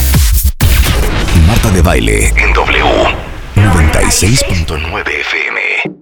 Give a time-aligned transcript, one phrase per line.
[1.48, 2.86] Marta de baile en W.
[3.56, 5.99] 96.9 FM.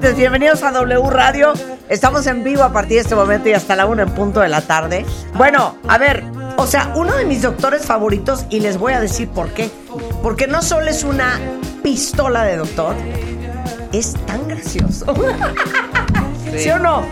[0.00, 1.54] Bienvenidos a W Radio.
[1.88, 4.48] Estamos en vivo a partir de este momento y hasta la una en punto de
[4.48, 5.04] la tarde.
[5.34, 6.22] Bueno, a ver,
[6.56, 9.68] o sea, uno de mis doctores favoritos, y les voy a decir por qué.
[10.22, 11.40] Porque no solo es una
[11.82, 12.94] pistola de doctor,
[13.92, 15.12] es tan gracioso.
[16.56, 17.02] ¿Sí, o no?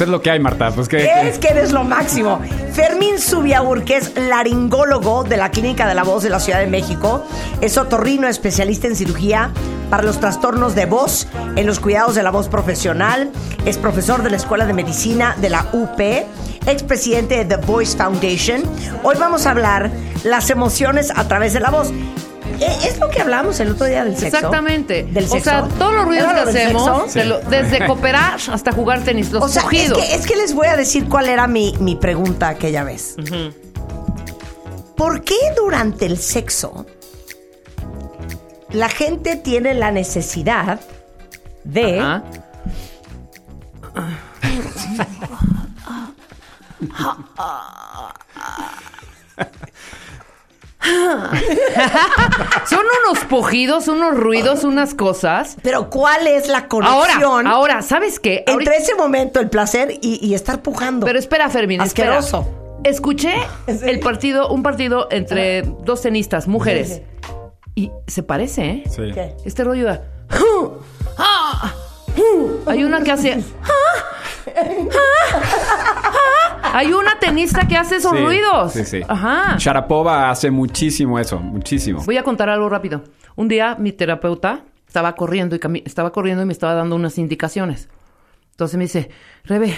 [0.00, 0.70] Es lo que hay, Marta.
[0.70, 0.88] Pues.
[0.92, 2.40] Es que eres lo máximo.
[2.72, 6.66] Fermín Subiaur, que es laringólogo de la Clínica de la Voz de la Ciudad de
[6.66, 7.24] México,
[7.60, 9.50] es otorrino especialista en cirugía
[9.90, 11.26] para los trastornos de voz,
[11.56, 13.30] en los cuidados de la voz profesional,
[13.64, 15.98] es profesor de la Escuela de Medicina de la UP,
[16.66, 18.62] expresidente de The Voice Foundation.
[19.02, 19.90] Hoy vamos a hablar
[20.24, 21.90] las emociones a través de la voz.
[22.60, 24.36] Eh, Es lo que hablamos el otro día del sexo.
[24.36, 25.04] Exactamente.
[25.04, 25.44] Del o sexo.
[25.50, 27.18] sea, todos los ruidos ¿Era que hacemos, sexo?
[27.18, 30.54] de lo- desde cooperar hasta jugar tenis, los O sea, es que, es que les
[30.54, 33.16] voy a decir cuál era mi, mi pregunta aquella vez.
[34.96, 36.86] ¿Por qué durante el sexo
[38.70, 40.80] la gente tiene la necesidad
[41.64, 42.00] de...
[42.00, 42.22] Ajá.
[52.68, 55.56] Son unos pujidos, unos ruidos, unas cosas.
[55.62, 58.38] Pero ¿cuál es la Ahora, conexión ahora, ¿sabes qué?
[58.46, 61.04] entre Ahorita- ese momento, el placer y, y estar pujando?
[61.06, 62.18] Pero espera, Fermín, espera.
[62.18, 62.48] Asqueroso.
[62.84, 63.34] Escuché
[63.66, 67.02] el partido, un partido entre dos tenistas, mujeres.
[67.74, 68.84] Y se parece, ¿eh?
[68.88, 69.10] Sí.
[69.14, 69.34] ¿Qué?
[69.44, 70.00] Este rollo de...
[72.66, 73.42] Hay una que hace...
[76.72, 78.72] Hay una tenista que hace esos Sí, ruidos.
[78.72, 79.00] Sí, sí.
[79.08, 79.56] Ajá.
[79.58, 82.02] Sharapova hace muchísimo eso, muchísimo.
[82.04, 83.02] Voy a contar algo rápido.
[83.36, 87.18] Un día mi terapeuta estaba corriendo y cami- estaba corriendo y me estaba dando unas
[87.18, 87.88] indicaciones.
[88.52, 89.10] Entonces me dice,
[89.44, 89.74] Rebe,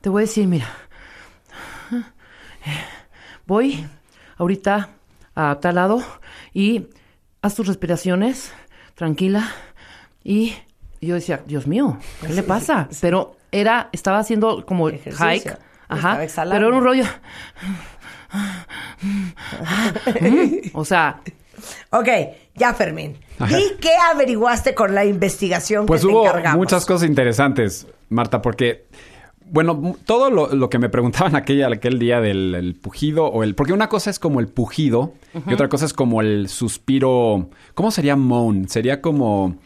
[0.00, 0.66] te voy a decir, mira,
[3.46, 3.86] voy
[4.36, 4.90] ahorita
[5.34, 6.02] a tal lado
[6.52, 6.88] y
[7.40, 8.52] haz tus respiraciones,
[8.94, 9.48] tranquila.
[10.24, 10.54] Y
[11.00, 12.88] yo decía, Dios mío, ¿qué le pasa?
[13.00, 15.24] Pero era, estaba haciendo como Ejercicio.
[15.26, 15.46] hike.
[15.46, 15.58] Estaba
[16.14, 16.24] Ajá.
[16.24, 16.56] exhalando.
[16.56, 17.04] Pero era un rollo.
[20.72, 21.20] O sea,
[21.90, 22.08] Ok,
[22.56, 23.16] ya Fermín.
[23.48, 26.58] ¿Y qué averiguaste con la investigación Pues que te hubo encargamos?
[26.58, 28.86] muchas cosas interesantes, Marta, porque,
[29.46, 33.54] bueno, todo lo, lo que me preguntaban aquella, aquel día del el pujido o el...
[33.54, 35.14] Porque una cosa es como el pujido
[35.46, 37.50] y otra cosa es como el suspiro...
[37.74, 38.68] ¿Cómo sería moan?
[38.68, 39.56] Sería como...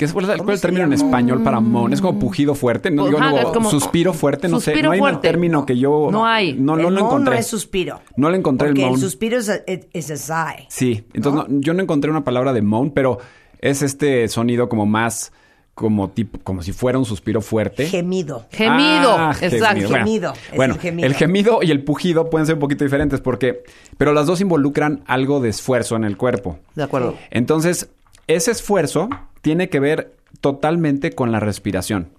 [0.00, 1.92] ¿Qué es, ¿Cuál es el- cuál es el término en español para moan?
[1.92, 2.90] ¿Es como pujido fuerte?
[2.90, 4.82] No, digo, Ajá, no, es como- suspiro fuerte, no sé.
[4.82, 6.08] No hay un término que yo...
[6.10, 6.54] No hay.
[6.54, 7.34] No, no el lo moan encontré.
[7.34, 8.00] no es suspiro.
[8.16, 8.94] No le encontré el moan.
[8.94, 10.64] el suspiro es a, es a sigh.
[10.70, 13.18] Sí, entonces no, yo no encontré una palabra de moan, pero
[13.58, 15.32] es este sonido como más,
[15.74, 17.84] como tipo, como si fuera un suspiro fuerte.
[17.86, 18.46] Gemido.
[18.50, 19.14] gemido.
[19.18, 19.86] Ah, exacto.
[19.86, 21.06] Gemido, Bueno, el gemido.
[21.06, 23.64] el gemido y el pujido pueden ser un poquito diferentes porque,
[23.98, 26.58] pero las dos involucran algo de esfuerzo en el cuerpo.
[26.74, 27.16] De acuerdo.
[27.30, 27.90] Entonces,
[28.34, 29.08] ese esfuerzo
[29.42, 32.10] tiene que ver totalmente con la respiración.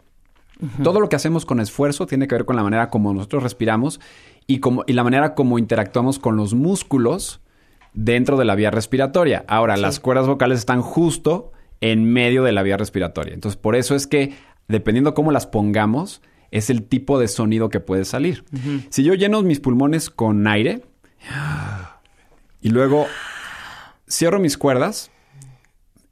[0.83, 3.99] Todo lo que hacemos con esfuerzo tiene que ver con la manera como nosotros respiramos
[4.45, 7.41] y, como, y la manera como interactuamos con los músculos
[7.93, 9.43] dentro de la vía respiratoria.
[9.47, 11.51] Ahora, las cuerdas vocales están justo
[11.81, 13.33] en medio de la vía respiratoria.
[13.33, 14.35] Entonces, por eso es que,
[14.67, 16.21] dependiendo cómo las pongamos,
[16.51, 18.43] es el tipo de sonido que puede salir.
[18.89, 20.83] Si yo lleno mis pulmones con aire
[22.61, 23.07] y luego
[24.07, 25.10] cierro mis cuerdas,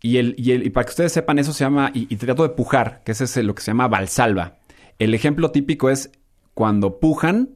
[0.02, 2.44] y, el, y, el- y para que ustedes sepan, eso se llama, y, y trato
[2.44, 4.56] de pujar, que ese es lo que se llama valsalva.
[4.98, 6.12] El ejemplo típico es
[6.54, 7.50] cuando pujan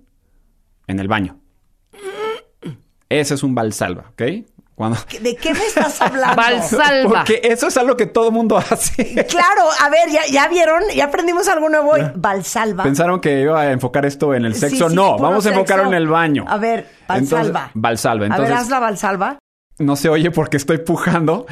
[0.88, 1.40] en el baño.
[3.10, 4.24] Ese es un valsalva, ¿ok?
[4.75, 4.98] Cuando...
[5.22, 6.36] ¿De qué me estás hablando?
[6.42, 7.10] Valsalva.
[7.19, 9.13] Porque eso es algo que todo mundo hace.
[9.30, 12.01] Claro, a ver, ya, ya vieron, ya aprendimos algo nuevo hoy.
[12.16, 12.84] Valsalva.
[12.84, 14.90] Pensaron que iba a enfocar esto en el sexo.
[14.90, 16.45] sí, no, vamos a enfocarlo en el baño.
[16.48, 18.25] A ver, Entonces, Valsalva.
[18.25, 19.38] A ver, Entonces, haz la Valsalva.
[19.80, 21.46] No se oye porque estoy pujando.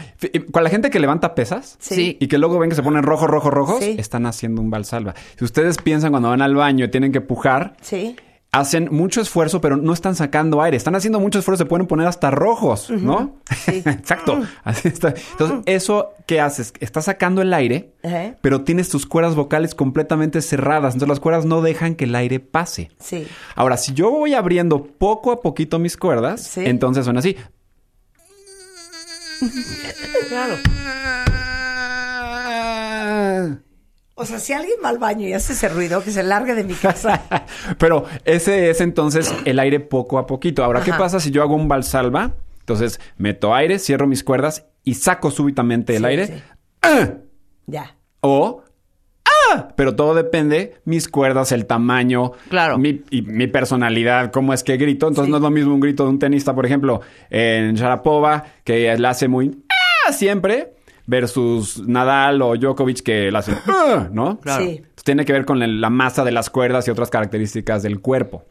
[0.51, 2.17] Con la gente que levanta pesas Sí.
[2.19, 3.95] y que luego ven que se ponen rojos, rojos, rojos, Sí.
[3.97, 5.13] están haciendo un valsalva.
[5.37, 8.15] Si ustedes piensan cuando van al baño y tienen que pujar, Sí.
[8.53, 10.75] hacen mucho esfuerzo, pero no están sacando aire.
[10.75, 13.37] Están haciendo mucho esfuerzo, se pueden poner hasta rojos, ¿no?
[13.67, 14.41] Exacto.
[14.63, 15.13] Así está.
[15.31, 17.93] Entonces, eso que haces, estás sacando el aire,
[18.41, 20.93] pero tienes tus cuerdas vocales completamente cerradas.
[20.93, 22.91] Entonces, las cuerdas no dejan que el aire pase.
[22.99, 23.25] Sí.
[23.55, 26.61] Ahora, si yo voy abriendo poco a poquito mis cuerdas, Sí.
[26.65, 27.37] entonces son así.
[30.29, 30.55] Claro.
[34.15, 36.63] O sea, si alguien va al baño y hace ese ruido, que se largue de
[36.63, 37.23] mi casa.
[37.79, 40.63] Pero ese es entonces el aire poco a poquito.
[40.63, 40.99] Ahora, ¿qué Ajá.
[40.99, 42.35] pasa si yo hago un valsalva?
[42.59, 46.27] Entonces, meto aire, cierro mis cuerdas y saco súbitamente el Sí, aire.
[46.27, 46.33] sí.
[46.83, 47.09] ¡Ah!
[47.65, 47.95] ya.
[48.19, 48.63] O
[49.53, 49.69] ¡Ah!
[49.75, 52.77] Pero todo depende, mis cuerdas, el tamaño, Claro.
[52.77, 55.07] mi, y mi personalidad, cómo es que grito.
[55.07, 55.31] Entonces Sí.
[55.31, 59.09] no es lo mismo un grito de un tenista, por ejemplo, en Sharapova, que la
[59.11, 59.57] hace muy
[60.07, 60.11] ¡Ah!
[60.13, 60.73] siempre,
[61.07, 64.07] versus Nadal o Djokovic que la hace ¡Ah!
[64.11, 64.39] ¿no?
[64.39, 64.63] Claro.
[64.63, 64.69] Sí.
[64.77, 68.45] Entonces, tiene que ver con la masa de las cuerdas y otras características del cuerpo.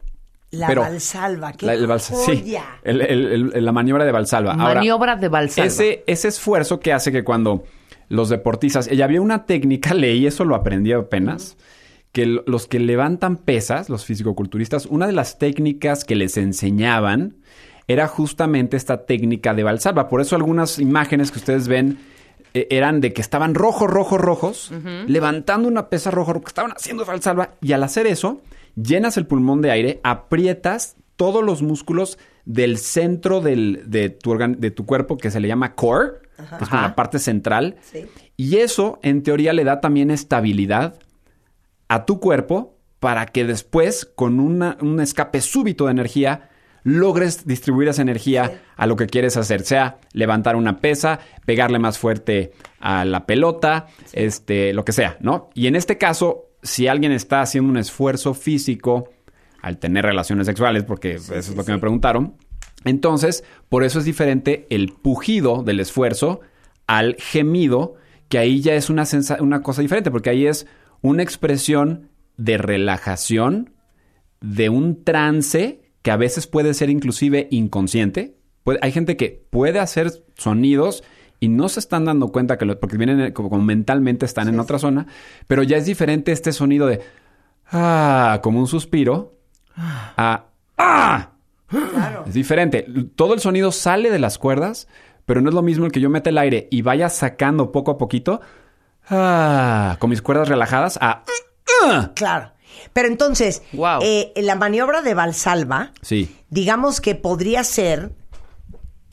[0.51, 1.53] La Pero- valsalva.
[1.53, 2.63] ¡Qué La, el vals- sí, joya!
[2.83, 4.51] el- el- el- la maniobra de Valsalva.
[4.51, 5.65] Ahora, Maniobra de Valsalva.
[5.67, 7.63] ese, ese esfuerzo que hace que cuando
[8.11, 8.87] los deportistas...
[8.87, 11.57] Ella había una técnica, leí eso, lo aprendí apenas,
[12.11, 17.37] que los que levantan pesas, los fisicoculturistas, una de las técnicas que les enseñaban
[17.87, 20.07] era justamente esta técnica de Valsalva.
[20.09, 21.97] Por eso algunas imágenes que ustedes ven
[22.53, 24.71] eh, eran de que estaban rojos, rojos, rojos,
[25.07, 27.51] levantando una pesa rojo, rojo, que estaban haciendo Valsalva.
[27.61, 28.41] Y al hacer eso,
[28.75, 34.71] llenas el pulmón de aire, aprietas todos los músculos del centro del- de, tu de
[34.71, 36.11] tu cuerpo que se le llama core,
[36.49, 36.87] que es como Ajá.
[36.89, 37.77] la parte central.
[37.81, 38.05] Sí.
[38.37, 40.95] Y eso, en teoría, le da también estabilidad
[41.87, 46.49] a tu cuerpo para que después, con una- un escape súbito de energía,
[46.83, 51.99] logres distribuir esa energía a lo que quieres hacer, sea levantar una pesa, pegarle más
[51.99, 55.49] fuerte a la pelota, este, lo que sea, ¿no?
[55.53, 59.09] Y en este caso, si alguien está haciendo un esfuerzo físico
[59.61, 62.35] al tener relaciones sexuales, porque eso es lo que me preguntaron,
[62.85, 66.41] entonces, por eso es diferente el pujido del esfuerzo
[66.87, 67.95] al gemido,
[68.27, 69.05] que ahí ya es una,
[69.61, 70.67] cosa diferente, porque ahí es
[71.01, 73.73] una expresión de relajación,
[74.39, 78.35] de un trance que a veces puede ser inclusive inconsciente.
[78.63, 81.03] Puede- hay gente que puede hacer sonidos
[81.39, 84.47] y no se están dando cuenta que lo- porque vienen eh, como, como mentalmente están
[84.47, 85.07] en otra zona,
[85.47, 87.01] pero ya es diferente este sonido de
[87.71, 89.35] ah, como un suspiro
[89.75, 90.45] a
[90.77, 91.31] ah.
[92.27, 92.85] Es diferente.
[93.15, 94.87] Todo el sonido sale de las cuerdas,
[95.25, 97.91] pero no es lo mismo el que yo meta el aire y vaya sacando poco
[97.91, 98.41] a poquito
[99.09, 101.23] ah, con mis cuerdas relajadas a
[101.83, 102.11] ah.
[102.15, 102.51] Claro.
[102.93, 103.99] Pero entonces, Wow.
[104.01, 106.35] eh, la maniobra de Valsalva, Sí.
[106.49, 108.11] digamos que podría ser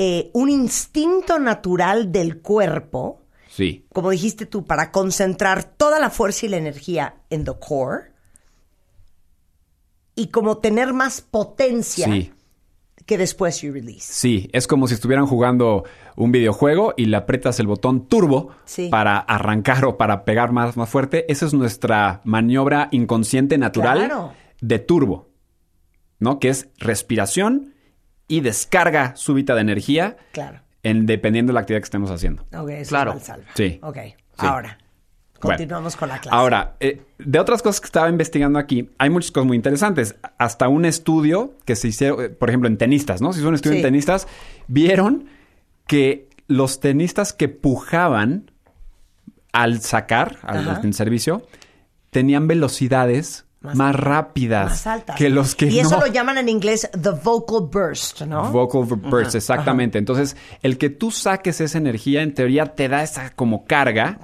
[0.00, 3.84] eh, un instinto natural del cuerpo, Sí.
[3.92, 8.12] como dijiste tú, para concentrar toda la fuerza y la energía en the core
[10.14, 12.32] y como tener más potencia Sí.
[13.08, 14.12] Que después you release.
[14.12, 15.84] Sí, es como si estuvieran jugando
[16.14, 18.88] un videojuego y le aprietas el botón turbo Sí.
[18.90, 21.24] para arrancar o para pegar más, más fuerte.
[21.32, 24.32] Esa es nuestra maniobra inconsciente natural Claro.
[24.60, 25.30] de turbo,
[26.20, 26.38] ¿no?
[26.38, 27.72] Que es respiración
[28.28, 30.60] y descarga súbita de energía Claro.
[30.82, 32.42] en, dependiendo de la actividad que estemos haciendo.
[32.54, 33.12] Ok, eso Claro.
[33.12, 33.48] es Valsalva.
[33.54, 33.78] Sí.
[33.82, 34.14] Ok, Sí.
[34.46, 34.78] ahora,
[35.40, 35.56] Bueno.
[35.56, 36.36] continuamos con la clase.
[36.36, 40.16] Ahora, eh, de otras cosas que estaba investigando aquí, hay muchas cosas muy interesantes.
[40.38, 43.32] Hasta un estudio que se hizo, eh, por ejemplo, en tenistas, ¿no?
[43.32, 43.78] Si hizo un estudio Sí.
[43.80, 44.26] en tenistas,
[44.66, 45.26] vieron
[45.86, 48.50] que los tenistas que pujaban
[49.52, 51.46] al sacar, al, en servicio,
[52.10, 55.16] tenían velocidades Más más, rápidas más altas.
[55.16, 56.06] que los que y eso no.
[56.06, 58.50] lo llaman en inglés the vocal burst, ¿no?
[58.52, 59.98] Vocal burst, exactamente.
[59.98, 64.18] Entonces, el que tú saques esa energía, en teoría, te da esa como carga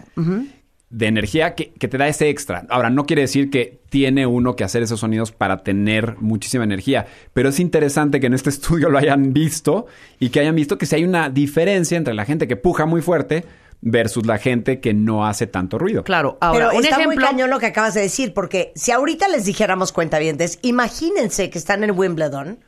[0.94, 2.66] de energía que, que te da ese extra.
[2.68, 7.06] Ahora, no quiere decir que tiene uno que hacer esos sonidos para tener muchísima energía,
[7.32, 9.86] pero es interesante que en este estudio lo hayan visto
[10.20, 13.02] y que hayan visto que si hay una diferencia entre la gente que puja muy
[13.02, 13.44] fuerte
[13.80, 16.04] versus la gente que no hace tanto ruido.
[16.04, 17.26] Claro, ahora, Pero un está muy ejemplo.
[17.26, 21.82] cañón lo que acabas de decir, porque si ahorita les dijéramos cuentavientes, imagínense que están
[21.82, 22.60] en Wimbledon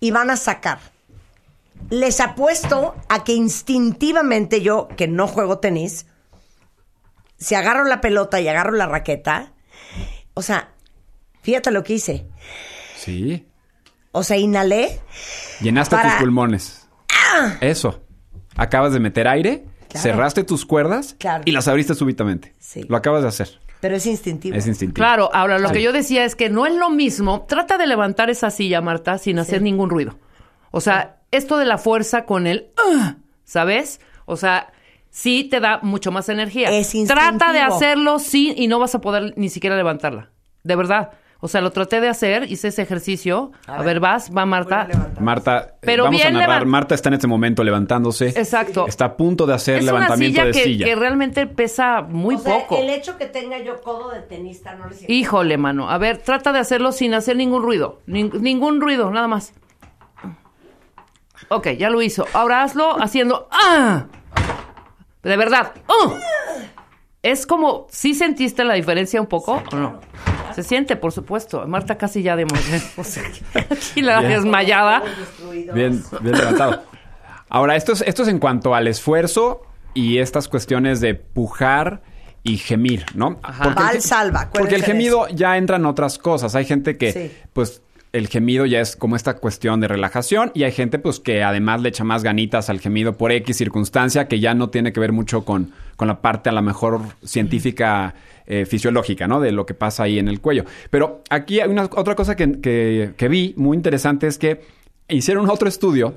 [0.00, 0.80] y van a sacar.
[1.88, 6.06] Les apuesto a que instintivamente yo, que no juego tenis,
[7.36, 9.52] si agarro la pelota y agarro la raqueta,
[10.34, 10.70] o sea,
[11.42, 12.26] fíjate lo que hice.
[12.96, 13.46] Sí.
[14.12, 15.00] O sea, inhalé.
[15.60, 16.88] Llenaste Para- tus pulmones.
[17.60, 18.02] Eso.
[18.56, 20.02] Acabas de meter aire, Claro.
[20.02, 21.42] cerraste tus cuerdas Claro.
[21.46, 22.54] y las abriste súbitamente.
[22.58, 22.84] Sí.
[22.88, 23.60] Lo acabas de hacer.
[23.80, 24.56] Pero es instintivo.
[24.56, 24.94] Es instintivo.
[25.04, 25.74] Claro, ahora lo Sí.
[25.74, 27.44] que yo decía es que no es lo mismo.
[27.46, 30.18] Trata de levantar esa silla, Marta, sin hacer ningún ruido.
[30.70, 34.00] O sea, esto de la fuerza con el, "Ugh", ¿sabes?
[34.24, 34.72] O sea,
[35.16, 36.70] sí te da mucho más energía.
[36.70, 37.74] Es Trata de instintivo.
[37.76, 40.30] hacerlo sí y no vas a poder ni siquiera levantarla.
[40.64, 41.10] De verdad.
[41.40, 43.52] O sea, lo traté de hacer, hice ese ejercicio.
[43.66, 44.88] A, ver, vas, va Marta.
[45.20, 46.62] Marta, eh, Pero vamos a bien narrar.
[46.62, 48.28] levan- Marta está en este momento levantándose.
[48.28, 48.86] Exacto.
[48.88, 50.86] Está a punto de hacer Es una levantamiento silla de que, silla.
[50.86, 52.78] que realmente pesa muy O sea, poco.
[52.78, 55.12] el hecho que tenga yo codo de tenista no le sirve.
[55.12, 55.90] Híjole, mano.
[55.90, 58.00] A ver, trata de hacerlo sin hacer ningún ruido.
[58.06, 59.52] Nin- ningún ruido, nada más.
[61.50, 62.26] Ok, ya lo hizo.
[62.32, 63.48] Ahora hazlo haciendo.
[63.52, 64.06] ¡Ah!
[65.24, 65.72] De verdad.
[65.88, 66.12] ¡Ah!
[67.22, 67.86] Es como.
[67.90, 70.00] ¿Sí sentiste la diferencia un poco o no?
[70.54, 71.66] Se siente, por supuesto.
[71.66, 72.44] Marta casi ya de
[72.96, 73.22] o sea,
[73.70, 74.32] Aquí la Bien.
[74.32, 75.02] desmayada.
[75.74, 76.82] Bien, bien levantado.
[77.48, 79.62] Ahora, esto es, esto es en cuanto al esfuerzo
[79.94, 82.02] y estas cuestiones de pujar
[82.42, 83.40] y gemir, ¿no?
[83.64, 86.54] el- Valsalva, acuérdense Porque el gemido ya entra en otras cosas.
[86.54, 87.32] Hay gente que, Sí.
[87.52, 87.80] pues,
[88.14, 91.82] el gemido ya es como esta cuestión de relajación y hay gente, pues, que además
[91.82, 95.12] le echa más ganitas al gemido por X circunstancia que ya no tiene que ver
[95.12, 98.14] mucho con, con la parte a lo mejor científica
[98.46, 99.40] eh, fisiológica, ¿no?
[99.40, 100.64] De lo que pasa ahí en el cuello.
[100.90, 104.60] Pero aquí hay una otra cosa que, que- que vi muy interesante es que
[105.08, 106.14] hicieron otro estudio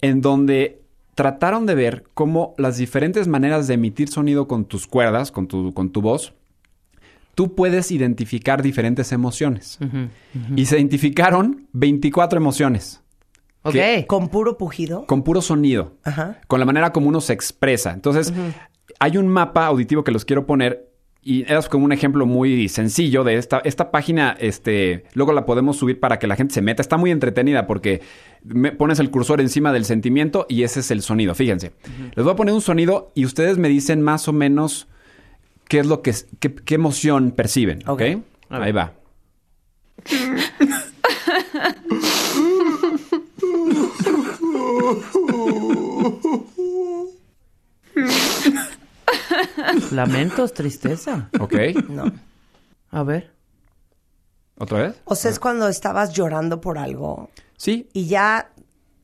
[0.00, 0.80] en donde
[1.14, 5.72] trataron de ver cómo las diferentes maneras de emitir sonido con tus cuerdas, con tu,
[5.74, 6.32] con tu voz,
[7.34, 9.78] tú puedes identificar diferentes emociones.
[10.56, 13.02] Y se identificaron 24 emociones
[13.64, 13.76] Ok.
[14.08, 15.06] Con puro pujido.
[15.06, 16.40] con puro sonido, Ajá.
[16.48, 17.92] con la manera como uno se expresa.
[17.92, 18.32] Entonces,
[18.98, 20.88] hay un mapa auditivo que los quiero poner
[21.24, 25.76] y es como un ejemplo muy sencillo de esta, esta página, este, luego la podemos
[25.76, 26.82] subir para que la gente se meta.
[26.82, 28.00] Está muy entretenida porque
[28.42, 31.36] me pones el cursor encima del sentimiento y ese es el sonido.
[31.36, 31.70] Fíjense.
[32.16, 34.88] Les voy a poner un sonido y ustedes me dicen más o menos
[35.72, 37.78] qué es lo que, qué, qué emoción perciben.
[37.88, 38.02] ¿Ok?
[38.02, 38.22] Ok.
[38.50, 38.92] Ahí va.
[49.90, 51.28] Lamentos, tristeza.
[51.40, 51.54] ¿Ok?
[51.88, 52.12] No.
[52.90, 53.30] A ver.
[54.58, 54.94] ¿Otra vez?
[55.04, 57.88] O sea, es cuando estabas llorando por algo Sí.
[57.92, 58.52] y ya,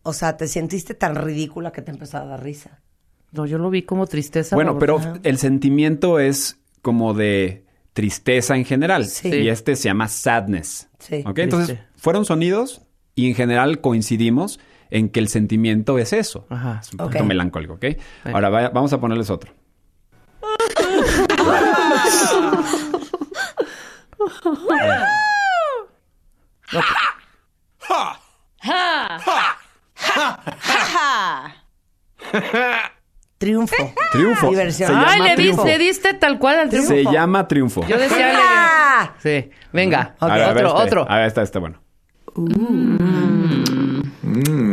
[0.02, 2.77] o sea, te sentiste tan ridícula que te empezó a dar risa.
[3.32, 4.56] No, yo lo vi como tristeza.
[4.56, 5.14] Bueno, por- pero Ajá.
[5.22, 9.04] el sentimiento es como de tristeza en general.
[9.06, 9.28] Sí.
[9.28, 10.88] Y este se llama sadness.
[10.98, 11.22] Sí.
[11.26, 11.38] ¿Ok?
[11.40, 12.82] Entonces, fueron sonidos
[13.14, 16.46] y en general coincidimos en que el sentimiento es eso.
[16.48, 16.80] Ajá.
[16.82, 17.06] Es un Ok.
[17.08, 17.84] poquito melancólico, ¿ok?
[18.32, 19.52] Ahora vaya- vamos a ponerles otro.
[33.38, 33.76] Triunfo.
[34.12, 34.50] Triunfo.
[34.50, 34.88] Diversión.
[34.90, 35.64] Se Ay, llama le, triunfo.
[35.64, 36.88] le diste tal cual al triunfo.
[36.90, 37.86] Se llama triunfo.
[37.86, 38.32] Yo decía.
[38.34, 39.12] ¡Ah!
[39.22, 40.16] Sí, venga.
[40.18, 40.86] A ver, a ver otro, este.
[40.88, 41.06] otro.
[41.10, 41.80] A ver, está, está bueno.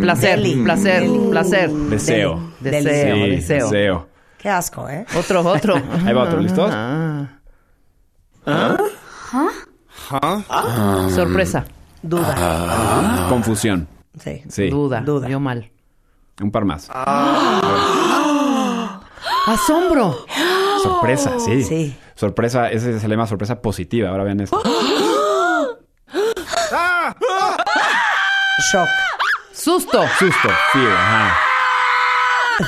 [0.01, 0.63] Placer, Deli.
[0.63, 1.19] placer, Deli.
[1.29, 1.69] placer.
[1.71, 2.51] Deseo.
[2.59, 3.65] Deseo, Sí, deseo.
[3.69, 4.07] deseo.
[4.39, 5.05] Qué asco, ¿eh?
[5.17, 5.75] Otro, otro.
[6.05, 6.71] Ahí va otro, ¿listos?
[6.73, 7.27] Ah.
[11.13, 11.65] Sorpresa.
[12.01, 13.25] Duda.
[13.29, 13.87] Confusión.
[14.19, 14.43] Sí.
[14.49, 14.69] Sí.
[14.69, 15.01] Duda.
[15.01, 15.27] Duda.
[15.27, 15.69] Yo mal.
[16.41, 16.89] Un par más.
[19.45, 20.25] Asombro.
[20.81, 21.63] Sorpresa, sí.
[21.63, 21.97] Sí.
[22.15, 24.09] Sorpresa, ese se le llama sorpresa positiva.
[24.09, 24.61] Ahora vean esto.
[28.71, 28.87] Shock.
[29.53, 30.03] Susto.
[30.19, 31.37] Susto, fear, ajá.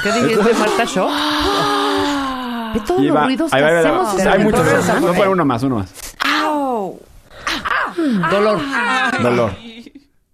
[0.03, 0.83] ¿Qué dijiste, Marta?
[0.83, 1.11] ¿Shock?
[2.73, 4.19] Ve todos los ruidos que hacemos.
[4.19, 4.65] hay el muchos.
[5.01, 5.93] Voy a poner uno más, uno más.
[8.31, 8.59] Dolor.
[9.21, 9.51] Dolor.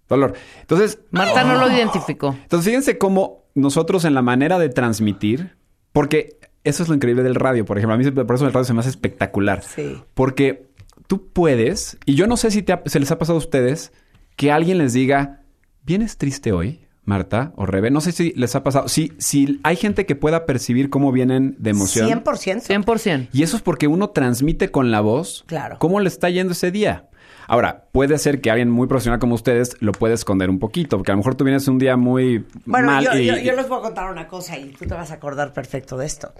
[0.08, 0.34] Dolor.
[0.60, 2.36] Entonces, Marta no lo identificó.
[2.42, 5.56] entonces fíjense cómo nosotros en la manera de transmitir,
[5.94, 8.64] porque eso es lo increíble del radio, por ejemplo, a mí por eso el radio
[8.64, 9.62] se me hace espectacular.
[9.62, 9.96] Sí.
[10.12, 10.66] Porque
[11.06, 13.92] tú puedes, y yo no sé si te ha- se les ha pasado a ustedes,
[14.36, 15.42] que alguien les diga,
[15.84, 17.90] ¿vienes triste hoy, Marta o Rebe?
[17.90, 18.88] No sé si les ha pasado.
[18.88, 22.08] Si, si hay gente que pueda percibir cómo vienen de emoción.
[22.08, 22.62] 100%.
[22.84, 23.28] 100%.
[23.32, 25.76] Y eso es porque uno transmite con la voz Claro.
[25.78, 27.08] cómo le está yendo ese día.
[27.46, 31.12] Ahora, puede ser que alguien muy profesional como ustedes lo puede esconder un poquito, porque
[31.12, 33.26] a lo mejor tú vienes un día muy Bueno, mal yo, y...
[33.26, 35.96] yo- yo les voy a contar una cosa y tú te vas a acordar perfecto
[35.96, 36.32] de esto.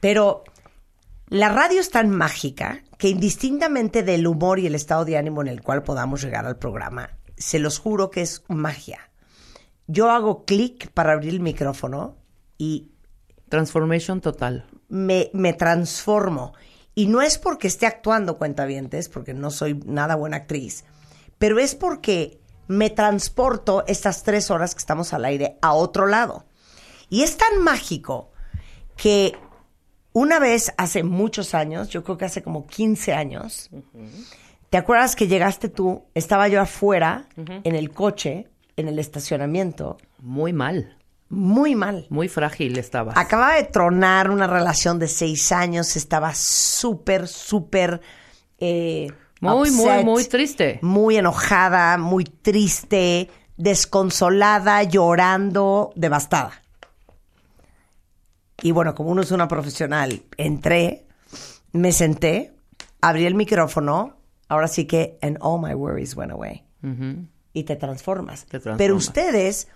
[0.00, 0.44] Pero
[1.28, 5.48] la radio es tan mágica que indistintamente del humor y el estado de ánimo en
[5.48, 9.10] el cual podamos llegar al programa, se los juro que es magia.
[9.86, 12.16] Yo hago clic para abrir el micrófono
[12.58, 12.88] y
[13.48, 14.64] Transformation total.
[14.88, 16.54] me, me transformo.
[16.94, 20.84] Y no es porque esté actuando cuentavientes, porque no soy nada buena actriz,
[21.38, 26.44] pero es porque me transporto estas tres horas que estamos al aire a otro lado.
[27.08, 28.30] Y es tan mágico
[28.96, 29.34] que
[30.12, 33.70] una vez hace muchos años, yo creo que hace como 15 años,
[34.70, 36.04] ¿te acuerdas que llegaste tú?
[36.14, 39.98] Estaba yo afuera en el coche, en en el estacionamiento.
[40.18, 40.96] Muy mal,
[41.34, 42.06] Muy mal.
[42.10, 43.16] muy frágil estabas.
[43.16, 48.02] Acababa de tronar una relación de seis años, estaba súper, súper...
[48.58, 49.08] eh,
[49.40, 50.78] Muy, muy, upset, muy triste.
[50.82, 56.52] Muy enojada, muy triste, desconsolada, llorando, devastada.
[58.62, 61.06] Y bueno, como uno es una profesional, entré,
[61.72, 62.52] me senté,
[63.00, 64.16] abrí el micrófono,
[64.48, 66.62] ahora sí que, and all my worries went away.
[67.54, 68.42] Y te transformas.
[68.44, 68.78] Te transformas.
[68.78, 69.68] Pero ustedes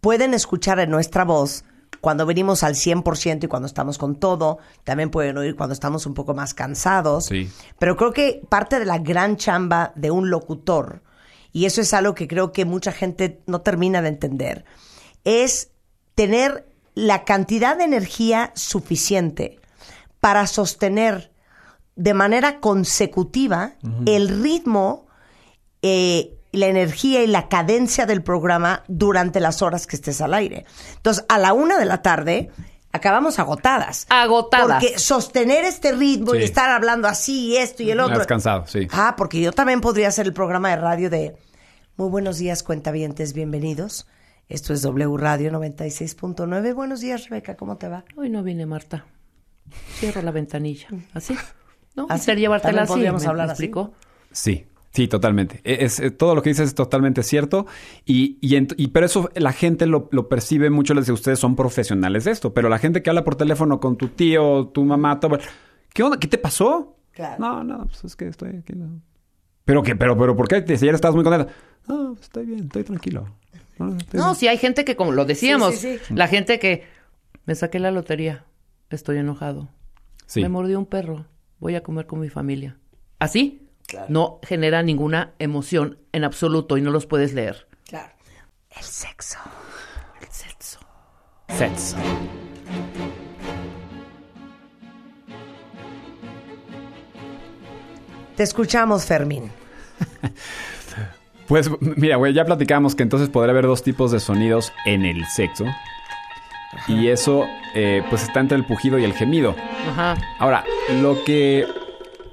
[0.00, 1.64] pueden escuchar en nuestra voz
[2.00, 4.58] cuando venimos al 100% y cuando estamos con todo.
[4.84, 7.26] También pueden oír cuando estamos un poco más cansados.
[7.26, 7.50] Sí.
[7.78, 11.02] Pero creo que parte de la gran chamba de un locutor,
[11.52, 14.64] y eso es algo que creo que mucha gente no termina de entender,
[15.24, 15.70] es
[16.14, 19.60] tener la cantidad de energía suficiente
[20.20, 21.32] para sostener
[21.94, 23.74] de manera consecutiva
[24.06, 25.06] el ritmo,
[25.82, 30.64] eh, la energía y la cadencia del programa durante las horas que estés al aire.
[30.96, 32.50] Entonces, a la una de la tarde
[32.92, 34.06] acabamos agotadas.
[34.08, 34.82] Agotadas.
[34.82, 38.24] Porque sostener este ritmo y estar hablando así y esto y el otro.
[38.26, 38.88] Cansado, sí.
[38.92, 41.36] Ah, porque yo también podría hacer el programa de radio de
[41.96, 44.06] Muy buenos días, cuentavientes, bienvenidos.
[44.48, 46.74] Esto es W Radio 96.9.
[46.74, 48.04] Buenos días, Rebeca, ¿cómo te va?
[48.16, 49.04] Hoy no viene Marta.
[49.98, 50.88] Cierro la ventanilla.
[51.12, 51.36] ¿Así?
[51.94, 52.06] ¿No?
[52.08, 52.22] Así.
[52.22, 52.92] Hacer llevártela También así.
[52.92, 53.70] podríamos ¿me- hablar así.
[54.32, 55.60] Sí, sí, totalmente.
[55.64, 57.66] E- Es, eh, todo lo que dices es totalmente cierto.
[58.04, 60.94] Y, y, pero eso la gente lo, lo percibe mucho.
[60.94, 62.52] Les digo, ustedes son profesionales de esto.
[62.54, 65.38] Pero la gente que habla por teléfono con tu tío, tu mamá, todo.
[65.92, 66.18] ¿Qué onda?
[66.18, 66.96] ¿Qué te pasó?
[67.12, 67.36] Claro.
[67.38, 68.74] No, no, pues es que estoy aquí.
[68.74, 69.00] no.
[69.64, 69.94] ¿Pero qué?
[69.96, 70.64] ¿Pero, pero por qué?
[70.66, 71.52] Si ayer estabas muy contenta.
[71.88, 73.26] No, pues estoy bien, estoy tranquilo.
[73.78, 76.14] No, estoy No, sí hay gente que, como lo decíamos, Sí, sí, sí.
[76.14, 76.84] la gente que
[77.44, 78.44] me saqué la lotería,
[78.90, 79.68] estoy enojado.
[80.26, 80.40] Sí.
[80.42, 81.26] Me mordió un perro,
[81.60, 82.78] voy a comer con mi familia.
[83.18, 83.67] Así
[84.08, 87.66] no genera ninguna emoción en absoluto y no los puedes leer.
[87.86, 88.12] Claro.
[88.70, 89.38] El sexo.
[90.20, 90.78] El sexo.
[91.48, 91.96] Sets.
[98.36, 99.50] Te escuchamos, Fermín.
[101.48, 105.24] Pues mira, güey, ya platicamos que entonces podría haber dos tipos de sonidos en el
[105.24, 105.64] sexo.
[106.86, 109.56] Y eso, eh, pues está entre el pujido y el gemido.
[109.88, 110.18] Ajá.
[110.38, 110.62] Ahora,
[111.00, 111.66] lo que,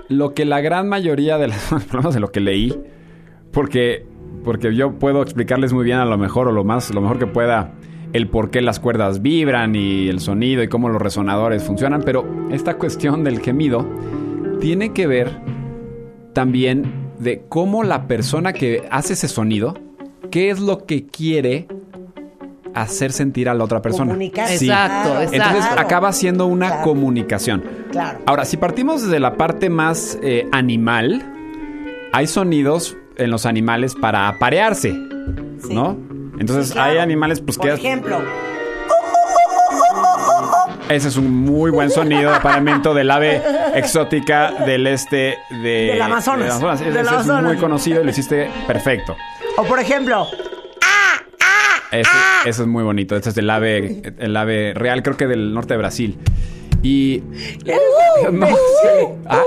[0.10, 2.76] lo que la gran mayoría de las, menos de lo que leí,
[3.52, 4.06] porque,
[4.44, 7.28] porque yo puedo explicarles muy bien a lo mejor o lo más, lo mejor que
[7.28, 7.74] pueda
[8.14, 12.26] el por qué las cuerdas vibran y el sonido y cómo los resonadores funcionan, pero
[12.52, 13.86] esta cuestión del gemido
[14.62, 15.30] tiene que ver
[16.34, 19.74] también de cómo la persona que hace ese sonido,
[20.32, 21.68] qué es lo que quiere
[22.76, 24.12] hacer sentir a la otra persona.
[24.12, 24.48] Comunicar.
[24.50, 24.66] Sí.
[24.68, 25.32] Exacto, Claro.
[25.32, 25.82] Entonces claro.
[25.82, 26.84] acaba siendo una Claro.
[26.84, 27.64] comunicación.
[27.92, 28.20] Claro.
[28.26, 31.24] Ahora, si partimos desde la parte más eh, animal,
[32.14, 34.92] hay sonidos en los animales para aparearse,
[35.70, 35.98] ¿no?
[36.40, 36.92] Entonces Sí, claro.
[36.92, 38.20] hay animales pues Por que ejemplo,
[40.90, 43.42] ese es un muy buen sonido de apareamiento del ave
[43.74, 46.62] exótica del este de, Del Amazonas.
[46.82, 49.16] Ese, es muy conocido y lo hiciste perfecto.
[49.58, 50.28] o por ejemplo,
[52.00, 52.10] Ese,
[52.46, 53.16] ese es muy bonito.
[53.16, 56.18] Este es el ave, el ave real, creo que del norte de Brasil.
[56.84, 57.22] Y.
[58.32, 58.54] No, sí.
[59.28, 59.42] Ah,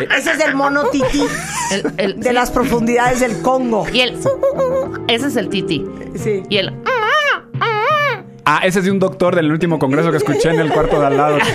[0.00, 1.22] eh, ese es el mono tití
[1.70, 3.86] El- el- de las profundidades del Congo.
[3.90, 4.18] Y el...
[5.08, 5.82] Ese es el titi.
[6.14, 6.42] Sí.
[6.50, 6.72] Y el...
[8.44, 11.06] ah, ese es de un doctor del último congreso que escuché en el cuarto de
[11.06, 11.38] al lado.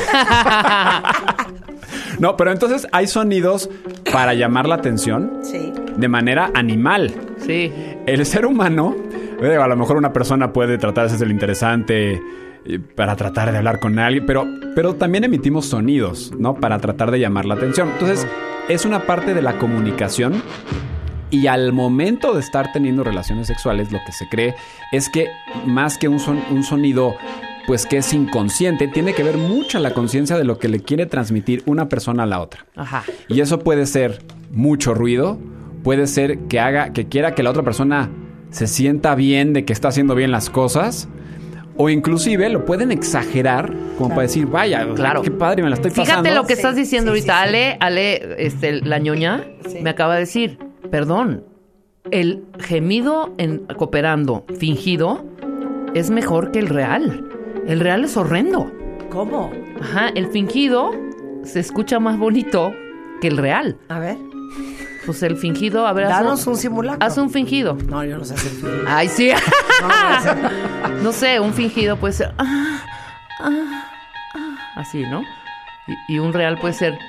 [2.19, 3.69] No, pero entonces hay sonidos
[4.11, 5.71] para llamar la atención Sí.
[5.95, 7.13] de manera animal.
[7.45, 7.71] Sí.
[8.07, 8.95] El ser humano,
[9.41, 12.21] eh, a lo mejor una persona puede tratar de ser el interesante
[12.65, 14.45] eh, para tratar de hablar con alguien, pero,
[14.75, 16.55] pero también emitimos sonidos, ¿no?
[16.55, 17.89] Para tratar de llamar la atención.
[17.93, 18.27] Entonces,
[18.69, 20.41] es una parte de la comunicación
[21.29, 24.55] y al momento de estar teniendo relaciones sexuales, lo que se cree
[24.91, 25.27] es que
[25.65, 27.15] más que un, son- un sonido,
[27.67, 31.05] pues que es inconsciente, tiene que ver mucho la conciencia de lo que le quiere
[31.05, 32.65] transmitir una persona a la otra.
[32.75, 33.03] Ajá.
[33.27, 34.21] Y eso puede ser
[34.51, 35.37] mucho ruido,
[35.83, 38.09] puede ser que haga, que quiera que la otra persona
[38.49, 41.07] se sienta bien de que está haciendo bien las cosas,
[41.75, 45.21] o inclusive lo pueden exagerar como para decir, vaya, Claro.
[45.21, 46.23] qué padre, me la estoy pasando.
[46.23, 47.33] Fíjate lo que Sí, estás diciendo sí, ahorita.
[47.33, 47.47] sí, sí.
[47.49, 49.79] Ale, Ale, este, la ñoña, Sí.
[49.81, 50.57] me acaba de decir,
[50.89, 51.43] perdón,
[52.09, 55.23] el gemido en cooperando fingido
[55.93, 57.25] es mejor que el real.
[57.67, 58.71] El real es horrendo.
[59.09, 59.51] ¿Cómo?
[59.81, 60.91] Ajá, el fingido
[61.43, 62.73] se escucha más bonito
[63.21, 63.77] que el real.
[63.89, 64.17] A ver,
[65.07, 67.07] Pues el fingido, a ver, haz danos un simulacro.
[67.07, 67.75] haz un fingido.
[67.87, 68.83] No, yo no sé hacer fingido.
[68.85, 69.31] Ay, sí.
[69.81, 70.35] No, no sé.
[71.03, 72.33] no sé, un fingido puede ser.
[72.37, 72.81] ah,
[73.39, 73.89] ah,
[74.35, 75.21] ah, así, ¿no?
[76.09, 76.99] Y, y un real puede ser.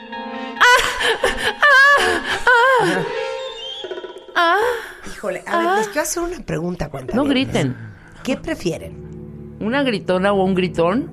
[5.13, 7.17] Híjole, a ver, les quiero hacer una pregunta, cuenta.
[7.17, 7.77] No griten.
[8.23, 9.57] ¿Qué prefieren?
[9.61, 11.11] ¿Una gritona o un gritón?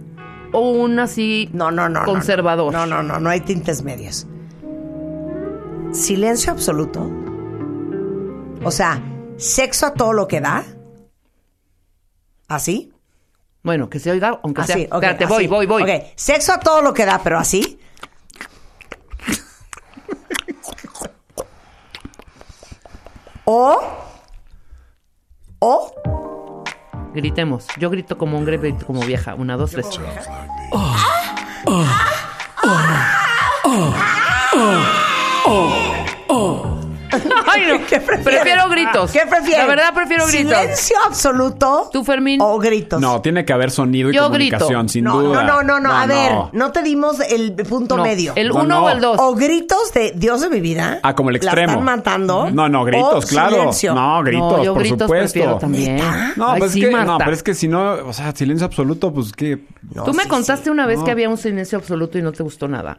[0.52, 2.02] ¿O un así No, no, no.
[2.02, 2.72] no, conservador?
[2.72, 4.28] No, no, no, no hay tintes medios.
[5.96, 7.10] Silencio absoluto.
[8.64, 9.02] O sea,
[9.38, 10.64] sexo a todo lo que da.
[12.48, 12.94] ¿Así?
[13.64, 14.76] Bueno, que se oiga, aunque sea.
[14.76, 15.48] Así, ok, Espérate, voy, así.
[15.48, 15.84] voy, voy.
[15.84, 17.80] Ok, sexo a todo lo que da, pero así.
[23.46, 23.80] O.
[25.60, 26.64] O.
[27.14, 27.68] Gritemos.
[27.80, 29.36] Yo grito como hombre, grito como vieja.
[29.36, 29.88] Una, dos, tres.
[37.48, 37.86] Ay, no.
[37.88, 38.00] ¿Qué?
[38.02, 39.12] Prefiero gritos.
[39.12, 39.60] ¿Qué prefieres?
[39.60, 40.58] La verdad, prefiero gritos.
[40.58, 42.40] ¿Silencio absoluto ¿Tú, Fermín?
[42.42, 43.00] o gritos?
[43.00, 44.90] No, tiene que haber sonido y Yo comunicación, grito.
[44.92, 45.44] sin no, duda.
[45.44, 48.34] no, no, no, no, A ver, no te dimos el punto No, medio.
[48.36, 48.84] ¿El No, uno no.
[48.86, 49.18] o el dos?
[49.20, 51.00] O gritos de Dios de mi vida.
[51.04, 51.72] Ah, como el La extremo.
[51.74, 52.50] están matando.
[52.52, 53.56] No, no, gritos, o claro.
[53.56, 53.94] silencio.
[53.94, 55.34] No, gritos, no, yo por gritos supuesto.
[55.34, 56.02] prefiero también.
[56.36, 57.18] No, Ay, pues sí, es que, no, Marta.
[57.26, 59.60] pero es que si no, o sea, silencio absoluto, pues que
[59.94, 61.06] No, Tú me sí, contaste una vez No.
[61.06, 62.98] que había un silencio absoluto y no te gustó nada.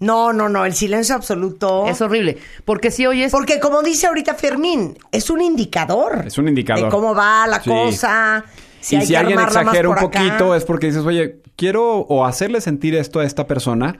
[0.00, 1.86] No, no, no, el silencio absoluto.
[1.86, 2.38] Es horrible.
[2.64, 3.30] Porque si oyes...
[3.30, 6.24] Porque como dice ahorita Fermín, es un indicador.
[6.26, 6.84] Es un indicador.
[6.84, 7.68] De cómo va la Sí.
[7.70, 8.44] cosa.
[8.80, 10.02] Si y hay si que alguien exagera un acá.
[10.08, 13.98] poquito es porque dices, oye, quiero o hacerle sentir esto a esta persona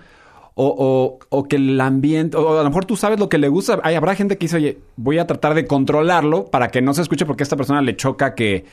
[0.54, 3.48] o, o- o que el ambiente, o a lo mejor tú sabes lo que le
[3.48, 3.78] gusta.
[3.82, 7.02] Hay, habrá gente que dice, oye, voy a tratar de controlarlo para que no se
[7.02, 8.64] escuche porque a esta persona le choca que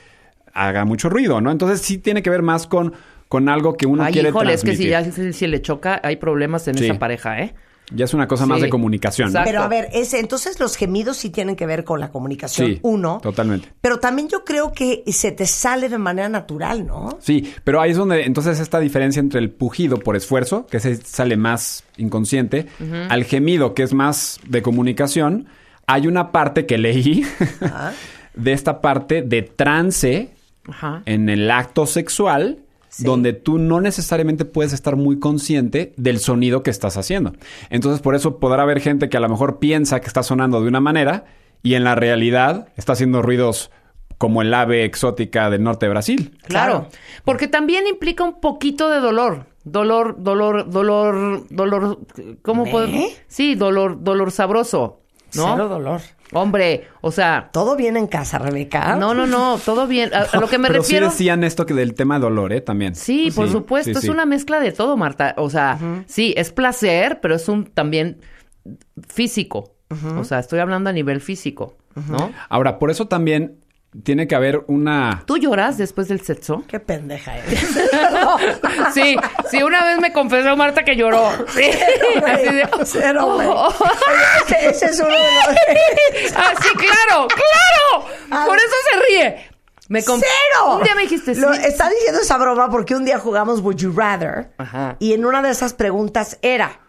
[0.54, 1.52] haga mucho ruido, ¿no?
[1.52, 2.94] Entonces sí tiene que ver más con,
[3.28, 5.22] con algo que uno Ay, quiere híjole, es que si transmitir.
[5.24, 6.86] ya si, si le choca, hay problemas en Sí.
[6.86, 7.54] esa pareja, ¿eh?
[7.94, 9.30] Ya es una cosa más de comunicación.
[9.30, 9.50] Exacto.
[9.50, 12.80] Pero a ver, ese, entonces los gemidos sí tienen que ver con la comunicación, Sí,
[12.82, 13.20] uno.
[13.24, 13.70] totalmente.
[13.80, 17.18] Pero también yo creo que se te sale de manera natural, ¿no?
[17.22, 20.98] Sí, pero ahí es donde entonces esta diferencia entre el pujido por esfuerzo, que se
[20.98, 22.68] sale más inconsciente,
[23.10, 25.48] al gemido, que es más de comunicación,
[25.86, 27.24] hay una parte que leí
[28.36, 30.32] de esta parte de trance
[30.68, 31.04] Ajá.
[31.06, 32.60] en el acto sexual,
[33.00, 37.34] donde tú no necesariamente puedes estar muy consciente del sonido que estás haciendo.
[37.70, 40.68] Entonces, por eso podrá haber gente que a lo mejor piensa que está sonando de
[40.68, 41.26] una manera
[41.64, 43.72] y en la realidad está haciendo ruidos
[44.18, 46.38] como el ave exótica del norte de Brasil.
[46.44, 46.74] Claro.
[46.74, 46.90] Claro.
[47.24, 49.46] Porque también implica un poquito de dolor.
[49.64, 52.00] Dolor, dolor, dolor, dolor.
[52.42, 52.72] ¿Cómo ¿Eh?
[52.72, 52.88] puedo?
[53.28, 55.02] Sí, dolor, dolor sabroso.
[55.36, 55.52] ¿No?
[55.52, 56.02] Cero dolor.
[56.34, 57.50] Hombre, o sea.
[57.54, 58.96] ¿Todo bien en casa, Rebeca?
[58.96, 60.14] No, no, no, todo bien.
[60.14, 61.08] A, a lo que me Pero refiero.
[61.10, 62.62] sí decían esto que del tema de dolor, ¿eh?
[62.62, 62.96] También.
[62.96, 64.10] Sí, por supuesto, sí, es sí.
[64.10, 65.34] una mezcla de todo, Marta.
[65.38, 68.20] O sea, sí, es placer, pero es un también
[69.08, 69.76] físico.
[70.18, 71.78] O sea, estoy hablando a nivel físico,
[72.10, 72.32] ¿no?
[72.50, 73.60] Ahora, por eso también
[74.04, 75.24] tiene que haber una...
[75.26, 76.64] ¿Tú lloras después del sexo?
[76.68, 77.66] Qué pendeja eres.
[78.94, 79.16] Sí,
[79.50, 81.30] sí, una vez me confesó Marta que lloró.
[81.50, 81.70] Sí,
[82.26, 82.70] así de...
[82.86, 83.26] Cero.
[83.26, 83.86] Oh, oh.
[84.46, 86.34] Ese, ese es uno de los...
[86.36, 88.46] Ah, sí, claro, claro.
[88.48, 89.50] Por eso se ríe.
[89.90, 90.22] Me ¡Cero!
[90.78, 91.42] Un día me dijiste, sí.
[91.42, 94.98] Lo- está diciendo esa broma porque un día jugamos Would You Rather Ajá.
[95.00, 96.82] y en una de esas preguntas era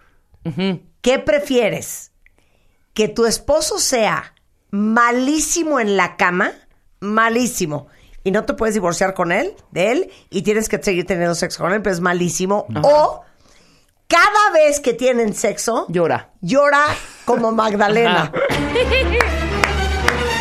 [1.01, 2.11] ¿qué prefieres?
[2.95, 4.35] ¿Que tu esposo sea
[4.71, 6.53] malísimo en la cama?
[7.01, 7.87] Malísimo.
[8.25, 11.63] Y no te puedes divorciar con él, de él, y tienes que seguir teniendo sexo
[11.63, 12.67] con él, pero es malísimo.
[12.83, 13.23] O
[14.07, 16.31] cada vez que tienen sexo, Llora.
[16.41, 16.85] llora
[17.25, 18.33] como Magdalena.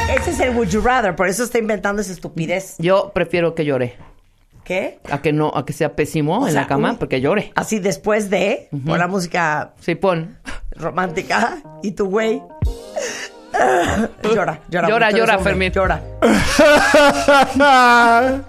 [0.10, 2.76] Ese es el Would You Rather, por eso está inventando esa estupidez.
[2.80, 3.98] Yo prefiero que llore.
[4.64, 5.00] ¿Qué?
[5.10, 7.52] A que no, a que sea pésimo O en sea, la cama, porque llore.
[7.56, 10.38] Así después de, pon la música Sí, pon.
[10.72, 12.42] romántica y tu güey.
[14.24, 14.88] llora, llora.
[14.90, 15.72] Llora, llora, Fermín.
[15.72, 16.02] Llora.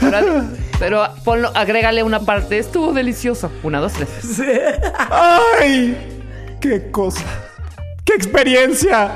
[0.00, 0.44] Ahora-
[0.78, 2.58] pero ponlo, agrégale una parte.
[2.58, 3.50] Estuvo delicioso.
[3.62, 4.40] Una, dos, tres.
[5.60, 6.56] ¡Ay!
[6.60, 7.24] ¡Qué cosa!
[8.04, 9.10] ¡Qué experiencia!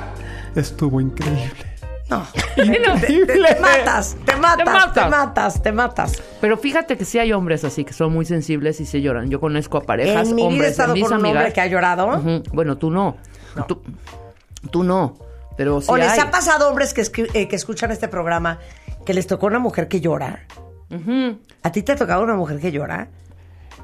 [0.54, 1.65] Estuvo increíble.
[2.08, 2.24] No.
[2.54, 5.10] Te, te matas, te matas, te matas.
[5.10, 6.22] matas, te matas.
[6.40, 9.28] Pero fíjate que sí hay hombres así que son muy sensibles y se lloran.
[9.28, 11.36] Yo conozco a parejas, En mi vida he hombres, estado mis con un amigas.
[11.36, 12.22] hombre que ha llorado.
[12.52, 13.16] Bueno, tú no.
[13.66, 13.82] Tú,
[14.70, 15.16] tú no.
[15.56, 16.20] Pero sí ¿O les hay.
[16.20, 17.02] ha pasado hombres que,
[17.34, 18.58] eh, que escuchan este programa
[19.04, 20.46] que les tocó una mujer que llora?
[21.62, 23.08] ¿A ti te ha tocado una mujer que llora?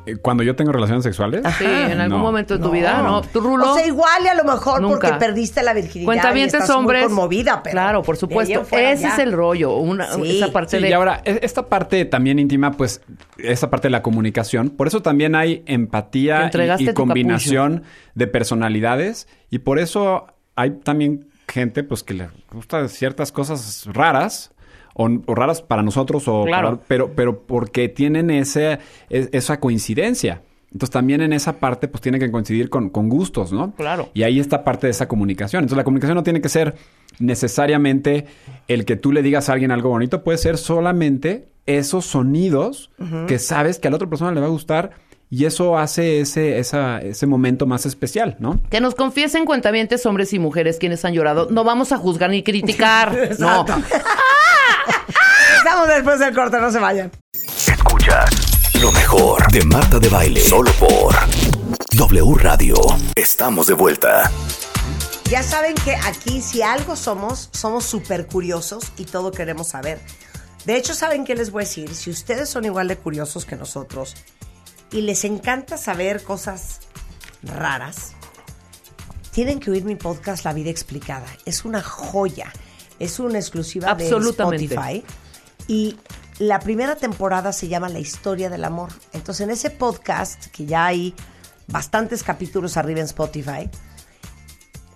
[0.04, 1.42] Eh, Cuando yo tengo relaciones sexuales.
[1.58, 2.24] Sí, en algún No.
[2.24, 3.22] momento de tu vida, ¿no?
[3.22, 3.72] ¿Tú, Rulo?
[3.72, 4.94] O sea, igual y a lo mejor Nunca.
[5.08, 7.02] porque perdiste la virginidad y Cuentavientes estás hombres.
[7.02, 8.62] muy conmovida, pero claro, por supuesto.
[8.72, 9.12] Ese ya.
[9.12, 9.76] es el rollo.
[9.76, 10.38] Una, Sí.
[10.38, 10.90] Esa parte Sí, de.
[10.90, 13.00] y ahora, e- esta parte también íntima, pues,
[13.38, 14.70] esta parte de la comunicación.
[14.70, 17.84] Por eso también hay empatía y- y, combinación
[18.14, 19.28] de personalidades.
[19.50, 24.51] Y por eso hay también gente, pues, que le gusta ciertas cosas raras.
[24.94, 26.76] O, o raras para nosotros, o Claro.
[26.78, 28.78] para- pero, pero porque tienen ese,
[29.08, 30.42] esa coincidencia.
[30.72, 33.74] Entonces también en esa parte pues tiene que coincidir con, con gustos, ¿no?
[33.74, 34.08] Claro.
[34.14, 35.64] Y ahí está parte de esa comunicación.
[35.64, 36.74] Entonces la comunicación no tiene que ser
[37.18, 38.26] necesariamente
[38.68, 42.90] el que tú le digas a alguien algo bonito, puede ser solamente esos sonidos
[43.28, 44.90] que sabes que a la otra persona le va a gustar
[45.30, 48.60] y eso hace ese, esa- ese momento más especial, ¿no?
[48.70, 51.48] Que nos confiesen cuentavientes hombres y mujeres quienes han llorado.
[51.50, 53.30] No vamos a juzgar ni criticar.
[53.38, 53.64] no.
[55.56, 57.10] Estamos después del corte, no se vayan.
[57.66, 58.30] Escuchas
[58.80, 60.40] lo mejor de Marta de Baile.
[60.40, 61.14] Solo por
[61.92, 62.74] W Radio.
[63.14, 64.30] Estamos de vuelta.
[65.30, 70.00] Ya saben que aquí si algo somos, somos súper curiosos y todo queremos saber.
[70.66, 71.94] De hecho, ¿saben qué les voy a decir?
[71.94, 74.14] Si ustedes son igual de curiosos que nosotros
[74.90, 76.80] y les encanta saber cosas
[77.42, 78.12] raras,
[79.32, 81.26] tienen que oír mi podcast La Vida Explicada.
[81.46, 82.52] Es una joya.
[82.98, 85.04] Es una exclusiva de Spotify.
[85.68, 85.96] Y
[86.38, 88.90] la primera temporada se llama La Historia del Amor.
[89.12, 91.14] Entonces, en ese podcast, que ya hay
[91.68, 93.70] bastantes capítulos arriba en Spotify,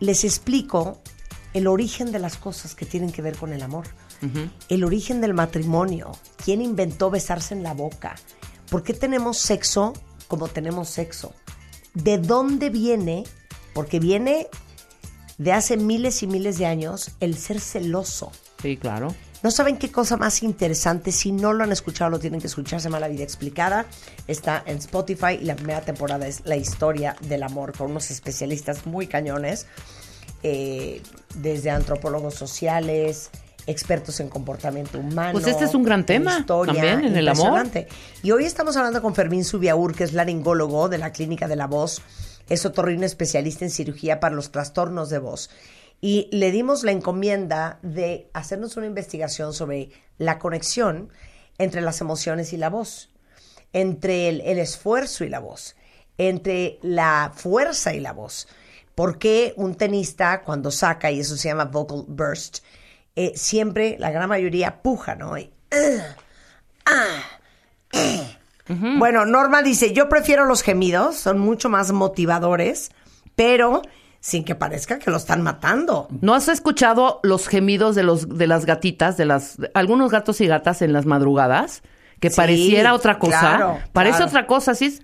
[0.01, 1.01] les explico
[1.55, 3.87] el origen de las cosas que tienen que ver con el amor.
[4.69, 6.13] El origen del matrimonio.
[6.45, 8.17] ¿Quién inventó besarse en la boca?
[8.71, 9.93] ¿Por qué tenemos sexo
[10.27, 11.33] como tenemos sexo?
[11.95, 13.25] ¿De dónde viene?
[13.73, 14.49] Porque viene
[15.39, 18.33] de hace miles y miles de años el ser celoso.
[18.61, 19.15] Sí, claro.
[19.43, 21.13] No saben qué cosa más interesante.
[21.13, 22.81] Si no lo han escuchado, lo tienen que escuchar.
[22.81, 23.87] Se llama La Vida Explicada.
[24.27, 28.87] Está en Spotify y la primera temporada es La Historia del Amor con unos especialistas
[28.87, 29.67] muy cañones,
[30.43, 31.03] eh,
[31.37, 33.31] desde antropólogos sociales,
[33.67, 35.33] expertos en comportamiento humano.
[35.33, 37.69] Pues este es un gran tema también, en el amor.
[38.23, 41.67] Y hoy estamos hablando con Fermín Subiaur, que es laringólogo de la Clínica de la
[41.67, 42.01] Voz,
[42.49, 45.51] es otorrino especialista en cirugía para los trastornos de voz.
[46.01, 51.11] Y le dimos la encomienda de hacernos una investigación sobre la conexión
[51.59, 53.11] entre las emociones y la voz,
[53.73, 55.75] entre el, esfuerzo y la voz,
[56.19, 58.47] entre la fuerza y la voz.
[58.95, 62.59] ¿Por qué un tenista cuando saca, y eso se llama vocal burst,
[63.15, 65.39] eh, siempre, la gran mayoría, puja, ¿no?
[65.39, 65.51] Y,
[68.69, 72.91] Bueno, Norma dice, yo prefiero los gemidos, son mucho más motivadores,
[73.37, 73.83] pero
[74.21, 76.09] sin que parezca que lo están matando.
[76.21, 80.41] ¿No has escuchado los gemidos de los de las gatitas, de las de algunos gatos
[80.41, 81.83] y gatas en las madrugadas?
[82.19, 83.39] Que Sí, pareciera otra cosa.
[83.41, 84.31] claro, Parece claro.
[84.31, 85.03] otra cosa, así es.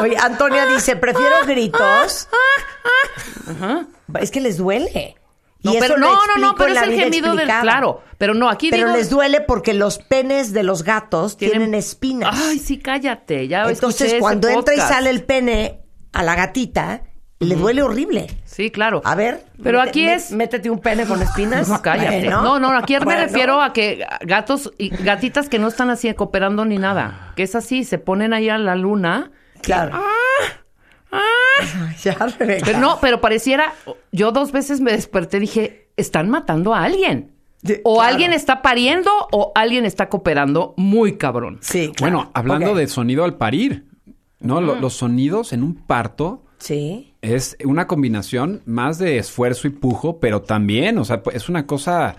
[0.00, 2.28] Oye, Antonia dice, prefiero gritos.
[4.20, 5.16] Es que les duele.
[5.66, 8.02] No, Y pero no, no, no, pero es el gemido del claro.
[8.18, 12.38] Pero no, aquí Pero digo, les duele porque los penes de los gatos tienen, espinas.
[12.40, 13.48] Ay, sí, cállate.
[13.48, 15.80] Ya Entonces, cuando entra y sale el pene
[16.12, 17.02] a la gatita,
[17.40, 18.28] le duele horrible.
[18.44, 19.02] Sí, claro.
[19.04, 19.44] A ver.
[19.62, 21.68] Pero aquí es Métete un pene con espinas.
[21.76, 22.20] No, cállate.
[22.20, 22.42] Bueno.
[22.42, 26.64] No, no, aquí me refiero a que gatos y gatitas que no están así cooperando
[26.64, 27.32] ni nada.
[27.36, 29.30] Que es así, se ponen ahí a la luna.
[29.60, 30.00] Claro.
[32.02, 32.64] Ya, Rebeca.
[32.66, 33.72] Pero no, pero pareciera,
[34.12, 37.32] yo dos veces me desperté y dije, están matando a alguien.
[37.84, 38.08] O claro.
[38.12, 41.58] alguien está pariendo o alguien está cooperando muy cabrón.
[41.62, 42.16] Sí, claro.
[42.18, 43.86] Bueno, hablando de sonido al parir,
[44.38, 44.60] ¿no?
[44.60, 47.12] Lo- los sonidos en un parto Sí.
[47.22, 51.66] es una combinación más de esfuerzo y pujo, pero también, o sea, pues, es una
[51.66, 52.16] cosa,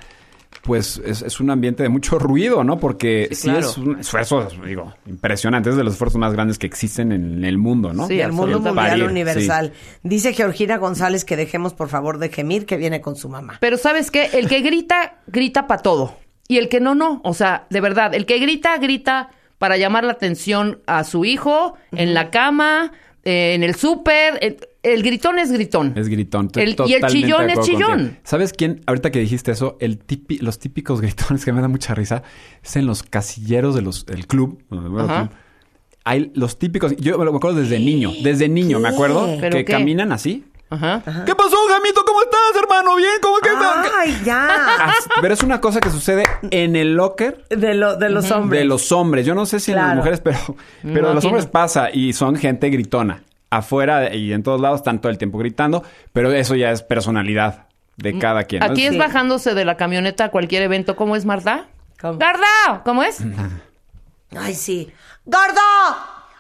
[0.64, 2.78] pues es, es un ambiente de mucho ruido, ¿no?
[2.80, 3.70] Porque Sí, sí, claro.
[3.70, 7.58] es un esfuerzo, digo, impresionante, es de los esfuerzos más grandes que existen en el
[7.58, 8.08] mundo, ¿no?
[8.08, 9.74] Sí, El mundo mundial Parir, universal.
[10.04, 13.58] Dice Georgina González que dejemos por favor de gemir que viene con su mamá.
[13.62, 14.30] Pero ¿sabes qué?
[14.34, 16.18] El que grita, grita para todo.
[16.48, 17.22] Y el que no, no.
[17.24, 21.76] O sea, de verdad, el que grita, grita para llamar la atención a su hijo,
[21.92, 22.92] en la cama,
[23.24, 24.38] eh, en el súper.
[24.42, 24.58] El,
[24.94, 25.94] el gritón es gritón.
[25.96, 26.50] Es gritón.
[26.56, 27.90] El- y el chillón es chillón.
[27.92, 28.16] contigo.
[28.24, 28.82] ¿Sabes quién?
[28.86, 32.24] Ahorita que dijiste eso, el tipi- los típicos gritones que me da mucha risa
[32.64, 34.62] es en los casilleros de del club.
[35.00, 35.30] Ajá.
[36.04, 39.72] Hay los típicos, yo me acuerdo desde niño, desde niño, me acuerdo, ¿Pero que qué?
[39.74, 40.46] caminan así.
[40.70, 41.02] Ajá.
[41.26, 42.04] ¿Qué pasó, Jamito?
[42.06, 42.96] ¿Cómo estás, hermano?
[42.98, 43.10] ¿Bien?
[43.22, 43.50] ¿Cómo que
[44.00, 44.94] Ay, ya.
[45.22, 48.60] Pero es una cosa que sucede en el locker De, lo, de los hombres.
[48.60, 49.26] de los hombres.
[49.26, 49.88] Yo no sé si en Claro.
[49.90, 50.40] las mujeres, pero,
[50.84, 51.52] pero No, los hombres no.
[51.52, 53.24] pasa y son gente gritona.
[53.50, 55.84] Afuera y en todos lados están todo el tiempo gritando,
[56.14, 58.60] pero eso ya es personalidad de cada quien.
[58.60, 58.66] ¿no?
[58.72, 58.98] Aquí es Sí.
[58.98, 60.96] bajándose de la camioneta a cualquier evento.
[60.96, 61.68] ¿Cómo es, Marta?
[62.00, 62.18] ¿Cómo?
[62.20, 62.84] ¡Garda!
[62.84, 63.20] ¿Cómo es?
[64.38, 64.92] Ay, sí.
[65.26, 65.62] ¡Gordo!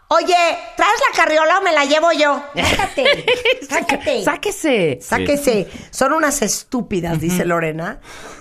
[0.09, 0.35] Oye,
[0.77, 2.41] ¿traes la carriola o me la llevo yo?
[2.55, 3.25] Sácate.
[3.69, 4.23] Sácate.
[4.23, 4.99] ¡Sáquese!
[5.01, 5.67] Sáquese.
[5.89, 7.99] Son unas estúpidas, dice Lorena,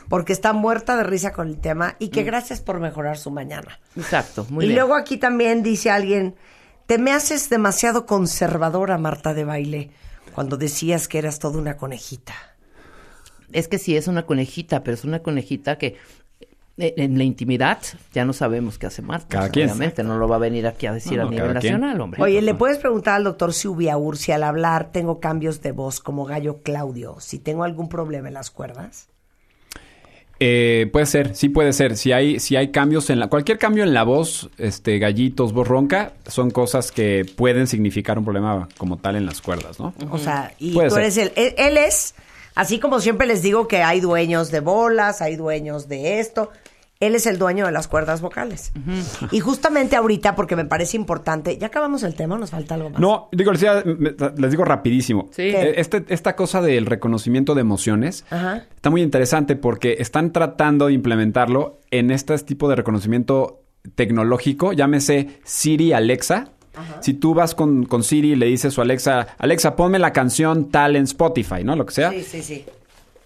[0.08, 3.80] porque está muerta de risa con el tema y que gracias por mejorar su mañana.
[3.96, 4.78] Exacto, muy y bien.
[4.78, 6.36] luego aquí también dice alguien,
[6.86, 9.90] te me haces demasiado conservadora, Marta de baile,
[10.34, 12.34] cuando decías que eras toda una conejita.
[13.52, 15.96] Es que sí, es una conejita, pero es una conejita que
[16.78, 17.78] eh, en la intimidad,
[18.12, 19.28] ya no sabemos qué hace Marta.
[19.28, 19.70] Cada quien.
[19.70, 21.54] Obviamente, no lo va a venir aquí a decir No, a nivel quien.
[21.54, 22.22] nacional, hombre.
[22.22, 26.26] Oye, ¿le puedes preguntar al doctor Subiaur si al hablar tengo cambios de voz como
[26.26, 27.16] gallo Claudio?
[27.20, 29.08] Si tengo algún problema en las cuerdas.
[30.38, 31.96] Eh, puede ser, sí puede ser.
[31.96, 33.28] Si hay, si hay cambios en la.
[33.28, 38.24] Cualquier cambio en la voz, este, gallitos, voz ronca, son cosas que pueden significar un
[38.24, 39.94] problema como tal en las cuerdas, ¿no?
[40.10, 41.04] O sea, y Puede tú ser.
[41.04, 41.32] eres el.
[41.36, 42.14] Él, él es,
[42.54, 46.50] así como siempre les digo que hay dueños de bolas, hay dueños de esto.
[46.98, 48.72] Él es el dueño de las cuerdas vocales.
[49.30, 52.90] Y justamente ahorita, porque me parece importante, ya acabamos el tema, o nos falta algo
[52.90, 53.00] más.
[53.00, 55.28] No, digo, les, digo rapidísimo.
[55.32, 55.42] Sí.
[55.42, 58.64] Eh, Este, esta cosa del reconocimiento de emociones Ajá.
[58.74, 63.62] está muy interesante porque están tratando de implementarlo en este tipo de reconocimiento
[63.94, 66.48] tecnológico, llámese Siri Alexa.
[67.00, 70.70] Si tú vas con, con Siri y le dices a Alexa, Alexa, ponme la canción
[70.70, 71.74] tal en Spotify, ¿no?
[71.74, 72.10] Lo que sea.
[72.10, 72.64] Sí, sí, sí.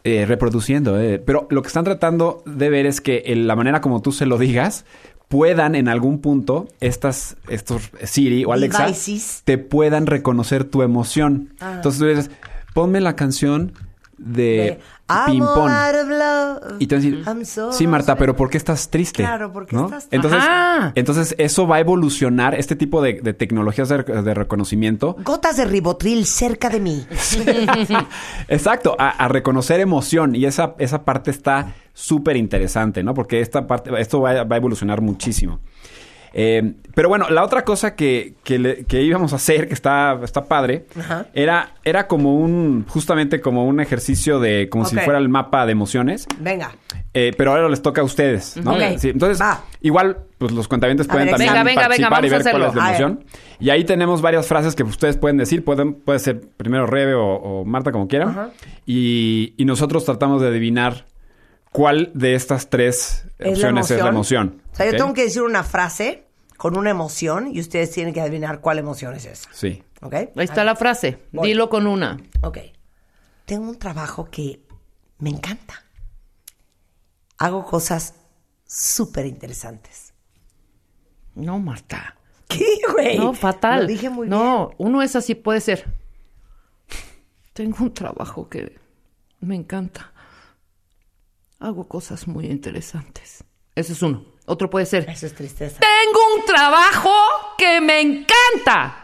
[0.05, 0.99] Eh, reproduciendo.
[1.01, 1.19] eh.
[1.19, 4.27] Pero lo que están tratando de ver es que en la manera como tú se
[4.27, 4.85] lo digas
[5.29, 9.43] puedan en algún punto estas estos Siri o Alexa Devices.
[9.45, 11.55] te puedan reconocer tu emoción.
[11.61, 11.75] Ah.
[11.77, 12.31] Entonces tú dices,
[12.75, 13.73] ponme la canción
[14.21, 15.71] de, De, I'm Ping Pong.
[15.71, 16.77] out of love.
[16.79, 18.19] Y te van a decir, I'm so sí, Marta, sad".
[18.19, 19.23] pero ¿por qué estás triste?
[19.23, 19.87] Claro, ¿por qué ¿No?
[19.87, 20.17] estás triste?
[20.17, 20.93] Entonces, Ajá.
[20.95, 25.65] entonces, eso va a evolucionar, este tipo de, de tecnologías de, de reconocimiento, Gotas de
[25.65, 27.07] ribotril cerca de mí.
[28.49, 33.15] Exacto, a, a reconocer emoción y esa, esa parte está súper interesante, ¿no?
[33.15, 35.61] Porque esta parte, esto va a evolucionar muchísimo.
[36.33, 40.19] Eh, pero bueno, la otra cosa que, que, le- que íbamos a hacer, que está,
[40.23, 41.27] está padre, Ajá.
[41.35, 45.73] era, era como un, justamente como un ejercicio de, como si fuera el mapa de
[45.73, 46.27] emociones.
[46.39, 46.73] Venga.
[47.15, 48.73] Eh, pero ahora les toca a ustedes, ¿no?
[48.75, 48.99] Ok.
[48.99, 49.65] Sí, entonces, Va.
[49.81, 52.53] igual, pues los cuentavientes pueden ver, también venga, venga, venga, participar y vamos a ver
[52.53, 53.25] cuál es la emoción.
[53.59, 55.65] Y ahí tenemos varias frases que ustedes pueden decir.
[55.65, 58.51] Pueden, puede ser primero Rebe o, o Marta, como quieran.
[58.87, 61.07] Y, y nosotros tratamos de adivinar
[61.71, 64.63] cuál de estas tres ¿Es la opciones es la emoción.
[64.73, 66.25] O sea, yo tengo que decir una frase
[66.57, 69.49] con una emoción y ustedes tienen que adivinar cuál emoción es esa.
[69.53, 69.83] Sí.
[70.03, 70.15] ¿Ok?
[70.15, 71.19] Ahí está la frase.
[71.33, 71.49] Voy.
[71.49, 72.19] Dilo con una.
[72.43, 72.59] Ok.
[73.47, 74.61] Tengo un trabajo que
[75.19, 75.85] me encanta.
[77.39, 78.15] Hago cosas
[78.67, 80.13] súper interesantes.
[81.35, 82.17] No, Marta.
[82.49, 83.19] ¿Qué, güey?
[83.19, 83.83] No, fatal.
[83.83, 84.39] Lo dije muy bien.
[84.39, 85.87] no, uno es así, puede ser.
[87.53, 88.79] Tengo un trabajo que
[89.41, 90.13] me encanta.
[91.61, 93.45] Hago cosas muy interesantes.
[93.75, 94.25] Ese es uno.
[94.47, 95.09] Otro puede ser.
[95.09, 95.79] Eso es tristeza.
[95.81, 97.13] Tengo un trabajo
[97.57, 98.97] que me encanta.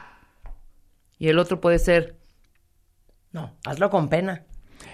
[1.19, 2.16] Y el otro puede ser.
[3.33, 4.42] No, hazlo con pena.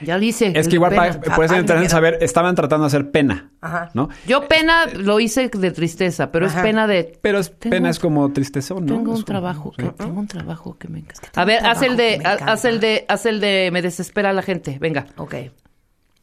[0.00, 0.52] Ya lo hice.
[0.56, 1.20] Es que igual pena.
[1.20, 3.90] pa- puede ser Ah, interesante ah, saber, estaban tratando de hacer pena, Ajá.
[3.94, 4.08] ¿no?
[4.26, 6.58] Yo pena lo hice de tristeza, pero Ajá.
[6.58, 7.18] es pena de.
[7.22, 8.80] Pero es- pena un- es como tristeza, ¿no?
[8.84, 11.40] Tengo un trabajo que tengo un trabajo que me encanta.
[11.40, 14.76] A ver, haz el de haz el de haz el de me desespera la gente.
[14.80, 15.06] Venga.
[15.16, 15.34] Ok.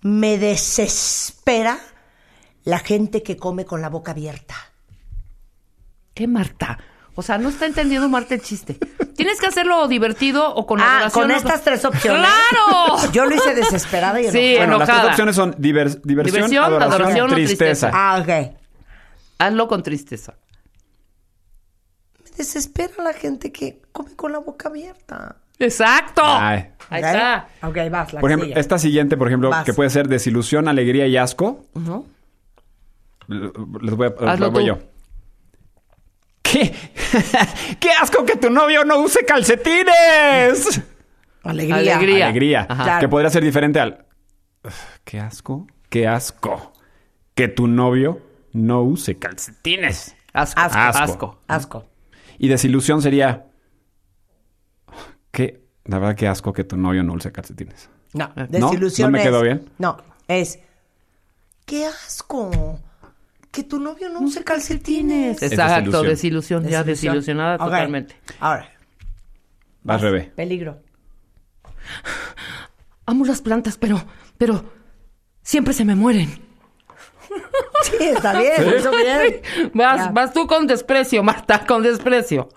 [0.02, 1.80] Me desespera
[2.64, 4.56] la gente que come con la boca abierta.
[6.14, 6.78] ¿Qué Marta?
[7.16, 8.76] O sea, no está entendiendo Marta el chiste.
[9.16, 12.22] Tienes que hacerlo divertido o con Ah, adoración con estas tres opciones.
[12.22, 13.12] ¡Claro!
[13.12, 14.40] Yo lo hice desesperada y enojada.
[14.42, 17.90] Sí, Bueno, las tres opciones son divers- diversión, Diversión, adoración, adoración o tristeza.
[17.90, 17.92] tristeza.
[17.94, 18.56] Ah, ok.
[19.40, 20.36] Hazlo con tristeza.
[22.24, 25.38] Me desespera la gente que come con la boca abierta.
[25.60, 26.22] Exacto.
[26.26, 26.70] Ay.
[26.90, 27.50] Ahí está.
[27.62, 28.60] Ok, vas, la Por ejemplo, sigue.
[28.60, 29.64] esta siguiente, por ejemplo, Vas.
[29.66, 31.66] que puede ser desilusión, alegría y asco.
[33.30, 34.68] L- Les voy a Hazlo lo voy tú.
[34.70, 34.80] yo.
[36.42, 36.74] ¿Qué?
[37.80, 40.82] ¡Qué asco que tu novio no use calcetines!
[41.44, 41.76] Alegría.
[41.78, 42.26] Alegría.
[42.26, 42.68] Alegría.
[42.70, 43.00] Ajá.
[43.00, 44.06] Que podría ser diferente al.
[44.64, 44.72] "Ugh,
[45.04, 45.68] ¡Qué asco!
[45.90, 46.74] ¡Qué asco!
[47.36, 48.20] Que tu novio
[48.54, 50.16] no use calcetines.
[50.34, 50.60] Asco.
[50.60, 50.80] Asco.
[50.80, 51.04] Asco.
[51.04, 51.40] Asco.
[51.48, 51.86] Asco.
[52.40, 53.46] Y desilusión sería.
[55.32, 55.68] Que.
[55.86, 57.90] La verdad, qué asco que tu novio no use calcetines.
[58.14, 58.48] No, ¿No?
[58.48, 59.70] desilusión ¿No me es- quedó bien?
[59.80, 60.60] No, es...
[61.66, 62.80] ¡Qué asco!
[63.52, 65.42] Que tu novio no use calcetines.
[65.42, 66.64] Exacto, desilusión.
[66.64, 66.68] desilusión.
[66.68, 68.16] Ya desilusionada totalmente.
[68.40, 68.70] Ahora,
[69.84, 70.32] Vas, Rebe.
[70.36, 70.82] peligro.
[73.06, 74.02] Amo las plantas, pero,
[74.38, 74.64] pero
[75.42, 76.30] siempre se me mueren.
[77.84, 79.42] Sí, está bien, hizo bien.
[79.74, 80.12] Vas, Ya.
[80.12, 82.50] vas tú con desprecio, Marta, con desprecio.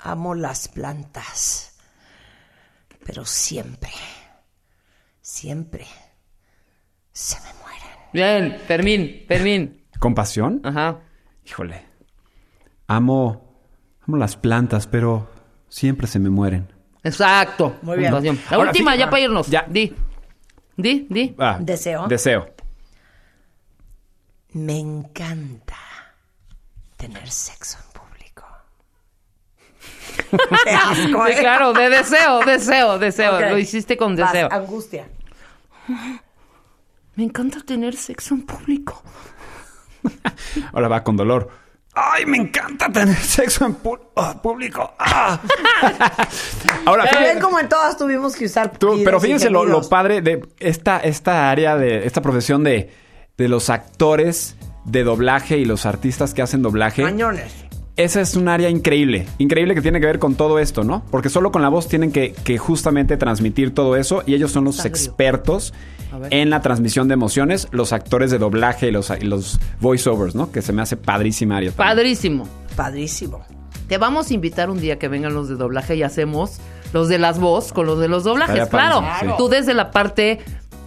[0.00, 1.67] Amo las plantas,
[3.08, 3.88] pero siempre,
[5.22, 5.86] siempre
[7.10, 7.88] se me mueren.
[8.12, 9.82] Bien, Fermín, Fermín.
[9.98, 10.60] ¿Compasión?
[10.62, 11.00] Ajá.
[11.46, 11.86] Híjole.
[12.86, 13.64] Amo.
[14.06, 15.26] Amo las plantas, pero
[15.70, 16.70] siempre se me mueren.
[17.02, 17.78] Exacto.
[17.80, 18.10] Muy bien.
[18.12, 18.38] Puntuación.
[18.50, 18.98] La Ahora última, sí.
[18.98, 19.46] ya para irnos.
[19.46, 19.64] Ya.
[19.66, 19.96] Di.
[20.76, 21.34] Di, di.
[21.38, 22.08] Ah, Deseo.
[22.08, 22.50] Deseo.
[24.52, 25.78] Me encanta
[26.98, 27.78] tener sexo.
[30.64, 31.36] Qué asco, Sí, ¿eh?
[31.38, 33.40] claro, de deseo, deseo, deseo.
[33.40, 34.48] Lo hiciste con Vas, deseo.
[34.52, 35.08] angustia.
[37.14, 39.02] Me encanta tener sexo en público.
[40.72, 41.50] Ahora va con dolor.
[41.94, 43.76] ¡Ay, me encanta tener sexo en
[44.16, 44.94] ah, público!
[45.00, 45.40] ¡Ah!
[46.86, 50.20] Ahora, Pero fíjate- ven como en todas tuvimos que usar Tú- pero fíjense lo, padre
[50.20, 52.92] de esta, esta área de esta profesión de,
[53.36, 54.54] de los actores
[54.84, 57.02] de doblaje y los artistas que hacen doblaje.
[57.02, 57.52] Cañones.
[57.98, 61.02] Esa es un área increíble, increíble que tiene que ver con todo esto, ¿no?
[61.10, 64.62] Porque solo con la voz tienen que, que justamente transmitir todo eso y ellos son
[64.64, 65.74] los expertos
[66.30, 70.52] en la transmisión de emociones, los actores de doblaje y los, y los voiceovers, ¿no?
[70.52, 71.72] Que se me hace padrísima área.
[71.72, 71.88] también.
[71.88, 72.48] Padrísimo.
[72.76, 73.44] Padrísimo.
[73.88, 76.58] Te vamos a invitar un día que vengan los de doblaje y hacemos
[76.92, 78.68] los de las voz con los de los doblajes.
[78.68, 79.26] Claro, sí.
[79.36, 80.38] tú desde la parte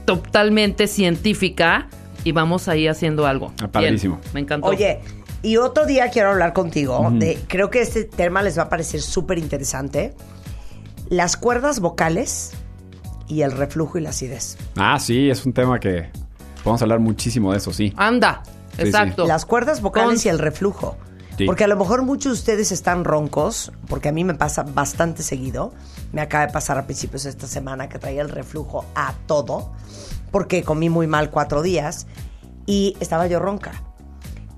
[0.05, 1.89] totalmente científica
[2.23, 3.51] y vamos ahí haciendo algo.
[3.61, 4.19] Ah, padrísimo.
[4.21, 4.67] Bien, me encantó.
[4.67, 4.99] Oye,
[5.43, 9.01] y otro día quiero hablar contigo de, creo que este tema les va a parecer
[9.01, 10.13] súper interesante.
[11.09, 12.51] Las cuerdas vocales
[13.27, 14.57] y el reflujo y la acidez.
[14.77, 16.09] Ah, sí, es un tema que
[16.63, 17.93] podemos hablar muchísimo de eso, sí.
[17.97, 18.43] Anda,
[18.75, 19.27] Sí, exacto.
[19.27, 20.95] Las cuerdas vocales Con- y el reflujo.
[21.37, 21.45] Sí.
[21.45, 25.23] Porque a lo mejor muchos de ustedes están roncos, porque a mí me pasa bastante
[25.23, 25.73] seguido.
[26.11, 29.71] Me acaba de pasar a principios de esta semana que traía el reflujo a todo,
[30.31, 32.05] porque comí muy mal cuatro días
[32.65, 33.71] y estaba yo ronca.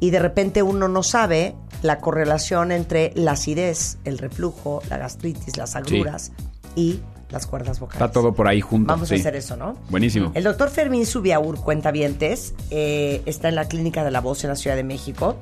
[0.04, 5.56] Y de repente uno no sabe la correlación entre la acidez, el reflujo, la gastritis,
[5.56, 6.34] las agruras
[6.76, 7.00] y
[7.30, 8.02] las cuerdas vocales.
[8.02, 8.90] Está todo por ahí junto.
[8.90, 9.16] Vamos sí.
[9.16, 9.78] a hacer eso, ¿no?
[9.90, 10.34] Buenísimo.
[10.36, 14.58] El doctor Fermín Subiaur, cuentavientes, eh, está en la Clínica de la Voz en la
[14.58, 15.38] Ciudad de México.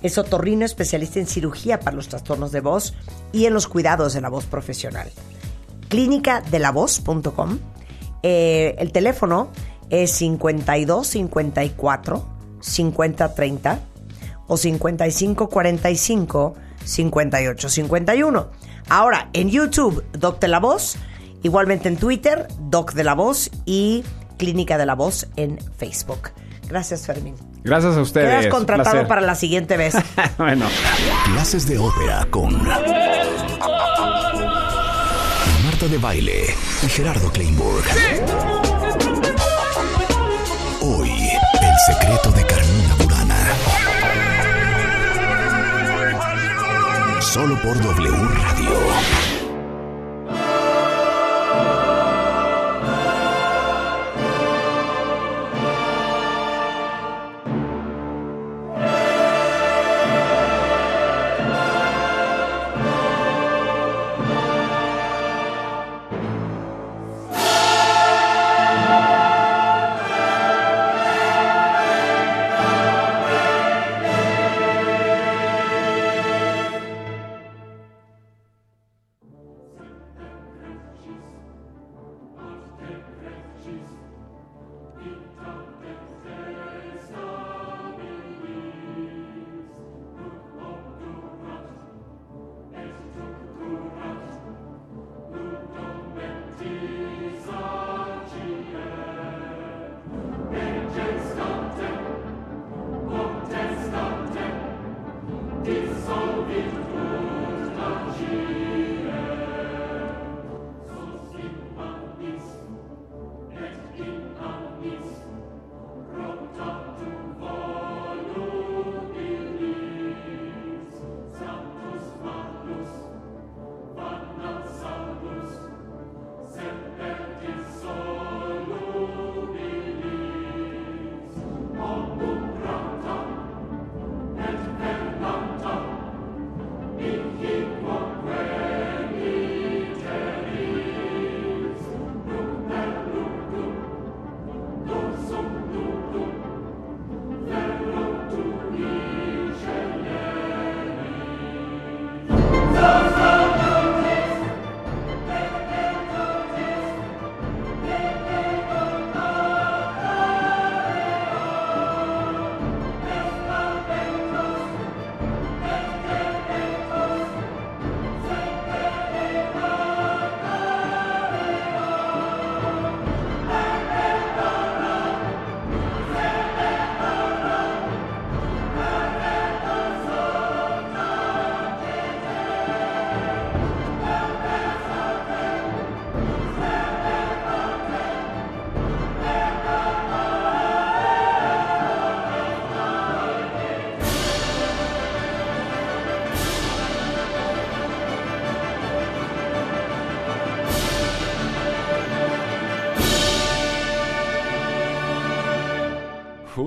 [0.00, 2.94] Es otorrino especialista en cirugía para los trastornos de voz
[3.32, 5.10] y en los cuidados de la voz profesional.
[5.90, 7.58] Clínicadelavoz.com.
[8.22, 9.50] Eh, el teléfono
[9.90, 12.26] es 52 54
[12.60, 13.80] 50 30
[14.48, 18.50] o 55 45 58 51.
[18.88, 20.96] Ahora, en YouTube, Doc de la Voz,
[21.42, 24.02] igualmente en Twitter, Doc de la Voz y
[24.38, 26.30] Clínica de la Voz en Facebook.
[26.68, 27.34] Gracias, Fermín.
[27.64, 28.28] Gracias a ustedes.
[28.28, 29.08] Quedas contratado placer.
[29.08, 29.94] para la siguiente vez.
[30.38, 30.66] bueno.
[31.26, 32.62] Clases de ópera con
[35.64, 36.44] Marta de Baile
[36.82, 37.84] y Gerardo Kleinborg.
[40.80, 42.67] Hoy, el secreto de Carmina
[47.32, 49.27] Solo por W Radio.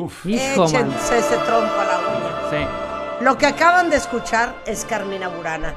[0.01, 0.25] Uf.
[0.25, 0.91] Hijo, man.
[0.91, 2.49] Échense ese trompo a la uña.
[2.49, 3.23] Sí.
[3.23, 5.73] Lo que acaban de escuchar es Carmina Burana.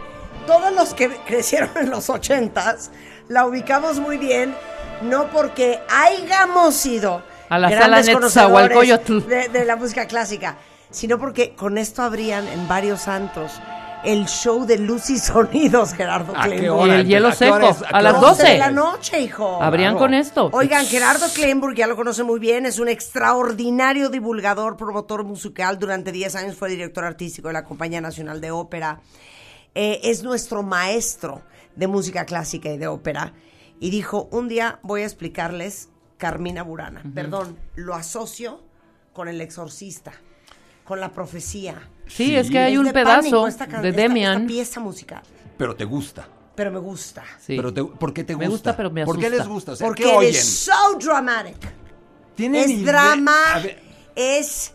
[0.46, 2.90] Todos los que crecieron en los ochentas
[3.28, 4.54] la ubicamos muy bien,
[5.02, 10.56] no porque hayamos sido A la grandes sala conocedores de, de la música clásica,
[10.90, 13.60] sino porque con esto habrían en varios antros
[14.04, 16.86] el show de luz y sonidos, Gerardo ¿A qué Kleinburg.
[16.86, 17.00] Y hora?
[17.00, 17.92] el hielo ¿A qué hora seco, es?
[17.92, 18.46] a las qué doce.
[18.48, 19.62] de la noche, hijo.
[19.62, 20.50] Habrían con esto.
[20.52, 25.78] Oigan, Gerardo Kleinburg, ya lo conoce muy bien, es un extraordinario divulgador, promotor musical.
[25.78, 29.00] Durante 10 años fue director artístico de la Compañía Nacional de Ópera.
[29.74, 31.42] Eh, es nuestro maestro
[31.74, 33.32] de música clásica y de ópera.
[33.80, 37.02] Y dijo, un día voy a explicarles Carmina Burana.
[37.14, 38.62] Perdón, lo asocio
[39.12, 40.12] con el exorcista,
[40.84, 41.88] con la profecía.
[42.06, 44.36] Sí, es que hay Es un de pedazo esta de esta- Demian.
[44.42, 45.22] Esta pieza musical,
[45.56, 46.28] Pero te gusta.
[46.54, 47.22] pero me gusta.
[47.40, 47.56] Sí.
[47.56, 48.70] Pero te- ¿Por qué te Me gusta?
[48.70, 49.42] gusta, pero me ¿Por qué asusta.
[49.44, 49.72] les gusta?
[49.72, 50.30] O sea, Porque ¿Qué it oyen?
[50.30, 51.56] is so dramatic.
[52.34, 53.34] ¿Tienen Es drama,
[54.14, 54.72] es,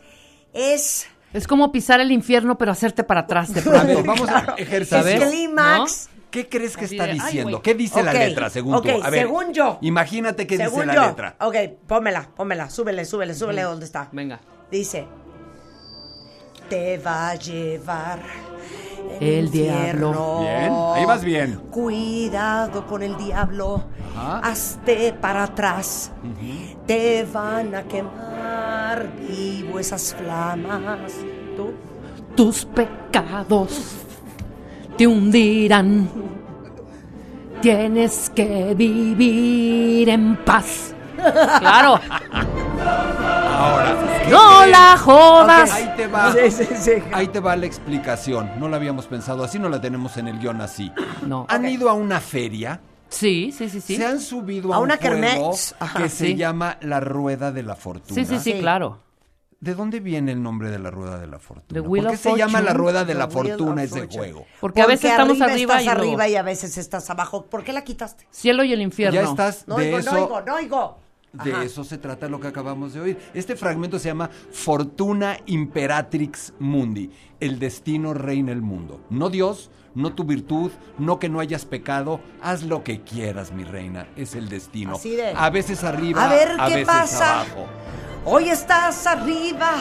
[0.53, 4.03] es, Es como pisar el infierno, pero hacerte para atrás de a ver, pronto.
[4.03, 4.97] vamos a ejercicio.
[4.97, 5.23] ¿Sabes?
[5.29, 6.09] clímax.
[6.31, 7.61] ¿Qué crees que Así está de, diciendo?
[7.61, 8.89] ¿Qué dice la letra, según tú?
[9.03, 9.79] A ver, según yo.
[9.81, 11.05] Imagínate qué Según dice la yo.
[11.07, 11.35] letra.
[11.39, 11.55] Ok,
[11.87, 14.09] pómela, pómela, súbele, súbele, súbele donde está.
[14.11, 14.39] Venga.
[14.69, 15.07] Dice,
[16.69, 18.19] te va a llevar
[19.19, 20.11] El infierno.
[20.11, 20.39] diablo.
[20.41, 21.59] Bien, ahí vas bien.
[21.71, 23.83] Cuidado con el diablo,
[24.15, 24.39] Ajá.
[24.39, 26.11] hazte para atrás.
[26.85, 31.13] Te van a quemar vivo esas flamas.
[31.57, 31.71] ¿Tú?
[32.35, 33.95] Tus pecados
[34.97, 36.09] te hundirán.
[37.61, 40.93] Tienes que vivir en paz.
[41.59, 41.99] Claro.
[43.59, 45.71] Ahora, ¿qué No la jodas.
[45.73, 46.31] Ahí te va.
[46.31, 46.91] Sí, sí, sí.
[47.11, 48.51] Ahí te va la explicación.
[48.57, 50.91] No la habíamos pensado así, no la tenemos en el guion así.
[51.27, 51.45] No.
[51.49, 52.79] ¿Han ido a una feria?
[53.09, 53.97] Sí, sí, sí, sí.
[53.97, 55.53] Se han subido a, A un una juego.
[55.79, 58.15] Ajá, que se llama la Rueda de la Fortuna.
[58.15, 58.99] Sí, sí, sí, claro.
[59.59, 61.65] ¿De dónde viene el nombre de la Rueda de la Fortuna?
[61.67, 62.71] The ¿Por qué of se llama la.
[62.71, 64.17] Rueda de la The Fortuna ese Fortune.
[64.19, 64.45] juego?
[64.61, 67.45] Porque a veces estamos arriba estás y arriba y a veces estás abajo.
[67.47, 68.25] ¿Por qué la quitaste?
[68.31, 69.19] Cielo y el infierno.
[69.21, 70.11] Ya estás No de oigo, eso.
[70.13, 70.97] no oigo, no oigo.
[71.31, 71.63] De Ajá.
[71.63, 73.19] eso se trata lo que acabamos de oír.
[73.35, 77.11] Este fragmento se llama Fortuna Imperatrix Mundi.
[77.39, 79.01] El destino reina el mundo.
[79.11, 82.19] No Dios, no tu virtud, no que no hayas pecado.
[82.41, 84.07] Haz lo que quieras, mi reina.
[84.15, 84.95] Es el destino.
[84.95, 87.41] Así de- A veces arriba, A ver, a ¿qué veces pasa?
[87.41, 87.65] abajo.
[88.25, 89.73] Hoy estás arriba,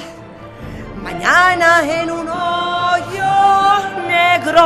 [1.02, 4.64] mañana en un hoyo negro.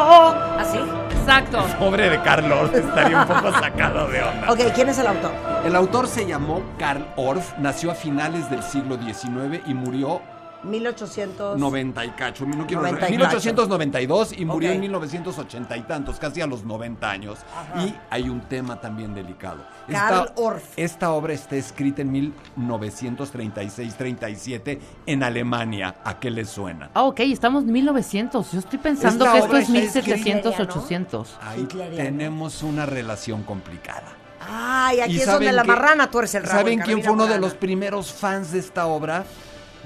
[0.58, 0.78] ¿Así?
[1.22, 1.64] Exacto.
[1.78, 4.50] Pobre de Carlos, estaría un poco sacado de onda.
[4.50, 5.30] Ok, ¿quién es el autor?
[5.64, 10.20] El autor se llamó Karl Orff, nació a finales del siglo XIX y murió
[10.64, 11.58] 1800.
[11.58, 14.74] 90 y cacho, no quiero 90 y 1892 y murió Ok.
[14.76, 17.38] en 1980 y tantos, casi a los 90 años.
[17.78, 19.64] Y hay un tema también delicado.
[19.90, 20.64] Karl Orff.
[20.76, 25.96] Esta obra está escrita en 1936-37 en Alemania.
[26.04, 26.90] ¿A qué le suena?
[26.94, 28.52] Ah, ok, estamos en 1900.
[28.52, 30.80] Yo estoy pensando Esta que esto es está escrita- 1700, Hitleriano.
[30.80, 31.36] 800.
[31.42, 34.04] Ahí tenemos una relación complicada.
[34.48, 36.58] Ay, aquí ¿Y es donde saben la marrana tuerce el rabo.
[36.58, 37.46] ¿Saben en quién fue uno de Burana.
[37.46, 39.24] los primeros fans de esta obra?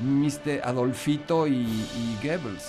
[0.00, 0.60] Mr.
[0.64, 2.64] Adolfito y, y Goebbels.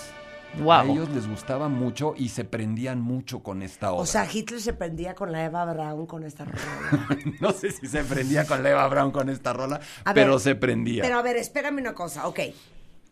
[0.56, 0.92] A Wow.
[0.94, 4.02] ellos les gustaba mucho y se prendían mucho con esta obra.
[4.02, 7.08] O sea, Hitler se prendía con la Eva Braun con esta rola.
[7.42, 10.56] no sé si se prendía con Leva Brown con esta rola, A pero ver, se
[10.56, 11.04] prendía.
[11.04, 12.40] Pero a ver, espérame una cosa, ok.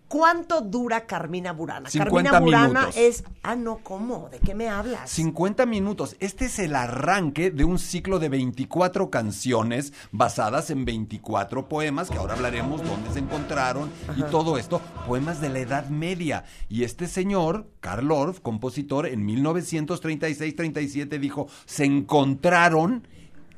[0.07, 1.89] ¿Cuánto dura Carmina Burana?
[1.89, 2.97] 50 Carmina Burana minutos.
[2.97, 3.23] es.
[3.43, 4.29] Ah, no, ¿cómo?
[4.29, 5.09] ¿De qué me hablas?
[5.09, 6.15] 50 minutos.
[6.19, 12.17] Este es el arranque de un ciclo de 24 canciones basadas en 24 poemas, que
[12.17, 16.45] ahora hablaremos dónde se encontraron y todo esto, poemas de la Edad Media.
[16.69, 23.07] Y este señor, Karl Orff, compositor, en 1936-37 dijo, se encontraron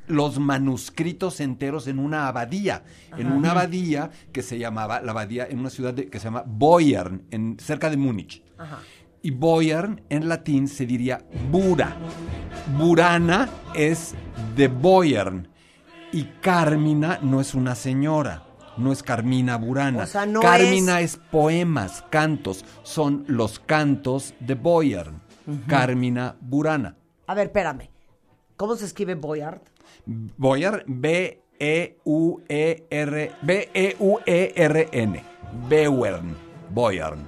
[0.08, 2.82] los manuscritos enteros en una abadía,
[3.16, 6.44] en una abadía que se llamaba, la abadía en una ciudad de- que se llama
[6.46, 8.42] Boyern, en, cerca de Múnich.
[9.22, 11.96] Y Boyern en latín se diría Bura.
[12.76, 14.14] Burana es
[14.56, 15.48] de Boyern.
[16.12, 18.44] Y Carmina no es una señora,
[18.78, 20.04] no es Carmina Burana.
[20.04, 21.16] O sea, no Carmina es...
[21.30, 25.20] poemas, cantos, son los cantos de Boyern.
[25.66, 26.96] Carmina Burana.
[27.26, 27.90] A ver, espérame.
[28.56, 29.60] ¿Cómo se escribe Boyard?
[30.36, 30.82] Boyern,
[32.08, 35.22] B-E-U-E-R, B-E-U-E-R-N.
[35.68, 36.34] Beuern,
[36.70, 37.26] Boyern.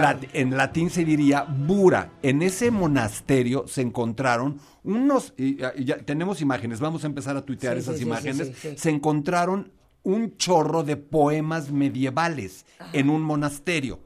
[0.00, 2.10] Lat- en latín se diría Bura.
[2.22, 7.42] En ese monasterio se encontraron unos, y, y ya tenemos imágenes, vamos a empezar a
[7.44, 8.48] tuitear Sí, esas sí, imágenes.
[8.48, 8.76] sí, sí, sí.
[8.78, 9.72] Se encontraron
[10.04, 13.98] un chorro de poemas medievales en un monasterio.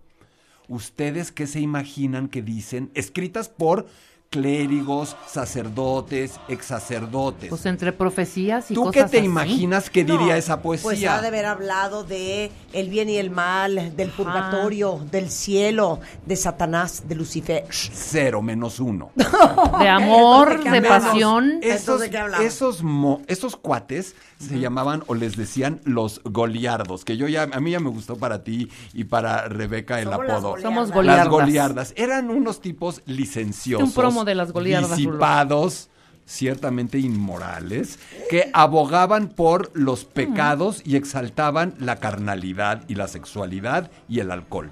[0.69, 2.91] ¿Ustedes qué se imaginan que dicen?
[2.95, 3.87] Escritas por
[4.31, 7.49] clérigos, sacerdotes, exsacerdotes.
[7.51, 9.27] Pues entre profecías y ¿Tú qué te así.
[9.27, 11.17] imaginas que diría No, esa Pues poesía?
[11.17, 16.37] ha de haber hablado de el bien y el mal, del purgatorio, del cielo, de
[16.37, 17.65] Satanás, de Lucifer.
[17.71, 19.11] Cero menos uno.
[19.81, 21.59] De amor, ¿de pasión.
[21.63, 22.11] Esos, ¿de
[22.47, 27.61] esos, mo- esos cuates se llamaban o les decían los goliardos, que yo ya, a
[27.61, 30.49] mí ya me gustó para ti y para Rebeca el Somos las apodo.
[30.51, 30.63] goliardas.
[30.63, 31.29] Somos Las goliardas.
[31.29, 31.93] goliardas.
[31.97, 33.89] Eran unos tipos licenciosos.
[33.89, 33.93] Un
[34.25, 34.97] de las goliardas, Rulo.
[35.13, 35.89] Disipados,
[36.27, 37.99] ciertamente inmorales,
[38.29, 44.71] que abogaban por los pecados y exaltaban la carnalidad y la sexualidad y el alcohol.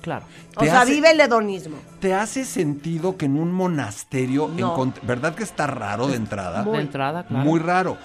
[0.00, 0.26] Claro.
[0.56, 1.76] O Te sea, hace- vive el hedonismo.
[2.00, 4.92] ¿Te hace sentido que en un monasterio, No.
[5.02, 6.62] ¿verdad que está raro de entrada?
[6.62, 7.44] De entrada, claro.
[7.44, 7.98] Muy raro.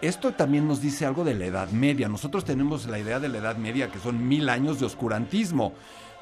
[0.00, 2.08] Esto también nos dice algo de la Edad Media.
[2.08, 5.72] Nosotros tenemos la idea de la Edad Media que son mil años de oscurantismo.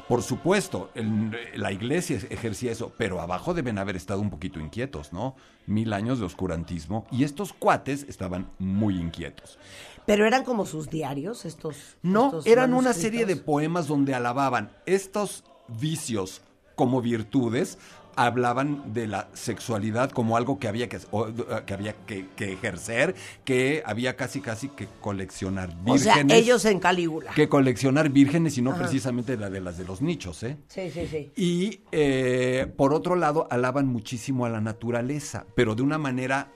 [0.09, 5.13] Por supuesto, el- la iglesia ejercía eso, pero abajo deben haber estado un poquito inquietos,
[5.13, 5.37] ¿no?
[5.67, 7.07] Mil años de oscurantismo.
[7.11, 9.59] Y estos cuates estaban muy inquietos.
[10.05, 11.77] Pero eran como sus diarios, estos.
[12.03, 16.43] No, estos eran una serie de poemas donde alababan estos vicios
[16.75, 17.79] como virtudes,
[18.17, 21.27] hablaban de la sexualidad como algo que había que, o,
[21.67, 26.03] que había que, que ejercer, que había casi casi que coleccionar O vírgenes.
[26.29, 27.33] sea, ellos en Calígula.
[27.35, 30.57] que coleccionar vírgenes y no precisamente la de las de los nichos, ¿eh?
[30.69, 31.31] Sí, sí, sí.
[31.37, 36.53] Y eh, por otro lado, alaban muchísimo a la naturaleza, pero de una manera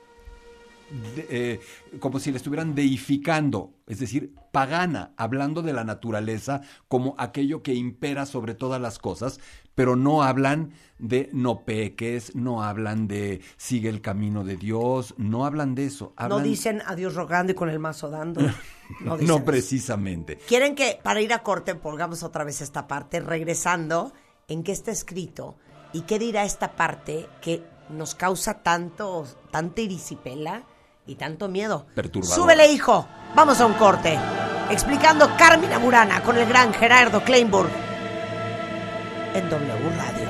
[1.14, 1.60] de- eh,
[1.98, 7.74] como si le estuvieran deificando, es decir, pagana, hablando de la naturaleza como aquello que
[7.74, 9.40] impera sobre todas las cosas,
[9.74, 15.44] pero no hablan de no peques, no hablan de sigue el camino de Dios, no
[15.44, 16.14] hablan de eso.
[16.18, 18.40] No hablan- dicen adiós rogando y con el mazo dando.
[19.00, 20.36] No, no, dicen precisamente.
[20.46, 24.12] Quieren que, para ir a corte, pongamos otra vez esta parte, regresando,
[24.46, 25.56] en qué está escrito
[25.92, 30.62] y qué dirá esta parte que nos causa tanto, tanta irisipela
[31.06, 31.86] y tanto miedo.
[32.22, 33.06] Súbele, hijo.
[33.34, 34.18] Vamos a un corte.
[34.70, 37.70] Explicando Carmina Burana con el gran Gerardo Kleinburg
[39.34, 40.28] en W Radio.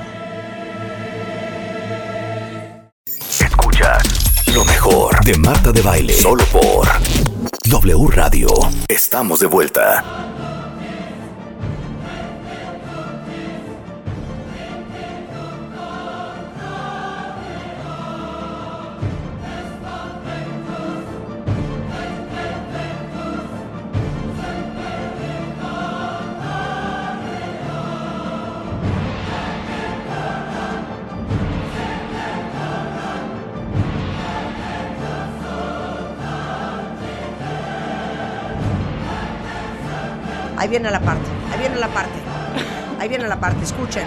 [3.39, 4.03] Escuchas
[4.53, 6.13] lo mejor de Marta de Baile.
[6.13, 6.87] Solo por
[7.65, 8.47] W Radio.
[8.87, 10.03] Estamos de vuelta.
[40.67, 42.19] Ahí viene la parte, ahí viene la parte.
[42.99, 44.05] Ahí viene la parte, escuchen.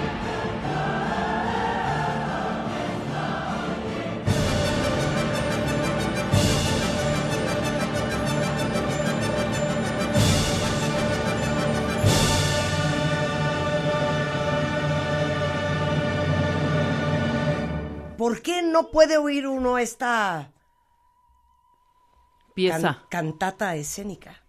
[18.18, 22.98] ¿Por qué no puede oír uno esta can- Pieza.
[23.08, 24.39] cantata escénica?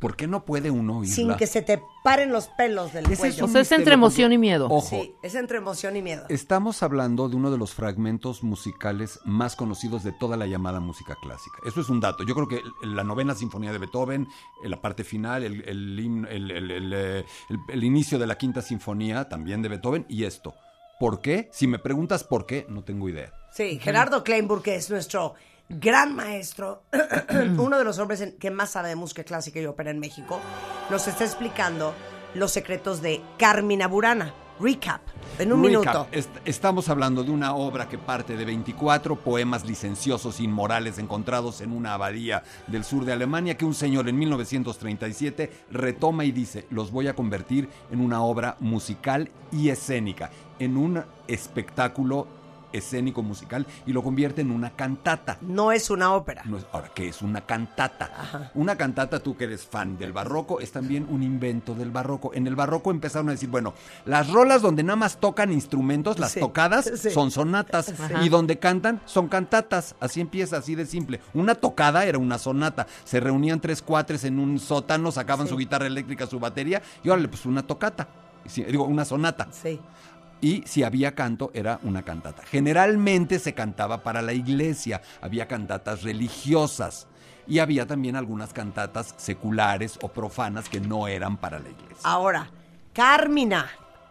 [0.00, 1.14] ¿Por qué no puede uno oírla?
[1.14, 3.34] Sin que se te paren los pelos del Ese cuello.
[3.36, 4.66] es O sea, es entre emoción y miedo.
[4.70, 6.24] Ojo, Sí, es entre emoción y miedo.
[6.30, 11.16] Estamos hablando de uno de los fragmentos musicales más conocidos de toda la llamada música
[11.22, 11.58] clásica.
[11.66, 12.24] Eso es un dato.
[12.24, 14.26] Yo creo que la novena sinfonía de Beethoven,
[14.64, 18.38] la parte final, el, el himno- el- el- el, eh, el- el inicio de la
[18.38, 20.54] quinta sinfonía también de Beethoven y esto.
[20.98, 21.48] ¿Por qué?
[21.52, 23.32] Si me preguntas por qué, no tengo idea.
[23.52, 25.34] Sí, Gerardo Kleinburg, que es nuestro
[25.70, 26.82] gran maestro,
[27.58, 30.40] uno de los hombres en- que más sabe de música clásica y ópera en México,
[30.90, 31.94] nos está explicando
[32.34, 34.34] los secretos de Carmina Burana.
[34.62, 35.00] Recap,
[35.38, 35.84] en un Recap.
[35.86, 36.06] minuto.
[36.12, 41.72] Est- estamos hablando de una obra que parte de 24 poemas licenciosos inmorales encontrados en
[41.72, 46.90] una abadía del sur de Alemania que un señor en 1937 retoma y dice, los
[46.90, 52.26] voy a convertir en una obra musical y escénica, en un espectáculo
[52.72, 55.38] escénico musical y lo convierte en una cantata.
[55.40, 56.42] No es una ópera.
[56.44, 58.50] No es- ahora, ¿qué es una cantata?
[58.54, 62.32] Una cantata, tú que eres fan del barroco, es también un invento del barroco.
[62.34, 66.32] En el barroco empezaron a decir, bueno, las rolas donde nada más tocan instrumentos, las
[66.32, 67.10] Sí, tocadas, sí.
[67.10, 67.92] son sonatas.
[68.22, 69.94] Y donde cantan, son cantatas.
[70.00, 71.20] Así empieza, así de simple.
[71.34, 72.86] Una tocada era una sonata.
[73.04, 77.28] Se reunían tres cuatres en un sótano, sacaban su guitarra eléctrica, su batería, y órale,
[77.28, 78.08] pues una tocata.
[78.54, 79.48] Digo, una sonata.
[79.52, 79.78] Sí.
[80.40, 82.42] Y si había canto, era una cantata.
[82.50, 87.06] Generalmente se cantaba para la iglesia, había cantatas religiosas
[87.46, 92.00] y había también algunas cantatas seculares o profanas que no eran para la iglesia.
[92.04, 92.48] Ahora,
[92.94, 93.66] Carmina.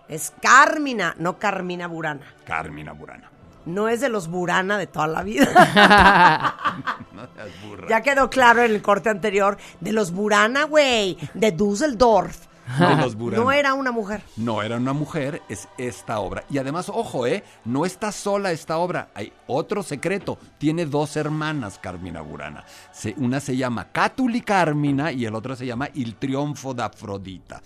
[0.07, 2.25] Es Carmina, no Carmina Burana.
[2.43, 3.29] Carmina Burana.
[3.65, 5.45] no es de los Burana de toda la vida.
[7.13, 7.87] No seas burra.
[7.89, 9.57] ya quedó claro en el corte anterior.
[9.81, 11.17] De los Burana, güey.
[11.33, 12.47] De Düsseldorf.
[12.77, 13.15] De los.
[13.15, 14.21] No era una mujer.
[14.37, 16.43] No era una mujer, es esta obra.
[16.49, 17.43] Y además, ojo, ¿eh?
[17.65, 19.09] No está sola esta obra.
[19.15, 20.37] Hay otro secreto.
[20.57, 22.63] Tiene dos hermanas, Carmina Burana.
[22.91, 27.61] Se- una se llama Cátuli Carmina y el otro se llama Il Triunfo de Afrodita.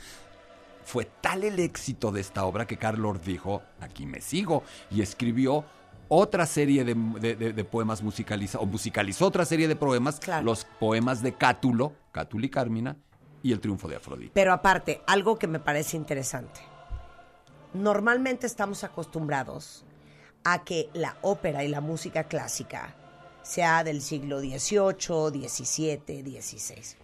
[0.86, 5.02] Fue tal el éxito de esta obra que Karl Orff dijo, aquí me sigo, y
[5.02, 5.64] escribió
[6.10, 10.44] otra serie de, de- de- de poemas musicalizados, o musicalizó otra serie de poemas, Claro.
[10.46, 12.98] los poemas de Cátulo, Cátuli Carmina,
[13.44, 14.32] y El Triunfo de Afrodita.
[14.34, 16.62] Pero aparte, algo que me parece interesante.
[17.74, 19.86] Normalmente estamos acostumbrados
[20.44, 22.96] a que la ópera y la música clásica
[23.44, 26.98] sea del siglo XVIII, XVII, XVI.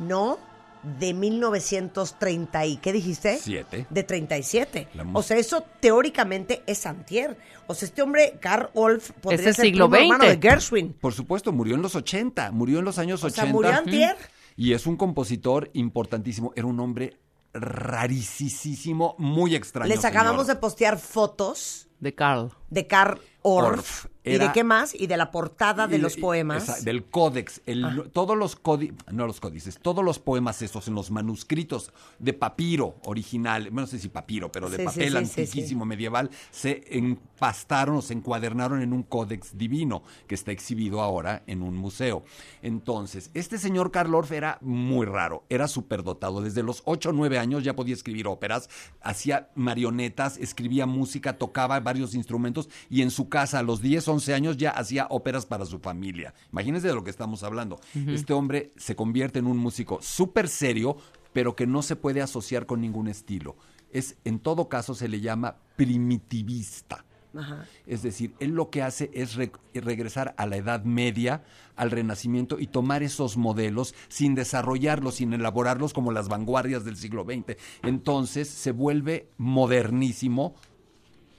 [0.00, 0.38] No
[0.82, 3.38] de 1930 y ¿qué dijiste?
[3.38, 3.86] Siete.
[3.90, 4.88] De 37.
[4.94, 7.36] La O sea, eso teóricamente es antier.
[7.66, 10.38] O sea, este hombre, Karl Orff, podría el ser siglo primo hermano de.
[10.40, 10.92] Gershwin.
[10.92, 13.52] Por supuesto, murió en los 80, murió en los años O sea, 80.
[13.52, 14.16] murió antier.
[14.58, 16.52] Y es un compositor importantísimo.
[16.56, 17.20] Era un hombre
[17.54, 19.88] rarísimo, muy extraño.
[19.88, 22.50] Les acabamos de postear fotos De Carl.
[22.70, 23.78] de Karl Orff.
[23.78, 24.06] Orff.
[24.24, 24.94] ¿Y de qué más?
[24.94, 26.64] Y de la portada de Y- los poemas.
[26.64, 27.62] esa- del códex.
[27.64, 32.34] el- Todos los códices, no los códices, todos los poemas esos en los manuscritos de
[32.34, 36.28] papiro original, no sé si papiro, pero de Sí, sí, papel sí, sí, antiquísimo medieval,
[36.50, 41.74] se empastaron o se encuadernaron en un códex divino que está exhibido ahora en un
[41.74, 42.22] museo.
[42.60, 46.42] Entonces, este señor Karl Orff era muy raro, era superdotado.
[46.42, 48.68] Desde los 8 o 9 años ya podía escribir óperas,
[49.00, 54.34] hacía marionetas, escribía música, tocaba varios instrumentos y en su casa a los 10, 11
[54.34, 56.34] años ya hacía óperas para su familia.
[56.52, 57.80] Imagínense de lo que estamos hablando.
[58.08, 60.96] Este hombre se convierte en un músico súper serio,
[61.32, 63.56] pero que no se puede asociar con ningún estilo.
[63.90, 67.04] Es, en todo caso, se le llama primitivista.
[67.36, 67.66] Ajá.
[67.86, 71.42] Es decir, él lo que hace es re- regresar a la Edad Media,
[71.76, 77.24] al Renacimiento y tomar esos modelos sin desarrollarlos, sin elaborarlos como las vanguardias del siglo
[77.24, 77.56] XX.
[77.82, 80.54] Entonces se vuelve modernísimo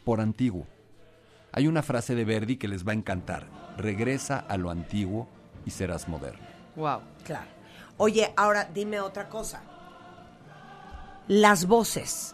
[0.10, 0.66] por antiguo.
[1.52, 3.46] Hay una frase de Verdi que les va a encantar.
[3.78, 5.28] Regresa a lo antiguo
[5.68, 6.48] y serás moderno.
[6.76, 7.02] Wow.
[7.24, 7.46] Claro.
[7.98, 9.62] Oye, ahora dime otra cosa.
[11.28, 12.34] Las voces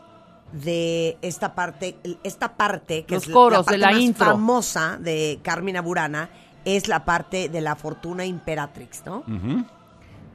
[0.54, 4.00] de esta parte, esta parte que Los es la- coros la parte de la más
[4.00, 4.26] intro.
[4.28, 6.30] famosa de Carmina Burana
[6.64, 9.26] es la parte de la fortuna imperatrix, ¿no?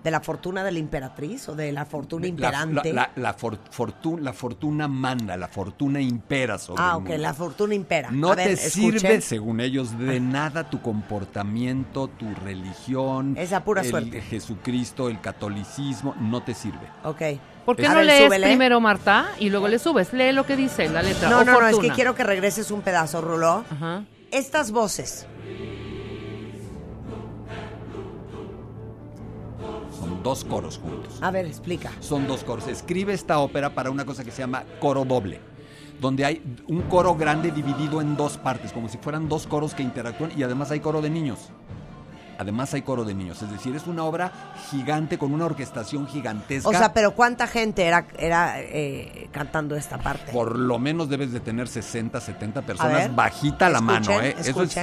[0.03, 2.93] De la fortuna de la imperatriz o de la fortuna La, imperante.
[2.93, 7.19] la- la for- fortu- la fortuna manda, la fortuna impera sobre ah, el ok, mundo.
[7.19, 8.11] la fortuna impera.
[8.11, 8.99] No A ver, te escuchen.
[9.01, 13.35] sirve, según ellos, de nada tu comportamiento, tu religión.
[13.37, 14.23] Es a pura el suerte.
[14.23, 16.87] Jesucristo, el catolicismo, no te sirve.
[17.05, 17.21] Ok.
[17.67, 18.47] ¿Por qué A no ver, lees súbele.
[18.47, 20.13] primero, Marta, y luego le subes?
[20.15, 21.29] Lee lo que dice la letra.
[21.29, 23.65] No, o no, no, es que quiero que regreses un pedazo, Rulo.
[23.71, 24.05] Ajá.
[24.31, 25.27] Estas voces.
[30.01, 31.19] Son dos coros juntos.
[31.21, 31.91] A ver, explica.
[32.01, 32.67] Son dos coros.
[32.69, 35.41] Escribe esta ópera para una cosa que se llama coro doble,
[36.01, 39.83] donde hay un coro grande dividido en dos partes, como si fueran dos coros que
[39.83, 41.51] interactúan y además hay coro de niños.
[42.39, 44.33] Además hay coro de niños, es decir, es una obra
[44.71, 46.71] gigante con una orquestación gigantesca.
[46.71, 50.33] O sea, pero ¿cuánta gente era, era eh, cantando esta parte?
[50.33, 54.25] Por lo menos debes de tener 60, 70 A personas, ver, bajita la mano, escuchen,
[54.25, 54.37] ¿eh?
[54.39, 54.79] Eso es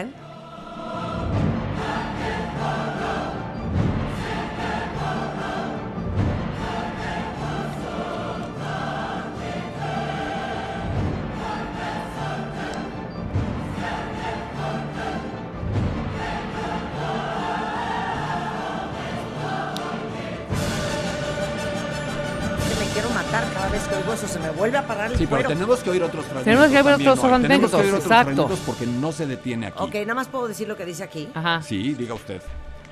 [24.25, 25.49] se me vuelve a parar el Sí, pero cuero.
[25.49, 26.45] tenemos que oír otros fragmentos.
[26.45, 27.21] Tenemos que oír también, otros ¿no?
[27.21, 28.25] Tenemos fragmentos, que oír otros exacto.
[28.35, 29.77] fragmentos porque no se detiene aquí.
[29.83, 31.29] Ok, nada más puedo decir lo que dice aquí.
[31.35, 31.61] Ajá.
[31.61, 32.41] Sí, diga usted.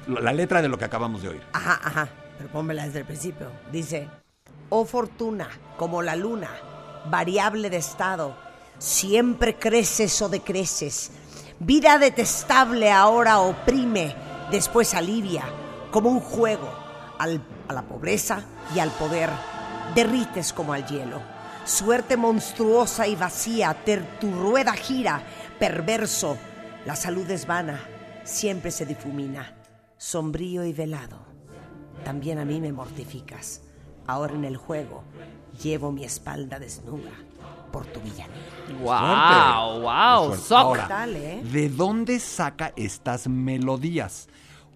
[0.07, 1.41] La la letra de lo que acabamos de oír.
[1.53, 2.09] Ajá, ajá.
[2.37, 3.47] Pero pónmela desde el principio.
[3.71, 4.07] Dice,
[4.69, 5.47] oh fortuna,
[5.77, 6.49] como la luna,
[7.09, 8.35] variable de estado,
[8.77, 11.11] siempre creces o decreces.
[11.59, 14.13] Vida detestable ahora oprime,
[14.51, 15.43] después alivia,
[15.91, 16.69] como un juego,
[17.17, 18.43] al- a la pobreza
[18.75, 19.29] y al poder.
[19.95, 21.21] Derrites como al hielo.
[21.65, 25.23] Suerte monstruosa y vacía, ter- tu rueda gira,
[25.57, 26.37] perverso.
[26.85, 27.79] La salud es vana,
[28.23, 29.53] siempre se difumina.
[29.97, 31.17] Sombrío y velado,
[32.03, 33.61] también a mí me mortificas.
[34.05, 35.03] Ahora en el juego
[35.63, 37.09] llevo mi espalda desnuda
[37.71, 38.35] por tu villanía.
[38.83, 40.33] Wow, wow.
[40.51, 41.41] Ahora, ¿eh?
[41.43, 44.27] ¿de dónde saca estas melodías?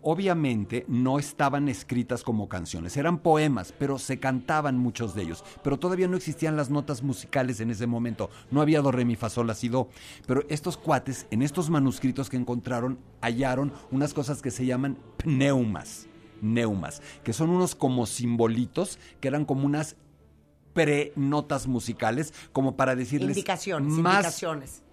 [0.02, 5.44] Obviamente no estaban escritas como canciones, eran poemas, pero se cantaban muchos de ellos.
[5.64, 9.16] Pero todavía no existían las notas musicales en ese momento, no había do, re, mi,
[9.16, 9.90] fa, sol, la, si, do.
[10.26, 16.08] Pero estos cuates, en estos manuscritos que encontraron, hallaron unas cosas que se llaman pneumas,
[16.42, 19.96] neumas, que son unos como simbolitos, que eran como unas
[20.74, 24.84] pre-notas musicales, como para decirles Indicaciones, más indicaciones.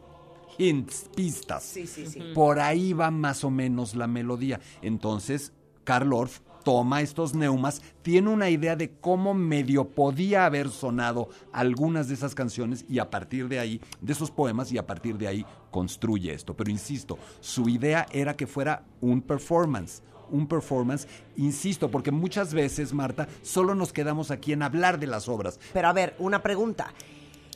[0.59, 1.63] Hints, pistas.
[1.63, 2.21] Sí, sí, sí.
[2.35, 4.61] Por ahí va más o menos la melodía.
[4.83, 5.53] Entonces,
[5.85, 12.09] Karl Orff toma estos neumas, tiene una idea de cómo medio podía haber sonado algunas
[12.09, 15.29] de esas canciones y a partir de ahí, de esos poemas, y a partir de
[15.29, 16.55] ahí construye esto.
[16.55, 20.03] Pero insisto, su idea era que fuera un performance.
[20.29, 25.29] Un performance, insisto, porque muchas veces, Marta, solo nos quedamos aquí en hablar de las
[25.29, 25.61] obras.
[25.73, 26.93] Pero a ver, una pregunta.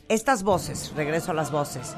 [0.08, 1.96] Estas voces, regreso a las voces,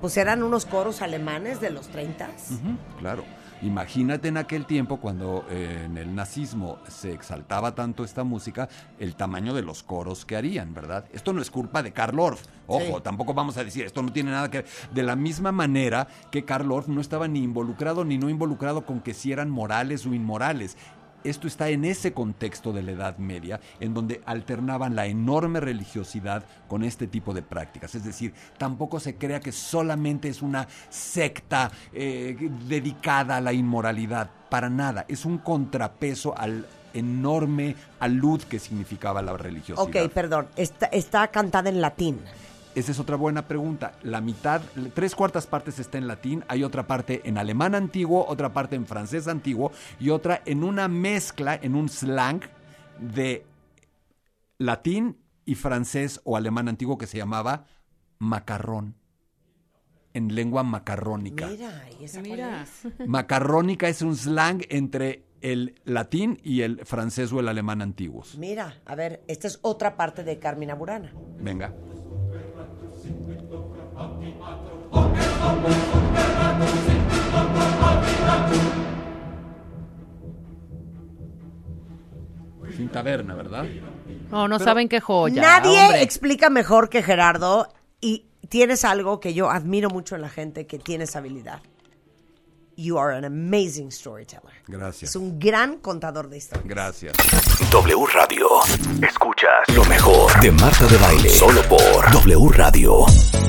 [0.00, 3.24] pues eran unos coros alemanes de los 30 Ujú, claro.
[3.62, 8.68] Imagínate en aquel tiempo cuando eh, en el nazismo se exaltaba tanto esta música,
[8.98, 11.06] el tamaño de los coros que harían, ¿verdad?
[11.14, 12.42] Esto no es culpa de Karl Orff.
[12.66, 13.02] Ojo, Sí.
[13.02, 14.66] tampoco vamos a decir, esto no tiene nada que ver.
[14.92, 19.00] De la misma manera que Karl Orff no estaba ni involucrado ni no involucrado con
[19.00, 20.76] que si eran morales o inmorales.
[21.28, 26.44] Esto está en ese contexto de la Edad Media, en donde alternaban la enorme religiosidad
[26.68, 27.94] con este tipo de prácticas.
[27.94, 32.36] Es decir, tampoco se crea que solamente es una secta eh,
[32.68, 34.30] dedicada a la inmoralidad.
[34.48, 35.04] Para nada.
[35.08, 39.84] Es un contrapeso al enorme alud que significaba la religiosidad.
[39.84, 40.46] Ok, perdón.
[40.56, 42.20] Está, está cantada en latín.
[42.76, 43.94] Esa es otra buena pregunta.
[44.02, 44.60] La mitad,
[44.92, 48.84] tres cuartas partes está en latín, hay otra parte en alemán antiguo, otra parte en
[48.84, 52.42] francés antiguo y otra en una mezcla, en un slang
[53.00, 53.46] de
[54.58, 55.16] latín
[55.46, 57.64] y francés o alemán antiguo que se llamaba
[58.18, 58.94] macarrón.
[60.12, 61.46] En lengua macarrónica.
[61.46, 62.62] Mira, ¿y esa Mira.
[62.62, 62.86] es?
[63.08, 68.36] Macarrónica es un slang entre el latín y el francés o el alemán antiguos.
[68.36, 71.12] Mira, a ver, esta es otra parte de Carmina Burana.
[71.38, 71.72] Venga.
[82.76, 83.64] Sin taberna, ¿verdad?
[84.30, 85.40] No, no saben qué joya.
[85.40, 86.02] Nadie hombre.
[86.02, 87.68] explica mejor que Gerardo
[88.00, 91.60] y tienes algo que yo admiro mucho en la gente que tiene esa habilidad.
[92.78, 94.52] You are an amazing storyteller.
[94.66, 95.10] Gracias.
[95.10, 96.68] Es un gran contador de historias.
[96.68, 97.16] Gracias.
[97.70, 98.46] W Radio.
[99.02, 101.30] Escuchas lo mejor de Marta de Baile.
[101.30, 102.96] Solo por W Radio.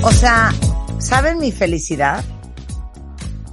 [0.02, 0.54] O sea,
[1.00, 2.24] ¿saben mi felicidad?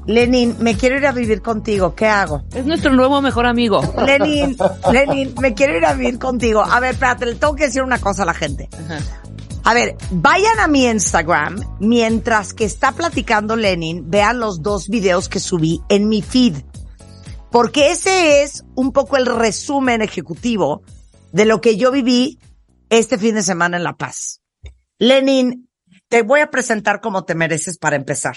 [0.07, 1.95] Lenin, me quiero ir a vivir contigo.
[1.95, 2.45] ¿Qué hago?
[2.55, 3.80] Es nuestro nuevo mejor amigo.
[4.05, 4.57] Lenin,
[4.92, 6.62] Lenin, me quiero ir a vivir contigo.
[6.62, 8.68] A ver, espérate, le tengo que decir una cosa a la gente.
[9.64, 15.30] A ver, vayan a mi Instagram mientras que está platicando Lenin, vean los dos videos
[15.30, 16.57] que subí en mi feed.
[17.51, 20.82] Porque ese es un poco el resumen ejecutivo
[21.32, 22.38] de lo que yo viví
[22.90, 24.42] este fin de semana en La Paz.
[24.99, 25.68] Lenin,
[26.09, 28.36] te voy a presentar como te mereces para empezar.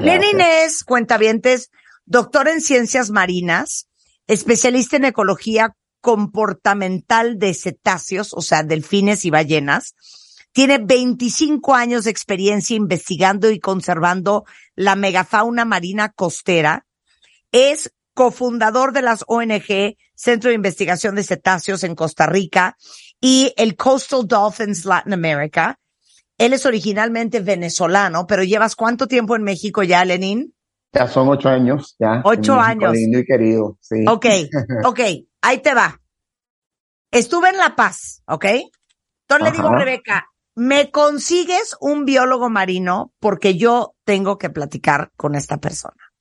[0.00, 1.70] Lenin es, cuentavientes,
[2.04, 3.88] doctor en ciencias marinas,
[4.26, 9.94] especialista en ecología comportamental de cetáceos, o sea, delfines y ballenas.
[10.52, 16.86] Tiene 25 años de experiencia investigando y conservando la megafauna marina costera.
[17.52, 22.76] Es cofundador de las ONG Centro de Investigación de Cetáceos en Costa Rica
[23.20, 25.78] y el Coastal Dolphins Latin America.
[26.38, 30.54] Él es originalmente venezolano, pero llevas cuánto tiempo en México ya, Lenin?
[30.92, 32.22] Ya son ocho años, ya.
[32.24, 32.92] Ocho México años.
[32.92, 34.04] Lindo y querido, sí.
[34.08, 34.26] Ok,
[34.86, 35.00] ok,
[35.42, 36.00] ahí te va.
[37.10, 38.44] Estuve en La Paz, ¿ok?
[38.44, 39.78] Entonces le digo a.
[39.78, 46.12] Rebeca, me consigues un biólogo marino porque yo tengo que platicar con esta persona.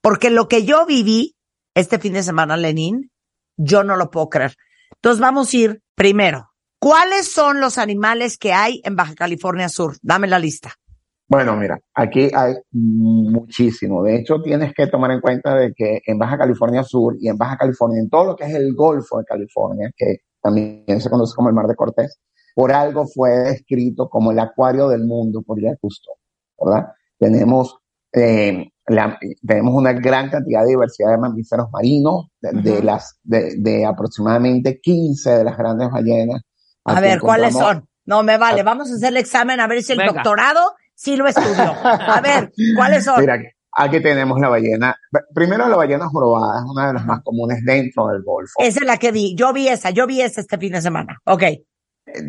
[0.00, 1.36] Porque lo que yo viví
[1.74, 3.10] este fin de semana, Lenin,
[3.56, 4.56] yo no lo puedo creer.
[4.96, 6.51] Entonces vamos a ir primero.
[6.82, 9.94] ¿Cuáles son los animales que hay en Baja California Sur?
[10.02, 10.70] Dame la lista.
[11.28, 14.02] Bueno, mira, aquí hay muchísimo.
[14.02, 17.38] De hecho, tienes que tomar en cuenta de que en Baja California Sur y en
[17.38, 21.36] Baja California, en todo lo que es el Golfo de California, que también se conoce
[21.36, 22.18] como el Mar de Cortés,
[22.52, 26.16] por algo fue descrito como el acuario del mundo por Jacques Cousteau,
[26.60, 26.88] ¿verdad?
[27.16, 27.76] Tenemos,
[28.12, 33.54] eh, la- tenemos una gran cantidad de diversidad de mamíferos marinos, de, de las, de,
[33.58, 36.42] de aproximadamente 15 de las grandes ballenas.
[36.84, 37.88] A ver, ¿cuáles son?
[38.04, 40.12] No me vale, vamos a hacer el examen a ver si el Venga.
[40.12, 41.72] doctorado sí lo estudió.
[41.84, 43.20] A ver, ¿cuáles son?
[43.20, 43.38] Mira,
[43.72, 44.96] aquí tenemos la ballena.
[45.34, 48.54] Primero la ballena jorobada, es una de las más comunes dentro del Golfo.
[48.58, 49.34] Esa es la que vi.
[49.36, 51.18] Yo vi esa, yo vi esa este fin de semana.
[51.26, 51.44] Ok.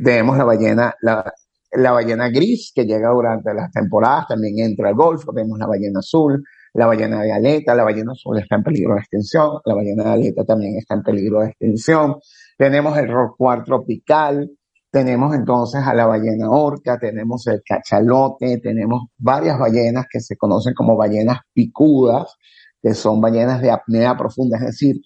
[0.03, 1.33] Tenemos la ballena, la,
[1.71, 5.33] la ballena gris que llega durante las temporadas, también entra al Golfo.
[5.33, 6.43] Tenemos la ballena azul,
[6.73, 10.09] la ballena de aleta, la ballena azul está en peligro de extinción, la ballena de
[10.11, 12.17] aleta también está en peligro de extinción,
[12.57, 14.49] tenemos el rorcual tropical,
[14.91, 20.73] tenemos entonces a la ballena orca, tenemos el cachalote, tenemos varias ballenas que se conocen
[20.73, 22.35] como ballenas picudas,
[22.81, 24.97] que son ballenas de apnea profunda, es decir,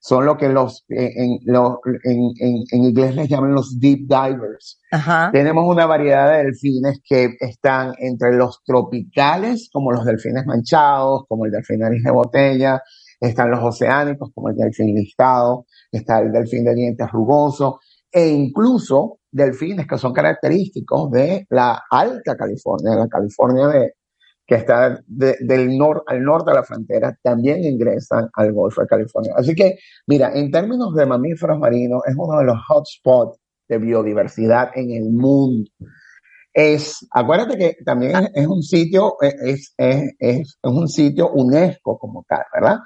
[0.00, 4.80] son lo que los, eh, en, en, en, en inglés les llaman los deep divers.
[4.92, 5.30] Ajá.
[5.32, 11.46] Tenemos una variedad de delfines que están entre los tropicales, como los delfines manchados, como
[11.46, 12.80] el delfín nariz de botella,
[13.20, 15.66] están los oceánicos, como el delfín listado,
[15.96, 17.80] está el delfín de dientes rugoso,
[18.10, 23.68] e incluso delfines que son característicos de la alta California, la California
[24.46, 28.86] que está de- del norte al norte de la frontera, también ingresan al Golfo de
[28.86, 29.32] California.
[29.36, 29.76] Así que,
[30.06, 33.38] mira, en términos de mamíferos marinos, es uno de los hotspots
[33.68, 35.68] de biodiversidad en el mundo.
[36.54, 42.24] Es, acuérdate que también es, es un sitio, es, es, es un sitio UNESCO como
[42.28, 42.76] tal, ¿verdad?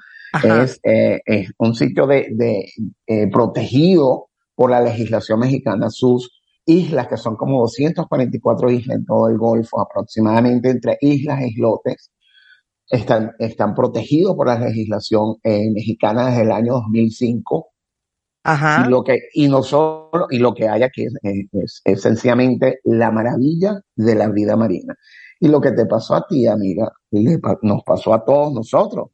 [0.63, 2.65] Es, eh, es un sitio de, de,
[3.07, 9.27] eh, protegido por la legislación mexicana, sus islas, que son como 244 islas en todo
[9.27, 12.11] el Golfo, aproximadamente entre islas e islotes,
[12.87, 17.67] están, están protegidos por la legislación eh, mexicana desde el año 2005.
[18.43, 18.85] Ajá.
[18.85, 22.79] Y lo que, y no solo, y lo que hay aquí es, es, es- sencillamente
[22.85, 24.95] la maravilla de la vida marina.
[25.39, 29.09] Y lo que te pasó a ti, amiga, le nos pasó a todos nosotros.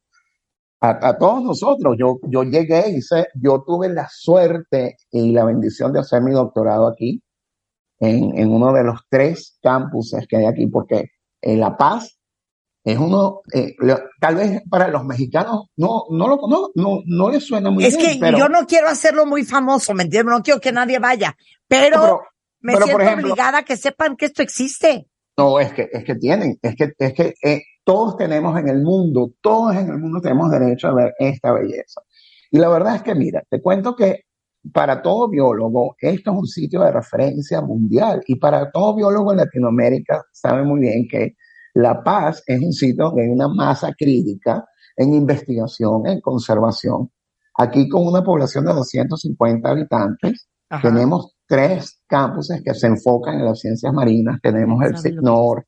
[0.80, 1.96] A, a todos nosotros.
[2.00, 6.88] Yo, yo llegué, hice, yo tuve la suerte y la bendición de hacer mi doctorado
[6.88, 7.24] aquí,
[8.00, 11.06] en, en uno de los tres campuses que hay aquí, porque
[11.42, 12.20] en La Paz
[12.84, 17.30] es uno, eh, lo- tal vez para los mexicanos no, no lo no, no, no
[17.30, 20.32] les suena muy Es bien, que pero, yo no quiero hacerlo muy famoso, ¿me entiendes?
[20.34, 21.36] No quiero que nadie vaya,
[21.68, 22.22] pero, pero-
[22.60, 25.08] me pero, siento ejemplo- obligada a que sepan que esto existe.
[25.38, 28.82] No, es que, es que tienen, es que, es que eh, todos tenemos en el
[28.82, 32.02] mundo, todos en el mundo tenemos derecho a ver esta belleza.
[32.50, 34.22] Y la verdad es que, mira, te cuento que
[34.74, 38.24] para todo biólogo, esto es un sitio de referencia mundial.
[38.28, 41.36] Y para todo biólogo en Latinoamérica, sabe muy bien que
[41.76, 44.66] La Paz es un sitio donde hay una masa crítica
[44.96, 47.12] en investigación, en conservación.
[47.56, 50.90] Aquí con una población de 250 habitantes, Ajá.
[50.90, 54.40] tenemos tres campuses que se enfocan en las ciencias marinas.
[54.42, 55.68] Tenemos el ¿Sabe lo que CICNOR,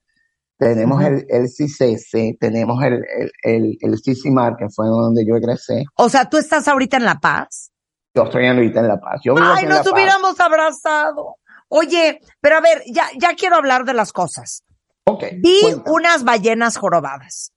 [0.58, 5.86] tenemos el, el CICESE, tenemos el, el, el, el CICIMAR, que fue donde yo egresé.
[5.96, 7.72] O sea, tú estás ahorita en La Paz.
[8.14, 9.22] Yo estoy ahorita en La Paz.
[9.24, 11.38] Yo vivo Ay, nos hubiéramos abrazado.
[11.70, 14.64] Oye, pero a ver, ya, ya quiero hablar de las cosas.
[15.06, 17.54] Ok, Vi unas ballenas jorobadas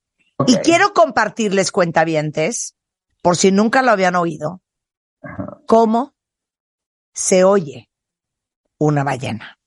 [0.46, 2.76] y quiero compartirles cuentavientes,
[3.20, 4.62] por si nunca lo habían oído,
[5.66, 6.14] cómo
[7.12, 7.90] se oye
[8.82, 9.58] una ballena.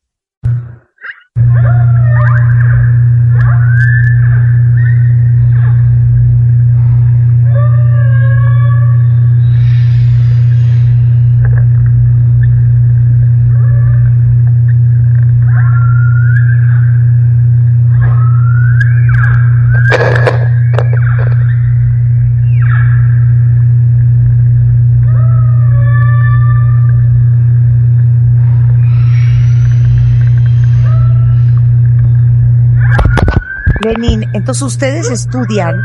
[34.35, 35.75] Entonces ustedes estudian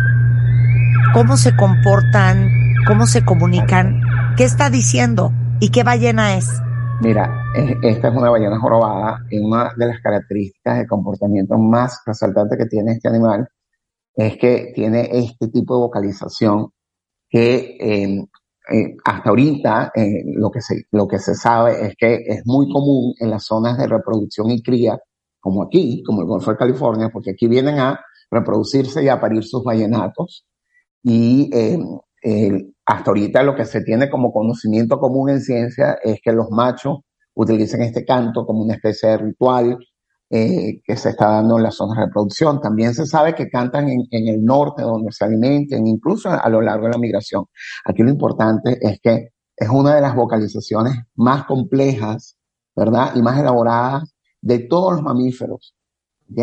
[1.14, 2.48] cómo se comportan,
[2.86, 4.00] cómo se comunican,
[4.36, 6.48] qué está diciendo y qué ballena es.
[7.00, 12.02] Mira, es- esta es una ballena jorobada y una de las características de comportamiento más
[12.04, 13.48] resaltantes que tiene este animal
[14.14, 16.68] es que tiene este tipo de vocalización
[17.28, 18.24] que eh,
[18.72, 22.70] eh, hasta ahorita eh, lo, que se, lo que se sabe es que es muy
[22.70, 24.98] común en las zonas de reproducción y cría,
[25.40, 27.98] como aquí, como el Golfo de California, porque aquí vienen a
[28.30, 30.46] reproducirse y a parir sus ballenatos.
[31.02, 31.78] Y eh,
[32.22, 36.50] el- hasta ahorita lo que se tiene como conocimiento común en ciencia es que los
[36.50, 36.98] machos
[37.34, 39.78] utilizan este canto como una especie de ritual
[40.32, 42.60] eh, que se está dando en las zonas de reproducción.
[42.60, 46.86] También se sabe que cantan en, el norte donde se alimentan, incluso a lo largo
[46.86, 47.46] de la migración.
[47.84, 52.36] Aquí lo importante es que es una de las vocalizaciones más complejas,
[52.76, 53.12] ¿verdad?
[53.16, 55.74] Y más elaboradas de todos los mamíferos.
[56.30, 56.40] ¿ok?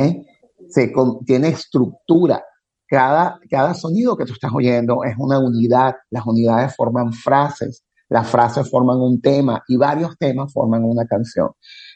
[0.70, 2.43] Se con- tiene estructura.
[2.89, 5.95] Cada, cada sonido que tú estás oyendo es una unidad.
[6.09, 7.84] Las unidades forman frases.
[8.09, 11.49] Las frases forman un tema y varios temas forman una canción.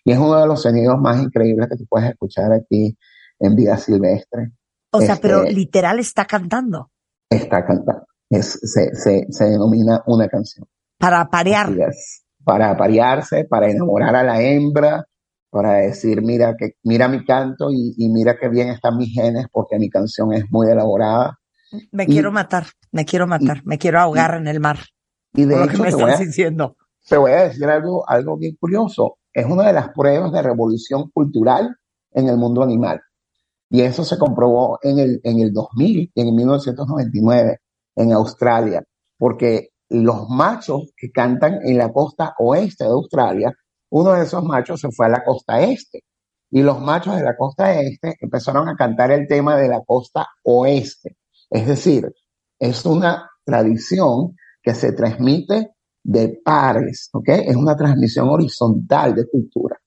[0.03, 2.97] Y es uno de los sonidos más increíbles que tú puedes escuchar aquí
[3.39, 4.51] en vida silvestre.
[4.91, 6.91] O sea, Este- pero literal está cantando
[7.29, 8.05] Está cantando.
[8.29, 10.67] Es, se, se, se denomina una canción.
[10.97, 11.67] para parear.
[11.67, 12.23] Así es.
[12.43, 15.05] Para aparearse, para enamorar a la hembra,
[15.51, 19.45] para decir, mira que, mira mi canto y, y mira qué bien están mis genes
[19.51, 21.37] porque mi canción es muy elaborada.
[21.91, 24.79] Me Y- quiero matar, me quiero matar, me quiero ahogar en el mar.
[25.33, 26.75] Y de lo que hecho, me te voy, a, diciendo.
[27.07, 29.17] te voy a decir algo, algo bien curioso.
[29.33, 31.75] Es una de las pruebas de revolución cultural
[32.13, 32.99] en el mundo animal.
[33.69, 37.59] Y eso se comprobó en el, en el 2000 y en el 1999
[37.95, 38.83] en Australia,
[39.17, 43.53] porque los machos que cantan en la costa oeste de Australia,
[43.91, 46.03] uno de esos machos se fue a la costa este.
[46.49, 50.27] Y los machos de la costa este empezaron a cantar el tema de la costa
[50.43, 51.17] oeste.
[51.49, 52.11] Es decir,
[52.59, 55.71] es una tradición que se transmite
[56.03, 57.29] de pares, ¿ok?
[57.29, 59.77] Es una transmisión horizontal de cultura.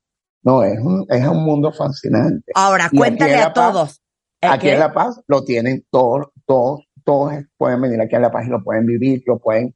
[0.42, 2.52] No, es un, es un mundo fascinante.
[2.54, 4.02] Ahora, Y cuéntale a Paz- todos.
[4.42, 8.30] ¿eh, Aquí en La Paz lo tienen todos, todos, todos pueden venir aquí a La
[8.30, 9.74] Paz y lo pueden vivir, lo pueden,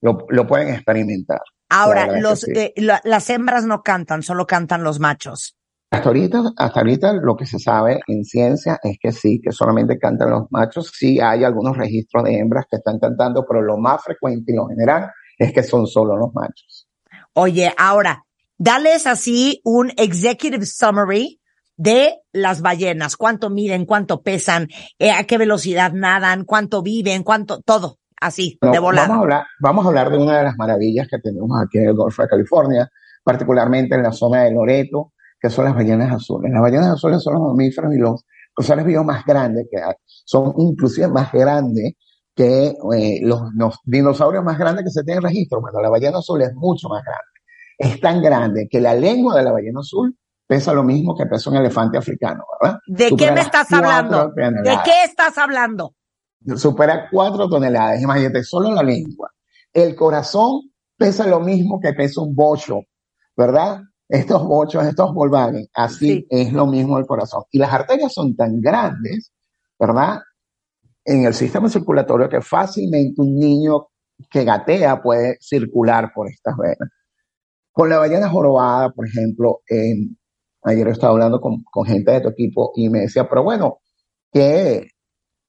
[0.00, 1.40] lo, lo pueden experimentar.
[1.68, 2.60] Ahora, los, que sí.
[2.60, 5.56] eh, la- las hembras no cantan, solo cantan los machos.
[5.90, 9.98] Hasta ahorita, hasta ahorita lo que se sabe en ciencia es que sí, que solamente
[9.98, 10.90] cantan los machos.
[10.94, 14.66] Sí hay algunos registros de hembras que están cantando, pero lo más frecuente y lo
[14.66, 16.88] general es que son solo los machos.
[17.34, 18.24] Oye, ahora,
[18.58, 21.40] dales así un executive summary
[21.76, 23.16] de las ballenas.
[23.16, 23.84] ¿Cuánto miden?
[23.86, 24.68] ¿Cuánto pesan?
[24.98, 26.44] eh, ¿A qué velocidad nadan?
[26.44, 27.22] ¿Cuánto viven?
[27.22, 27.60] ¿Cuánto?
[27.60, 27.98] Todo.
[28.20, 29.08] Así, No, de volada.
[29.08, 31.88] vamos, a hablar, vamos a hablar de una de las maravillas que tenemos aquí en
[31.88, 32.90] el Golfo de California,
[33.22, 36.50] particularmente en la zona de Loreto, que son las ballenas azules.
[36.50, 38.24] Las ballenas azules son los mamíferos y los,
[38.58, 39.94] seres vivos más grandes que hay.
[40.24, 41.92] Son inclusive más grandes
[42.34, 45.60] que eh, los, los dinosaurios más grandes que se tienen registro.
[45.60, 47.24] Bueno, la ballena azul es mucho más grande.
[47.78, 51.50] Es tan grande que la lengua de la ballena azul pesa lo mismo que pesa
[51.50, 52.78] un elefante africano, ¿verdad?
[52.86, 54.30] ¿De qué me estás hablando?
[54.34, 55.94] ¿De qué estás hablando?
[56.56, 58.00] Supera cuatro toneladas.
[58.02, 59.30] Imagínate, solo la lengua.
[59.72, 62.80] El corazón pesa lo mismo que pesa un bocho,
[63.36, 63.80] ¿verdad?
[64.08, 66.26] Estos bochos, estos Volkswagen, así Sí.
[66.30, 67.42] es lo mismo el corazón.
[67.50, 69.32] Y las arterias son tan grandes,
[69.78, 70.20] ¿verdad?
[71.04, 73.88] En el sistema circulatorio que fácilmente un niño
[74.30, 76.88] que gatea puede circular por estas venas.
[77.72, 79.94] Con la ballena jorobada, por ejemplo, eh,
[80.62, 83.80] ayer estaba hablando con, con gente de tu equipo y me decía, pero bueno,
[84.32, 84.88] ¿qué,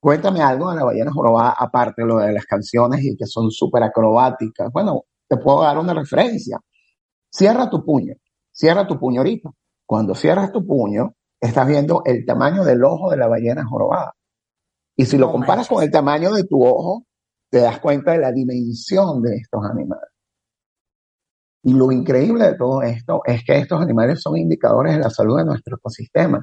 [0.00, 3.50] Cuéntame algo de la ballena jorobada, aparte de lo de las canciones y que son
[3.50, 4.70] súper acrobáticas.
[4.72, 6.58] Bueno, te puedo dar una referencia.
[7.30, 8.14] Cierra tu puño,
[8.52, 9.50] cierra tu puño ahorita.
[9.84, 14.14] Cuando cierras tu puño, estás viendo el tamaño del ojo de la ballena jorobada.
[14.96, 15.68] Y si lo comparas manches.
[15.68, 17.04] con el tamaño de tu ojo,
[17.50, 20.10] te das cuenta de la dimensión de estos animales.
[21.62, 25.38] Y lo increíble de todo esto es que estos animales son indicadores de la salud
[25.38, 26.42] de nuestro ecosistema.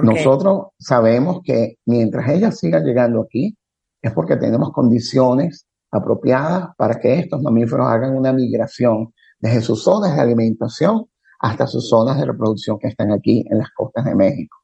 [0.00, 3.56] Nosotros sabemos que mientras ellas sigan llegando aquí,
[4.00, 10.16] es porque tenemos condiciones apropiadas para que estos mamíferos hagan una migración desde sus zonas
[10.16, 11.04] de alimentación
[11.40, 14.56] hasta sus zonas de reproducción que están aquí en las costas de México.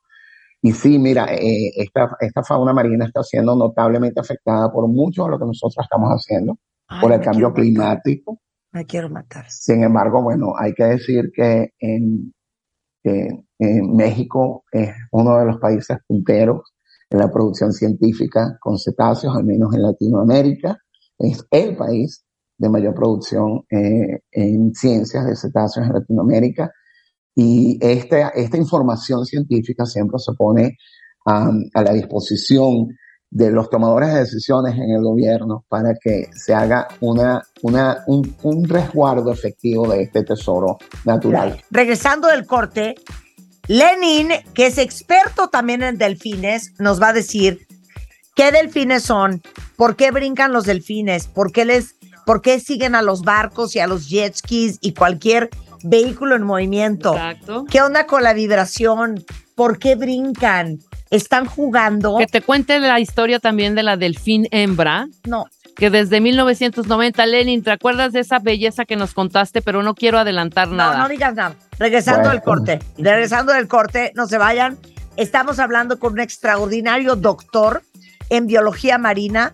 [0.62, 5.30] Y sí, mira, eh, esta, esta fauna marina está siendo notablemente afectada por mucho de
[5.30, 6.58] lo que nosotros estamos haciendo,
[6.88, 8.40] Ay, por el cambio quiero matar, climático.
[8.72, 9.50] Me quiero matar.
[9.50, 12.32] Sin embargo, bueno, hay que decir que en,
[13.58, 16.74] en México es uno de los países punteros
[17.10, 20.78] en la producción científica con cetáceos, al menos en Latinoamérica.
[21.18, 22.24] Es el país
[22.56, 26.72] de mayor producción eh, en ciencias de cetáceos en Latinoamérica.
[27.34, 30.76] Y esta, esta información científica siempre se pone
[31.24, 32.88] a la disposición
[33.30, 38.34] de los tomadores de decisiones en el gobierno para que se haga una, una, un,
[38.42, 41.62] un resguardo efectivo de este tesoro natural.
[41.70, 42.94] Regresando del corte,
[43.66, 47.66] Lenin, que es experto también en delfines, nos va a decir
[48.34, 49.42] qué delfines son,
[49.76, 53.80] por qué brincan los delfines, por qué les, por qué siguen a los barcos y
[53.80, 55.50] a los jet skis y cualquier
[55.84, 57.12] vehículo en movimiento.
[57.12, 57.66] Exacto.
[57.70, 59.22] ¿Qué onda con la vibración?
[59.54, 60.78] ¿Por qué brincan?
[61.10, 62.16] ¿Están jugando?
[62.18, 65.46] Que te cuente la historia también de la delfín hembra, No.
[65.76, 69.62] que desde 1990, Lenin, ¿te acuerdas de esa belleza que nos contaste?
[69.62, 70.98] Pero no quiero adelantar No, nada.
[70.98, 71.54] no digas nada.
[71.78, 72.32] Regresando Bueno.
[72.34, 74.78] del corte, regresando del corte, no se vayan.
[75.16, 77.82] Estamos hablando con un extraordinario doctor
[78.30, 79.52] en biología marina.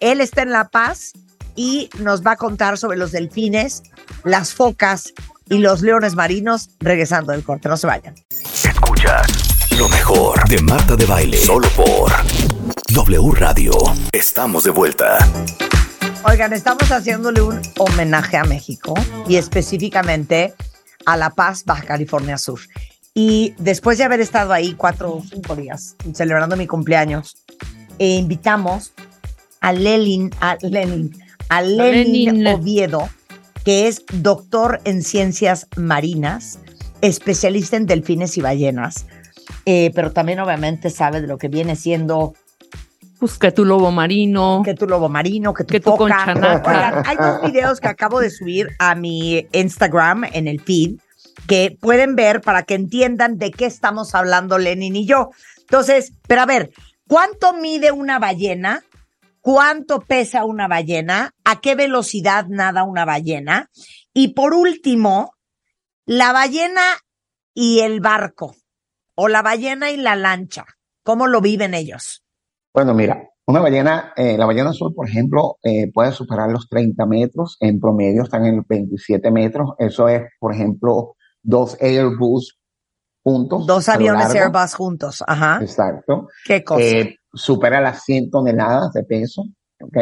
[0.00, 1.12] Él está en La Paz
[1.56, 3.82] y nos va a contar sobre los delfines,
[4.24, 5.12] las focas
[5.48, 6.70] y los leones marinos.
[6.80, 8.14] Regresando del corte, no se vayan.
[8.64, 9.43] Escuchas
[9.78, 11.36] lo mejor de Marta de Baile.
[11.36, 12.12] Solo por
[12.92, 13.72] W Radio.
[14.12, 15.18] Estamos de vuelta.
[16.24, 18.94] Oigan, estamos haciéndole un homenaje a México
[19.28, 20.54] y específicamente
[21.06, 22.60] a La Paz, Baja California Sur.
[23.14, 27.36] Y después de haber estado ahí cuatro o cinco días celebrando mi cumpleaños,
[27.98, 28.92] eh, invitamos
[29.60, 31.16] a Lenin, a Lenin,
[31.48, 32.46] a Lenin, Lenin.
[32.46, 33.08] Oviedo,
[33.64, 36.60] que es doctor en ciencias marinas,
[37.00, 39.06] especialista en delfines y ballenas,
[39.66, 42.34] eh, pero también obviamente sabe de lo que viene siendo
[43.18, 44.62] Pues que tu lobo marino.
[44.64, 46.70] que tu lobo marino, que tu Que tu conchanaca.
[46.70, 50.96] Oigan, hay dos videos que acabo de subir a mi Instagram en el feed
[51.46, 55.30] que pueden ver para que entiendan de qué estamos hablando Lenin y yo.
[55.60, 56.70] Entonces, pero a ver,
[57.08, 58.82] ¿cuánto mide una ballena?
[59.40, 61.32] ¿Cuánto pesa una ballena?
[61.44, 63.68] ¿A qué velocidad nada una ballena?
[64.14, 65.34] Y por último,
[66.06, 66.82] la ballena
[67.52, 68.56] y el barco,
[69.14, 70.64] o la ballena y la lancha,
[71.02, 72.24] ¿cómo lo viven ellos?
[72.72, 77.06] Bueno, mira, una ballena, eh, la ballena azul, por ejemplo, eh, puede superar los 30
[77.06, 82.58] metros, en promedio están en los 27 metros, eso es, por ejemplo, dos Airbus
[83.22, 83.66] juntos.
[83.66, 84.34] Dos aviones.
[84.34, 85.58] Airbus juntos, ajá.
[85.60, 86.28] Exacto.
[86.44, 86.82] ¿Qué cosa?
[86.82, 89.42] Eh, supera las 100 toneladas de peso,
[89.80, 89.96] ¿ok?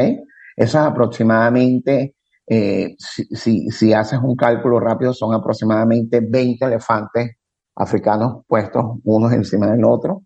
[0.57, 2.15] Eso es aproximadamente,
[2.47, 7.37] si, si, si haces un cálculo rápido, son aproximadamente 20 elefantes
[7.83, 10.23] africanos puestos unos encima del otro,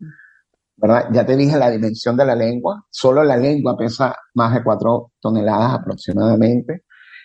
[0.77, 1.09] ¿verdad?
[1.13, 5.13] Ya te dije la dimensión de la lengua, solo la lengua pesa más de 4
[5.21, 6.85] toneladas aproximadamente.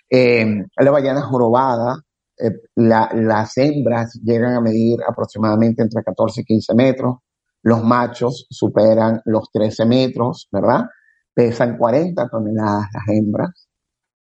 [0.09, 0.45] Eh,
[0.77, 1.97] la ballena jorobada,
[2.37, 7.17] eh, la- las hembras llegan a medir aproximadamente entre 14 y 15 metros,
[7.63, 10.85] los machos superan los 13 metros, ¿verdad?
[11.33, 13.67] Pesan 40 toneladas las hembras.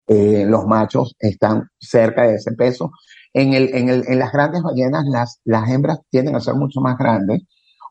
[0.07, 2.91] Eh, los machos están cerca de ese peso.
[3.33, 6.81] En, el, en, el, en las grandes ballenas, las, las hembras tienden a ser mucho
[6.81, 7.41] más grandes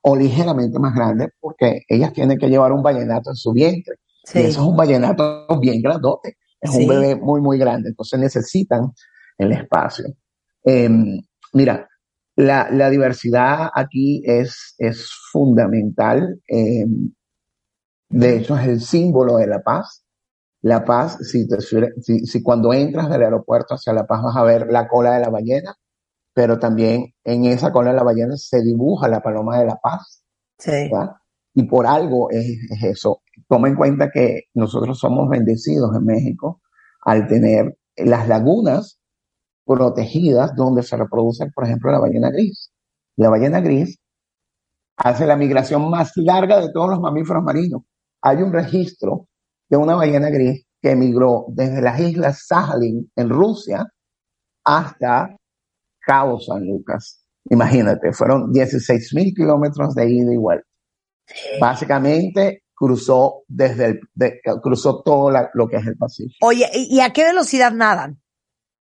[0.03, 3.95] o ligeramente más grandes porque ellas tienen que llevar un vallenato en su vientre.
[4.35, 6.37] Y eso es un vallenato bien grandote.
[6.61, 6.83] Es Sí.
[6.83, 7.89] un bebé muy, muy grande.
[7.89, 8.93] Entonces necesitan
[9.39, 10.05] el espacio.
[10.63, 11.19] Em,
[11.55, 11.89] mira,
[12.37, 16.39] la, la diversidad aquí es, es fundamental.
[16.49, 17.13] em,
[18.11, 20.00] de hecho, es el símbolo de la paz.
[20.63, 24.45] La paz, si, te si, si cuando entras del aeropuerto hacia La Paz vas a
[24.45, 25.75] ver la cola de la ballena,
[26.35, 30.23] pero también en esa cola de la ballena se dibuja la paloma de la paz.
[30.59, 30.71] Sí.
[30.71, 31.13] ¿verdad?
[31.55, 33.23] Y por algo es, es eso.
[33.49, 36.61] Toma en cuenta que nosotros somos bendecidos en México
[37.03, 39.01] al tener las lagunas
[39.65, 42.71] protegidas donde se reproduce, por ejemplo, la ballena gris.
[43.17, 43.99] La ballena gris
[44.97, 47.83] hace la migración más larga de todos los mamíferos marinos.
[48.23, 49.29] Hay un registro
[49.71, 53.87] de una ballena gris que emigró desde las islas Sajalin en Rusia
[54.65, 55.37] hasta
[56.01, 57.25] Cabo San Lucas.
[57.51, 60.67] Imagínate, fueron 16 mil kilómetros de ida y vuelta.
[61.61, 66.47] Básicamente cruzó desde el, de- cruzó todo la- lo que es el Pacífico.
[66.47, 68.21] Oye, ¿y y a qué velocidad nadan?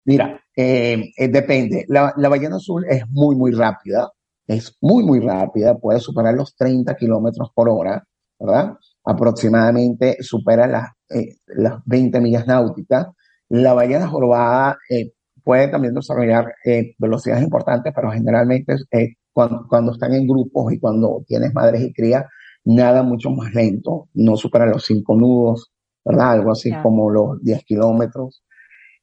[0.06, 1.86] Mira, eh, eh, depende.
[1.88, 4.12] La, la ballena azul es muy, muy rápida.
[4.48, 5.76] Es muy, muy rápida.
[5.78, 8.03] Puede superar los 30 kilómetros por hora,
[8.40, 8.74] ¿verdad?
[9.06, 13.07] Aproximadamente supera las, eh, las 20 millas náuticas.
[13.49, 15.11] La ballena jorobada eh,
[15.44, 20.80] puede también desarrollar eh, velocidades importantes, pero generalmente eh, cuando, cuando están en grupos y
[20.80, 22.26] cuando tienes madres y crías,
[22.64, 24.10] nada mucho más lento.
[24.14, 25.72] No supera los 5 nudos,
[26.03, 26.32] ¿verdad?
[26.32, 28.44] Algo así como los 10 kilómetros.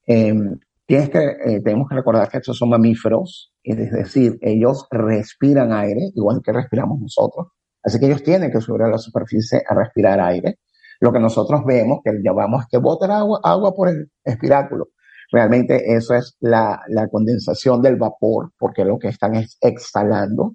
[0.07, 6.11] Em, Tienes que, tenemos que recordar que estos son mamíferos, es decir, ellos respiran aire,
[6.15, 7.47] igual que respiramos nosotros.
[7.83, 10.59] Así que ellos tienen que subir a la superficie a respirar aire.
[11.01, 14.89] Lo que nosotros vemos, que llamamos que botan agua, agua por el espiráculo.
[15.33, 20.55] Realmente eso es la, la condensación del vapor, porque lo que están es exhalando.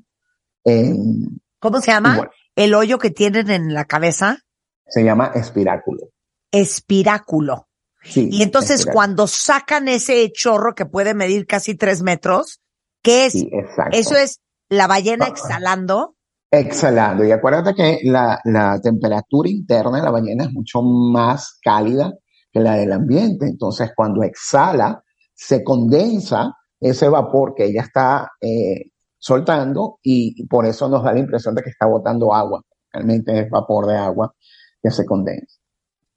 [0.63, 2.15] em, ¿Cómo se llama?
[2.17, 2.31] Bueno.
[2.55, 4.39] El hoyo que tienen en la cabeza,
[4.87, 6.09] se llama espiráculo.
[6.51, 7.67] espiráculo.
[8.03, 8.93] Sí, Y entonces espiráculo.
[8.93, 12.61] cuando sacan ese chorro que puede medir casi tres metros,
[13.01, 13.33] ¿qué es?
[13.33, 13.97] Sí, exacto.
[13.97, 14.39] Eso es
[14.69, 15.29] la ballena Ah.
[15.29, 16.15] exhalando.
[16.49, 17.25] Exhalando.
[17.25, 22.13] Y acuérdate que la, la temperatura interna de la ballena es mucho más cálida
[22.51, 23.45] que la del ambiente.
[23.45, 25.03] Entonces, cuando exhala,
[25.33, 31.19] se condensa ese vapor que ella está eh, soltando y por eso nos da la
[31.19, 32.61] impresión de que está botando agua.
[32.91, 34.33] Realmente es vapor de agua
[34.81, 35.59] que se condensa.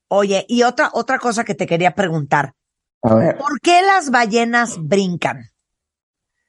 [0.08, 2.54] Oye, y otra, otra cosa que te quería preguntar.
[3.02, 3.38] A ver.
[3.38, 5.50] ¿Por qué las ballenas brincan?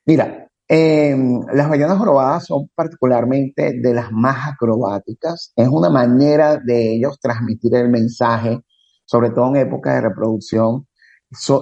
[0.06, 1.16] Mira, eh,
[1.54, 5.52] las ballenas jorobadas son particularmente de las más acrobáticas.
[5.56, 8.60] Es una manera de ellos transmitir el mensaje,
[9.06, 10.88] sobre todo en época de reproducción.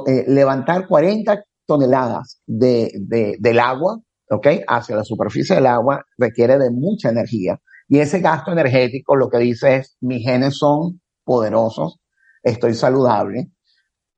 [0.08, 4.00] Eh, levantar 40 toneladas de- del agua,
[4.30, 4.48] ¿ok?
[4.68, 7.60] Hacia la superficie del agua requiere de mucha energía.
[7.88, 12.00] Y ese gasto energético lo que dice es, mis genes son poderosos,
[12.44, 13.52] estoy saludable.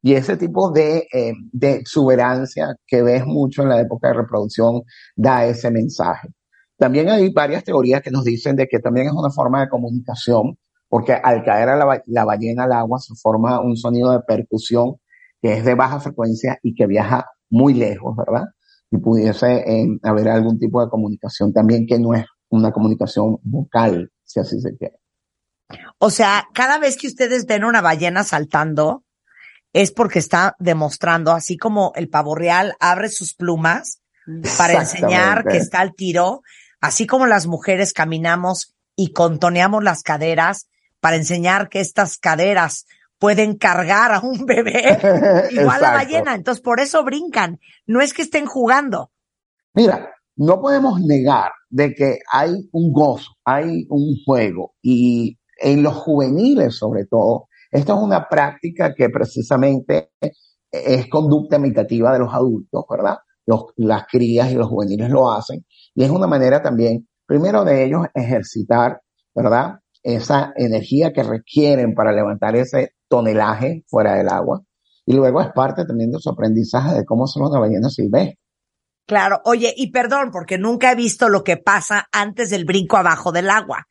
[0.02, 4.82] Y ese tipo de, eh, de exuberancia que ves mucho en la época de reproducción
[5.16, 6.30] da ese mensaje.
[6.78, 10.58] También hay varias teorías que nos dicen de que también es una forma de comunicación,
[10.90, 14.96] porque al caer a la, la ballena al agua se forma un sonido de percusión
[15.42, 18.46] que es de baja frecuencia y que viaja muy lejos, ¿verdad?
[18.92, 24.12] Y pudiese eh, haber algún tipo de comunicación también que no es una comunicación vocal,
[24.24, 24.96] si así se quiere.
[25.98, 29.04] O sea, cada vez que ustedes ven una ballena saltando,
[29.74, 34.02] es porque está demostrando, así como el pavo real abre sus plumas
[34.58, 36.42] para enseñar que está al tiro,
[36.80, 40.68] así como las mujeres caminamos y contoneamos las caderas
[41.00, 42.86] para enseñar que estas caderas
[43.18, 44.98] pueden cargar a un bebé,
[45.52, 45.92] igual la Exacto.
[45.92, 46.36] ballena.
[46.36, 47.60] Entonces, por eso brincan.
[47.86, 49.12] No es que estén jugando.
[49.74, 55.96] Mira, no podemos negar de que hay un gozo, hay un juego y en los
[55.96, 60.12] juveniles sobre todo, esto es una práctica que precisamente
[60.72, 63.18] es conducta imitativa de los adultos, ¿verdad?
[63.46, 65.66] Los- las crías y los juveniles lo hacen
[65.96, 69.02] y es una manera también, primero de ellos, ejercitar,
[69.34, 69.80] ¿verdad?
[70.04, 74.62] Esa energía que requieren para levantar ese tonelaje fuera del agua
[75.06, 78.38] y luego es parte también de su aprendizaje de cómo son una ballena silvestre.
[79.08, 83.32] Claro, oye, y perdón, porque nunca he visto lo que pasa antes del brinco abajo
[83.32, 83.88] del agua.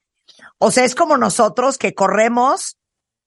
[0.59, 2.79] O sea, es como nosotros que corremos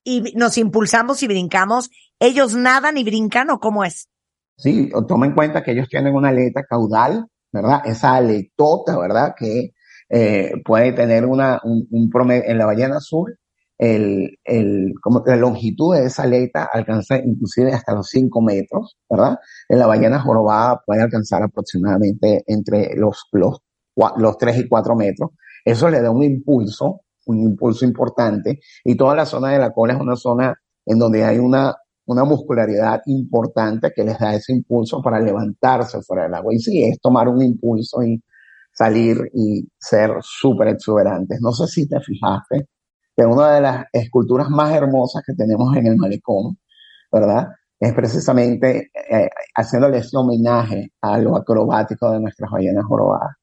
[0.03, 1.89] y nos impulsamos y brincamos.
[2.19, 4.09] ¿Ellos nadan y brincan o cómo es?
[4.57, 7.81] Sí, toma en cuenta que ellos tienen una aleta caudal, ¿verdad?
[7.85, 9.34] Esa aletota, ¿verdad?
[9.38, 9.71] Que
[10.09, 13.38] eh, puede tener una, un, un promedio, en la ballena azul,
[13.77, 19.38] el, el, como la longitud de esa aleta alcanza inclusive hasta los 5 metros, ¿verdad?
[19.67, 23.59] En la ballena jorobada puede alcanzar aproximadamente entre los, los,
[24.17, 25.31] los 3 y 4 metros.
[25.65, 29.94] Eso le da un impulso, un impulso importante, y toda la zona de la cola
[29.94, 30.54] es una zona
[30.86, 31.74] en donde hay una,
[32.06, 36.54] una muscularidad importante que les da ese impulso para levantarse fuera del agua.
[36.54, 38.22] Y sí, es tomar un impulso y
[38.74, 41.40] salir y ser súper exuberantes.
[41.41, 42.68] No sé si te fijaste
[43.16, 46.58] que una de las esculturas más hermosas que tenemos en el malecón,
[47.12, 47.48] ¿verdad?
[47.80, 53.36] Es precisamente eh, haciéndole ese homenaje a lo acrobático de nuestras ballenas jorobadas.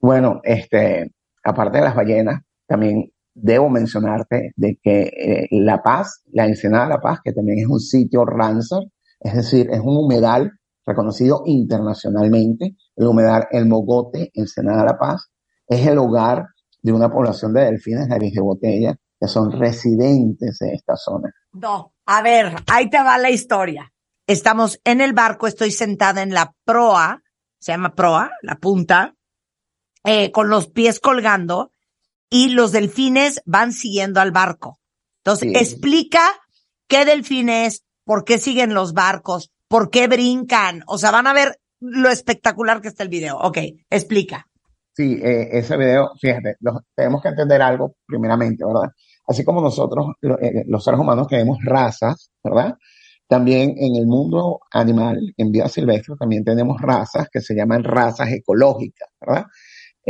[0.00, 1.10] Bueno, este,
[1.42, 6.90] aparte de las ballenas, también debo mencionarte de que eh, La Paz, la Ensenada de
[6.90, 8.82] La Paz, que también es un sitio Ramsar,
[9.20, 10.52] es decir, es un humedal
[10.86, 15.30] reconocido internacionalmente, el humedal El Mogote, Ensenada de La Paz,
[15.66, 16.46] es el hogar
[16.82, 21.32] de una población de delfines de botella que son residentes de esta zona.
[21.52, 23.92] No, a ver, ahí te va la historia.
[24.26, 27.22] Estamos en el barco, estoy sentada en la proa,
[27.58, 29.14] se llama proa, la punta,
[30.04, 31.72] eh, con los pies colgando
[32.30, 34.78] y los delfines van siguiendo al barco.
[35.24, 35.56] Entonces, Sí.
[35.58, 36.20] explica
[36.86, 40.82] qué delfines, por qué siguen los barcos, por qué brincan.
[40.86, 43.36] O sea, van a ver lo espectacular que está el video.
[43.38, 43.58] Ok,
[43.90, 44.46] explica.
[44.96, 48.90] Sí, eh, ese video, fíjate, los- tenemos que entender algo primeramente, ¿verdad?
[49.26, 52.74] Así como nosotros, lo- eh, los seres humanos, tenemos razas, ¿verdad?
[53.28, 58.30] También en el mundo animal, en vida silvestre, también tenemos razas que se llaman razas
[58.32, 59.44] ecológicas, ¿verdad?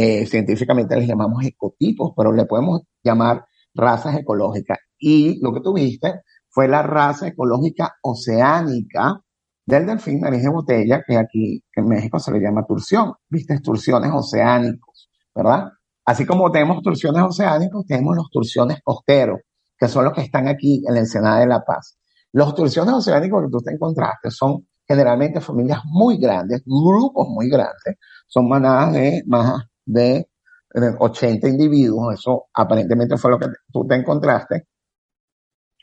[0.01, 3.45] Eh, científicamente les llamamos ecotipos, pero le podemos llamar
[3.75, 4.79] razas ecológicas.
[4.97, 9.20] Y lo que tuviste fue la raza ecológica oceánica
[9.66, 13.59] del delfín nariz de botella, que aquí en México se le llama turción, ¿viste?
[13.59, 15.65] Turciones oceánicos, ¿verdad?
[16.05, 19.41] Así como tenemos turciones oceánicos, tenemos los turciones costeros,
[19.77, 21.99] que son los que están aquí en la Ensenada de La Paz.
[22.31, 27.97] Los turciones oceánicos que tú te encontraste son generalmente familias muy grandes, grupos muy grandes,
[28.29, 33.94] son manadas de más de eh, 80 individuos, eso aparentemente fue lo que tú te
[33.94, 34.66] encontraste.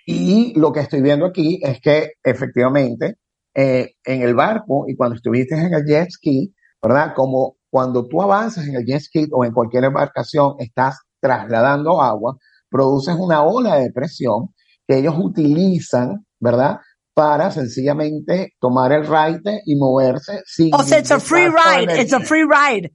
[0.05, 3.15] Y lo que estoy viendo aquí es que efectivamente
[3.53, 7.13] eh, en el barco y cuando estuviste en el jet ski, ¿verdad?
[7.15, 12.37] Como cuando tú avanzas en el jet ski o en cualquier embarcación, estás trasladando agua,
[12.69, 14.53] produces una ola de presión
[14.87, 16.77] que ellos utilizan, ¿verdad?
[17.15, 22.13] Para sencillamente tomar el ride y moverse sin O sea, it's a free ride, it's
[22.13, 22.91] a free ride.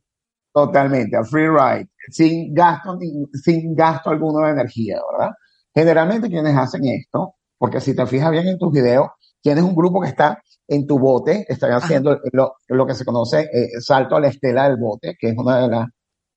[0.53, 2.99] Totalmente, a free ride, sin gasto,
[3.45, 5.33] sin gasto alguno de energía, ¿verdad?
[5.73, 9.09] Generalmente quienes hacen esto, porque si te fijas bien en tus videos,
[9.41, 13.49] tienes un grupo que está en tu bote, están haciendo lo, lo que se conoce
[13.53, 15.89] eh, salto a la estela del bote, que es una de las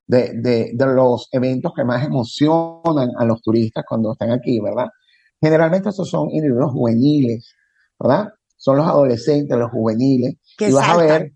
[0.06, 4.90] de, de, de los eventos que más emocionan a los turistas cuando están aquí, ¿verdad?
[5.42, 7.54] Generalmente estos son individuos juveniles,
[8.00, 8.30] ¿verdad?
[8.58, 11.34] Son los adolescentes, los juveniles, Que y vas a ver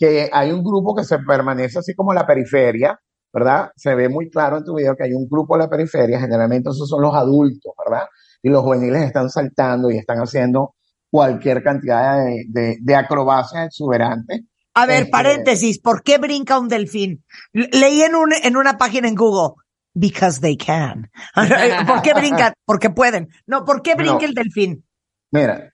[0.00, 2.98] que hay un grupo que se permanece así como la periferia,
[3.32, 3.70] ¿verdad?
[3.76, 6.70] Se ve muy claro en tu video que hay un grupo en la periferia, generalmente
[6.70, 8.06] esos son los adultos, ¿verdad?
[8.42, 10.74] Y los juveniles están saltando y están haciendo
[11.10, 14.40] cualquier cantidad de, de, de acrobacias exuberantes.
[14.74, 17.22] A ver, Este- paréntesis, ¿por qué brinca un delfín?
[17.52, 19.54] Le- Leí en, un, en una página en Google,
[19.92, 21.10] because they can.
[21.86, 22.54] ¿Por qué brincan?
[22.64, 23.28] Porque pueden.
[23.46, 24.24] No, ¿por qué brinca No.
[24.28, 24.86] el delfín?
[25.32, 25.72] Mira,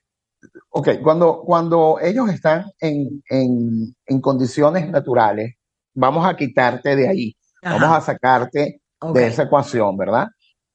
[0.79, 5.55] ok, cuando, cuando ellos están en, en, en condiciones naturales,
[5.95, 7.79] vamos a quitarte de ahí, Ajá.
[7.79, 8.81] vamos a sacarte
[9.13, 10.29] de esa ecuación, ¿verdad?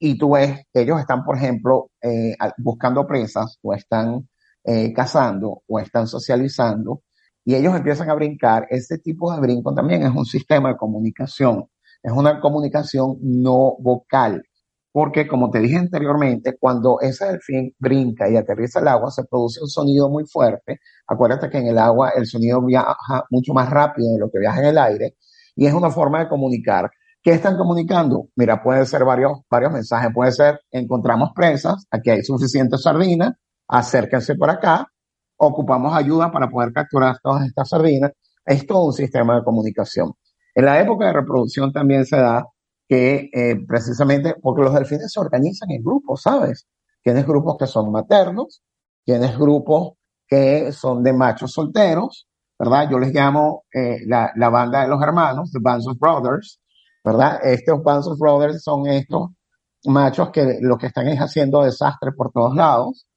[0.03, 4.27] y tú ves, ellos están, por ejemplo, eh, buscando presas o están
[4.63, 7.03] eh, cazando o están socializando
[7.45, 8.65] y ellos empiezan a brincar.
[8.71, 11.67] Ese tipo de brinco también es un sistema de comunicación,
[12.01, 14.43] es una comunicación no vocal.
[14.91, 19.61] Porque, como te dije anteriormente, cuando ese delfín brinca y aterriza al agua, se produce
[19.61, 20.79] un sonido muy fuerte.
[21.07, 22.95] Acuérdate que en el agua el sonido viaja
[23.29, 25.15] mucho más rápido de lo que viaja en el aire
[25.55, 26.89] y es una forma de comunicar.
[27.21, 28.29] ¿Qué están comunicando?
[28.35, 30.09] Mira, puede ser varios, varios mensajes.
[30.13, 33.37] Puede ser, encontramos presas, aquí hay suficiente sardina,
[33.67, 34.87] acérquense por acá,
[35.37, 38.11] ocupamos ayuda para poder capturar todas estas sardinas.
[38.45, 40.13] Es todo un sistema de comunicación.
[40.55, 42.45] En la época de reproducción también se da
[42.91, 46.67] que eh, precisamente, porque los delfines se organizan en grupos, ¿sabes?
[47.01, 48.61] Tienes grupos que son maternos,
[49.05, 49.93] tienes grupos
[50.27, 52.27] que son de machos solteros,
[52.59, 52.89] ¿verdad?
[52.91, 56.59] Yo les llamo eh, la, la banda de los hermanos, the Bands of Brothers,
[57.01, 57.39] ¿verdad?
[57.45, 59.29] Estos Bands of Brothers son estos
[59.85, 63.07] machos que lo que están es haciendo desastre por todos lados.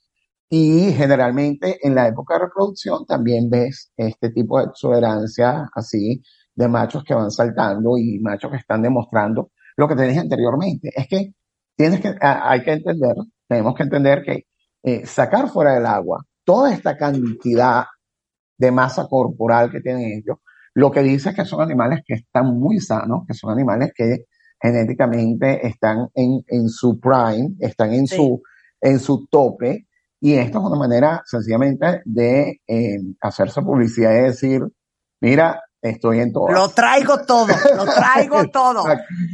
[0.48, 6.22] Y generalmente en la época de reproducción también ves este tipo de exuberancia así
[6.54, 10.90] de machos que van saltando y machos que están demostrando lo que te dije anteriormente.
[10.94, 11.32] Es que
[11.76, 13.14] tienes que, a- hay que entender,
[13.48, 14.44] tenemos que entender que
[14.82, 17.84] eh, sacar fuera del agua toda esta cantidad
[18.58, 20.38] de masa corporal que tienen ellos,
[20.74, 24.26] lo que dice es que son animales que están muy sanos, que son animales que
[24.60, 28.16] genéticamente están en, en su prime, están en Sí.
[28.16, 28.42] su,
[28.80, 29.86] en su tope,
[30.20, 34.60] y esto es una manera sencillamente de eh, hacerse publicidad y decir,
[35.20, 36.48] mira, estoy en todo.
[36.48, 38.84] Lo traigo todo, lo traigo todo.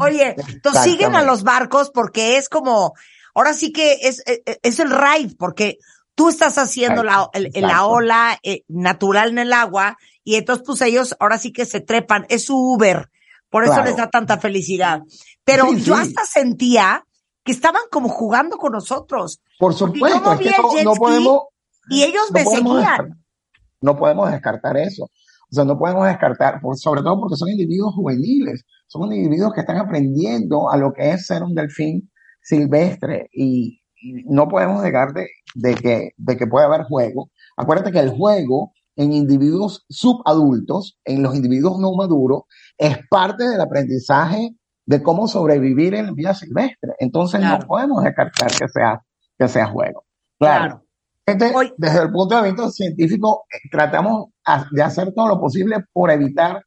[0.00, 2.94] Oye, entonces siguen a los barcos porque es como,
[3.34, 5.78] ahora sí que es, es, es el ride, porque
[6.14, 10.80] tú estás haciendo la, el- la ola eh, natural en el agua y entonces pues
[10.82, 13.08] ellos ahora sí que se trepan, es su Uber,
[13.48, 13.88] por eso Claro.
[13.88, 15.00] les da tanta felicidad.
[15.44, 16.02] Pero Sí, yo sí.
[16.02, 17.04] hasta sentía
[17.42, 21.42] que estaban como jugando con nosotros Por supuesto, es que no, podemos,
[21.88, 23.24] y ellos no me seguían.
[23.80, 25.08] no podemos descartar eso.
[25.50, 29.60] O sea, no podemos descartar, por- sobre todo porque son individuos juveniles, son individuos que
[29.60, 32.10] están aprendiendo a lo que es ser un delfín
[32.42, 37.30] silvestre y, y no podemos dejar de, de que, de que puede haber juego.
[37.56, 42.42] Acuérdate que el juego en individuos subadultos, en los individuos no maduros,
[42.76, 44.56] es parte del aprendizaje
[44.86, 46.92] de cómo sobrevivir en vida silvestre.
[46.98, 47.58] Entonces Claro.
[47.62, 49.02] no podemos descartar que sea,
[49.38, 50.04] que sea juego.
[50.38, 50.84] Claro.
[51.26, 54.30] Desde el punto de vista científico, eh, tratamos
[54.70, 56.62] de hacer todo lo posible por evitar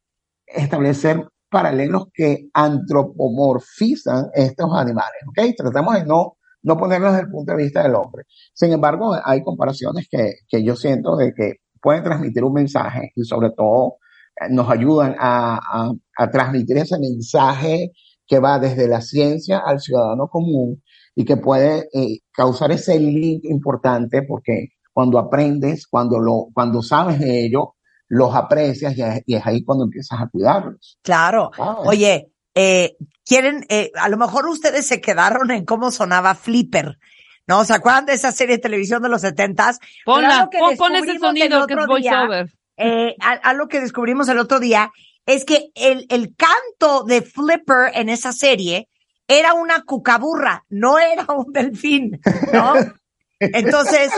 [0.46, 5.54] establecer paralelos que antropomorfizan estos animales, ¿ok?
[5.56, 8.24] Tratamos de no, no ponerlos desde el punto de vista del hombre.
[8.52, 13.24] Sin embargo, hay comparaciones que, que yo siento de que pueden transmitir un mensaje y
[13.24, 13.96] sobre todo
[14.40, 17.92] eh, nos ayudan a, a- a transmitir ese mensaje
[18.26, 20.82] que va desde la ciencia al ciudadano común
[21.14, 27.18] y que puede eh, causar ese link importante porque cuando aprendes, cuando lo, cuando sabes
[27.18, 27.73] de ello,
[28.14, 30.98] los aprecias y es, y es ahí cuando empiezas a cuidarlos.
[31.02, 31.50] Claro.
[31.84, 36.98] Oye, eh, quieren, eh, a lo mejor ustedes se quedaron en cómo sonaba Flipper.
[37.46, 37.64] ¿No?
[37.66, 39.78] ¿Se acuerdan de esa serie de televisión de los setentas?
[40.06, 42.46] Ponla, pon, pon ese sonido que es voiceover.
[42.78, 44.90] eh, a- algo que descubrimos el otro día
[45.26, 48.88] es que el, el canto de Flipper en esa serie
[49.28, 52.18] era una cucaburra, no era un delfín,
[52.52, 52.72] ¿no?
[53.40, 54.12] Entonces,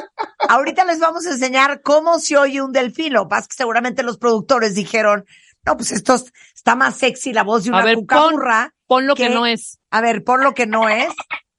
[0.49, 3.13] ahorita les vamos a enseñar cómo se oye un delfín.
[3.13, 5.25] Lo que seguramente los productores dijeron,
[5.65, 8.75] no, pues esto es- está más sexy la voz de una A ver, pon, cucaburra.
[8.87, 9.79] pon lo que no es.
[9.91, 11.09] A ver, pon lo que no es.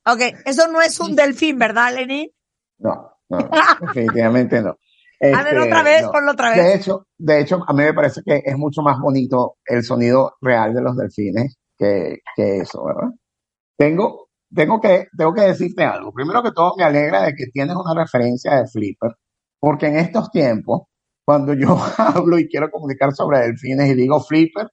[0.05, 2.31] Ok, eso no es un delfín, ¿verdad, Lenny?
[2.79, 3.49] No, no, no,
[3.81, 4.69] definitivamente no.
[5.19, 6.11] A ver, Este, otra vez, no.
[6.11, 6.75] ponlo otra De vez.
[6.75, 10.73] hecho, de hecho, a mí me parece que es mucho más bonito el sonido real
[10.75, 13.09] de los delfines que, que eso, ¿verdad?
[13.77, 16.11] Tengo, tengo que, tengo que decirte algo.
[16.13, 19.11] Primero que todo, me alegra de que tienes una referencia de Flipper,
[19.59, 20.83] porque en estos tiempos,
[21.25, 24.67] cuando yo hablo y quiero comunicar sobre delfines y digo Flipper,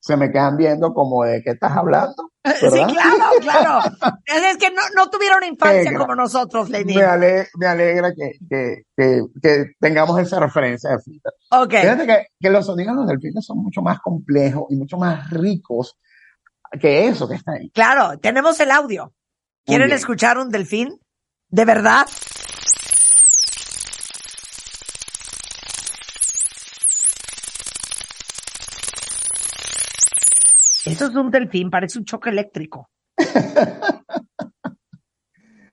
[0.00, 2.86] se me quedan viendo como de qué estás hablando, Sí, ¿verdad?
[2.88, 3.80] claro, claro.
[4.26, 5.98] Es que no, no tuvieron infancia Venga.
[5.98, 6.94] como nosotros, Lenny.
[6.94, 11.32] Me, ale- me alegra que, que, que, que tengamos esa referencia de Flipper.
[11.50, 11.70] Ok.
[11.72, 15.28] Fíjate que, que los sonidos de los delfines son mucho más complejos y mucho más
[15.30, 15.98] ricos
[16.80, 17.68] que eso que está ahí.
[17.70, 19.12] Claro, tenemos el audio.
[19.68, 20.98] ¿Quieren escuchar un delfín?
[21.50, 22.06] ¿De verdad?
[30.86, 32.88] Esto es un delfín, parece un choque eléctrico.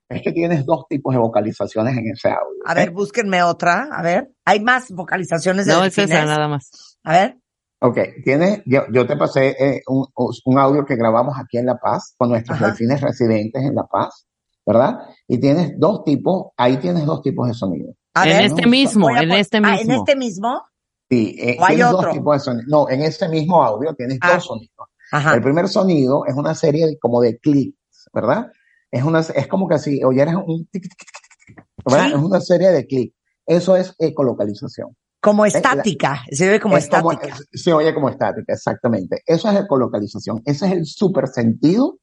[0.07, 2.61] Es que tienes dos tipos de vocalizaciones en ese audio.
[2.65, 2.91] A ver, ¿eh?
[2.91, 3.89] búsquenme otra.
[3.91, 6.19] A ver, hay más vocalizaciones de No, es delfines.
[6.19, 6.99] esa nada más.
[7.03, 7.37] A ver.
[7.87, 10.05] Ok, tiene, yo, yo te pasé eh, un,
[10.45, 12.67] un audio que grabamos aquí en La Paz con nuestros Ajá.
[12.67, 14.25] delfines residentes en La Paz,
[14.65, 14.99] ¿verdad?
[15.27, 17.93] Y tienes dos tipos, ahí tienes dos tipos de sonido.
[18.13, 19.81] A en ver, este mismo, en este Ah, mismo.
[19.81, 20.61] en este mismo.
[21.09, 22.07] Sí, eh, ¿O hay tienes otro?
[22.07, 22.65] dos tipos de sonido.
[22.67, 24.33] No, en ese mismo audio tienes Ah.
[24.35, 24.87] dos sonidos.
[25.11, 25.35] Ajá.
[25.35, 28.47] El primer sonido es una serie de- como de clics, ¿verdad?
[28.89, 32.07] Es una, es como que si oyeras un tic, tic, tic, tic, tic, ¿verdad?
[32.07, 32.13] Sí.
[32.13, 33.15] Es una serie de clics.
[33.45, 34.95] Eso es ecolocalización.
[35.25, 36.23] Como la- estática.
[36.31, 37.37] Se ve como Es como- estática.
[37.51, 39.21] se oye como estática, exactamente.
[39.25, 40.41] Eso es ecolocalización.
[40.45, 41.97] Ese es el super sentido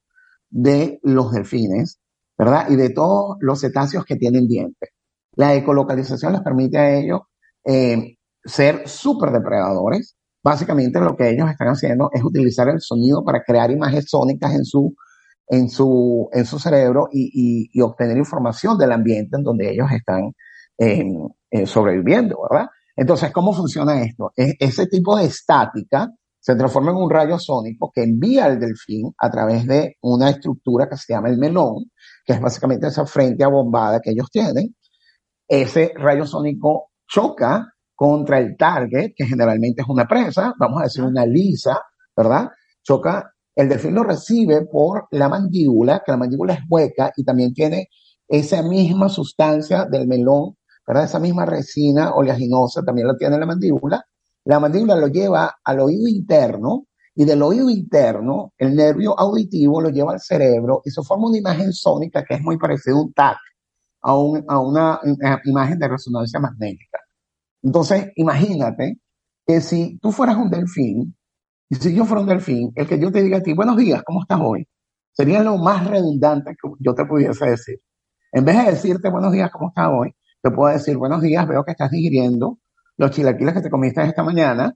[0.50, 1.98] de los delfines,
[2.36, 2.66] ¿verdad?
[2.68, 4.90] Y de todos los cetáceos que tienen dientes.
[5.36, 7.20] La ecolocalización les permite a ellos
[7.64, 10.16] eh, ser súper depredadores.
[10.44, 14.64] Básicamente lo que ellos están haciendo es utilizar el sonido para crear imágenes sónicas en
[14.64, 14.94] su,
[15.48, 19.86] en su, en su cerebro y, y- y obtener información del ambiente en donde ellos
[19.92, 20.32] están
[20.78, 21.04] eh,
[21.50, 22.66] eh, sobreviviendo, ¿verdad?
[22.96, 24.32] Entonces, ¿cómo funciona esto?
[24.36, 26.08] Es- ese tipo de estática
[26.40, 30.88] se transforma en un rayo sónico que envía al delfín a través de una estructura
[30.88, 31.90] que se llama el melón,
[32.24, 34.74] que es básicamente esa frente abombada que ellos tienen.
[35.48, 41.04] Ese rayo sónico choca contra el target, que generalmente es una presa, vamos a decir
[41.04, 41.78] una lisa,
[42.16, 42.48] ¿verdad?
[42.82, 47.52] Choca, el delfín lo recibe por la mandíbula, que la mandíbula es hueca y también
[47.52, 47.88] tiene
[48.26, 50.56] esa misma sustancia del melón,
[50.86, 51.04] ¿verdad?
[51.04, 54.04] Esa misma resina oleaginosa también la tiene la mandíbula.
[54.44, 59.90] La mandíbula lo lleva al oído interno y del oído interno el nervio auditivo lo
[59.90, 63.12] lleva al cerebro y se forma una imagen sónica que es muy parecida a un
[63.12, 63.38] TAC,
[64.02, 66.98] a, un- a una eh, imagen de resonancia magnética.
[67.62, 68.98] Entonces, imagínate
[69.46, 71.16] que si tú fueras un delfín
[71.70, 74.02] y si yo fuera un delfín, el que yo te diga a ti, buenos días,
[74.04, 74.66] ¿cómo estás hoy?
[75.12, 77.80] Sería lo más redundante que yo te pudiese decir.
[78.32, 80.14] En vez de decirte buenos días, ¿cómo estás hoy?
[80.42, 82.58] Te puedo decir buenos días, veo que estás digiriendo
[82.96, 84.74] los chilaquiles que te comiste esta mañana,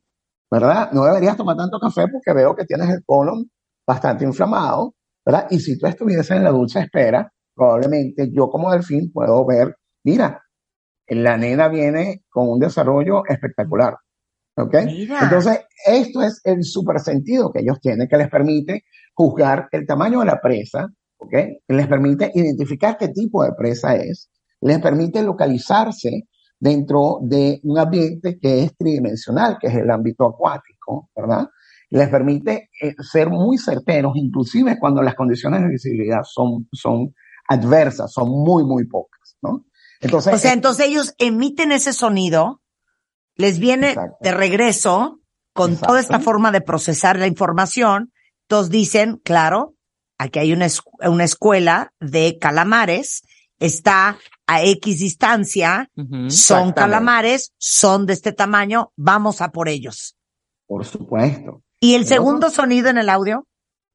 [0.49, 0.93] ¿verdad?
[0.93, 3.51] No deberías tomar tanto café porque veo que tienes el colon
[3.85, 4.95] bastante inflamado,
[5.25, 5.49] ¿verdad?
[5.51, 10.41] Y si tú estuvieses en la dulce espera, probablemente yo como delfín puedo ver, mira,
[11.09, 13.97] la nena viene con un desarrollo espectacular.
[14.57, 14.75] ¿Ok?
[14.87, 15.19] Mira.
[15.23, 18.85] Entonces, esto es el super sentido que ellos tienen, que les permite
[19.15, 20.87] juzgar el tamaño de la presa,
[21.19, 21.35] ¿ok?
[21.69, 24.31] Les permite identificar qué tipo de presa es,
[24.61, 26.29] les permite localizarse
[26.59, 31.49] dentro de un ambiente que es tridimensional, que es el ámbito acuático, ¿verdad?
[31.91, 37.15] Les permite eh, ser muy certeros, inclusive cuando las condiciones de visibilidad son, son
[37.49, 39.67] adversas, son muy, muy pocas, ¿no?
[40.01, 42.63] Entonces, O sea, eh, entonces ellos emiten ese sonido,
[43.37, 44.17] les viene Exacto.
[44.21, 45.21] de regreso
[45.53, 45.89] con Exacto.
[45.89, 48.13] toda esta forma de procesar la información.
[48.43, 49.75] Entonces dicen, claro,
[50.19, 50.67] aquí hay una,
[51.09, 53.23] una escuela de calamares,
[53.59, 55.91] está a X distancia,
[56.29, 60.17] son calamares, son de este tamaño, vamos a por ellos.
[60.67, 61.63] por supuesto.
[61.81, 63.47] ¿Y el segundo sonido en el audio?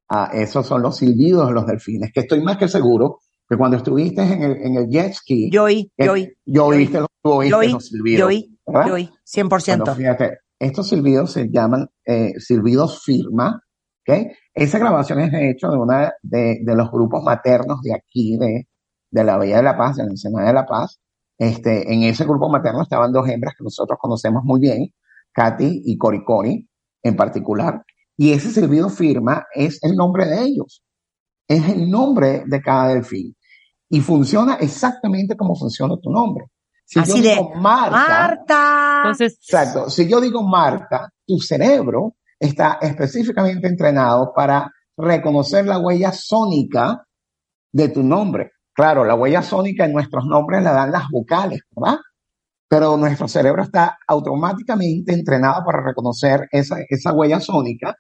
[0.10, 3.20] Ah, esos son los silbidos de los delfines, que estoy más que seguro
[3.50, 6.66] que cuando estuviste en el, en el jet ski, Yo oí, eh, yo oí, yo
[6.66, 8.20] oíste, los- tú oíste yo oí, los silbidos.
[8.20, 8.58] yo oí,
[8.88, 9.78] yo oí, 100%.
[9.78, 13.62] Bueno, fíjate, estos silbidos se llaman eh, silbidos firma,
[14.08, 14.28] ¿ok?
[14.54, 18.68] Esa grabación es de hecho de una de, de los grupos maternos de aquí, de,
[19.12, 21.00] de la Bahía de la Paz, de la Ensenada de la Paz.
[21.38, 24.94] Este, en ese grupo materno estaban dos hembras que nosotros conocemos muy bien,
[25.34, 26.70] Katy y Cori Cori
[27.04, 27.84] en particular.
[28.18, 30.84] Y ese silbido firma es el nombre de ellos.
[31.48, 33.36] Es el nombre de cada delfín.
[33.90, 36.46] Y funciona exactamente como funciona tu nombre.
[36.86, 38.98] Si yo Así de, digo Marta, Marta.
[38.98, 39.90] Entonces, Exacto.
[39.90, 47.06] Si yo digo Marta, tu cerebro está específicamente entrenado para reconocer la huella sónica
[47.72, 48.52] de tu nombre.
[48.74, 52.00] Claro, la huella sónica en nuestros nombres la dan las vocales, ¿verdad?
[52.70, 57.96] Pero nuestro cerebro está automáticamente entrenado para reconocer esa, esa huella sónica.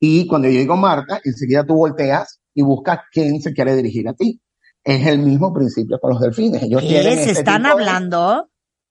[0.00, 4.14] Y cuando yo digo Marta, enseguida tú volteas y buscas quién se quiere dirigir a
[4.14, 4.40] ti.
[4.82, 6.62] Es el mismo principio con los delfines.
[6.62, 8.48] Ellos ¿Se este están de- hablando?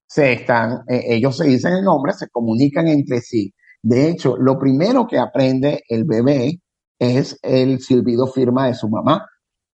[0.08, 3.52] se están, eh, ellos se dicen el nombre, se comunican entre sí.
[3.82, 6.60] De hecho, lo primero que aprende el bebé
[6.98, 9.26] es el silbido firma de su mamá,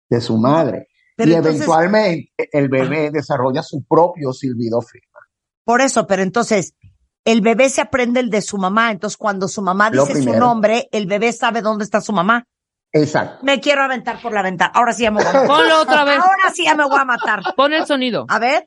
[0.08, 0.88] de su madre.
[1.16, 5.20] Pero y entonces- eventualmente el bebé desarrolla su propio silbido firma.
[5.64, 6.74] Por eso, pero entonces,
[7.24, 10.32] el bebé se aprende el de su mamá, entonces cuando su mamá Lo dice su
[10.32, 12.46] nombre, el bebé sabe dónde está su mamá.
[12.94, 13.38] Exacto.
[13.44, 14.72] Me quiero aventar por la ventana.
[14.74, 15.46] Ahora sí ya me voy a matar.
[15.46, 16.18] ponlo otra vez.
[16.18, 17.40] Ahora sí ya me voy a matar.
[17.56, 18.26] Pon el sonido.
[18.28, 18.64] A ver.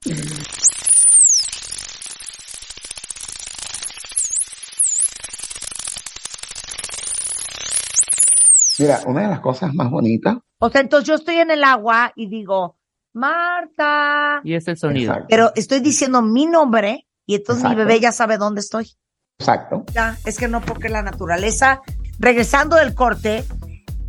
[8.79, 10.37] Mira, una de las cosas más bonitas.
[10.59, 12.77] O sea, entonces yo estoy en el agua y digo,
[13.13, 14.41] Marta.
[14.43, 15.13] Y es el sonido.
[15.13, 15.27] Exacto.
[15.29, 18.91] Pero estoy diciendo mi nombre y entonces mi bebé ya sabe dónde estoy.
[19.39, 19.85] Exacto.
[19.93, 21.81] Ya, es que no porque la naturaleza.
[22.19, 23.43] Regresando del corte,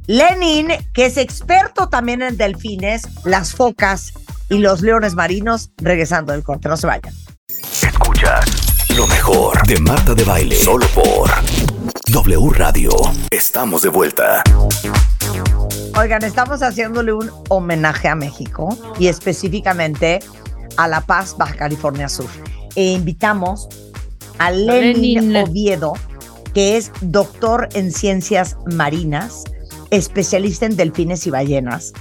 [0.07, 4.13] Lenin, que es experto también en delfines, las focas
[4.49, 6.69] y los leones marinos, regresando del corte.
[6.69, 7.13] No se vayan.
[7.83, 8.45] Escuchas
[8.97, 10.57] lo mejor de Marta de Baile.
[10.57, 11.31] Solo por
[12.12, 12.91] W Radio.
[13.33, 14.45] Estamos de vuelta.
[15.99, 20.20] Oigan, estamos haciéndole un homenaje a México y específicamente
[20.77, 22.28] a La Paz, Baja California Sur.
[22.77, 23.69] E invitamos
[24.39, 25.37] a Lenin, Lenin.
[25.37, 25.95] Oviedo,
[26.55, 29.43] que es doctor en ciencias marinas,
[29.91, 31.93] especialista en delfines y ballenas.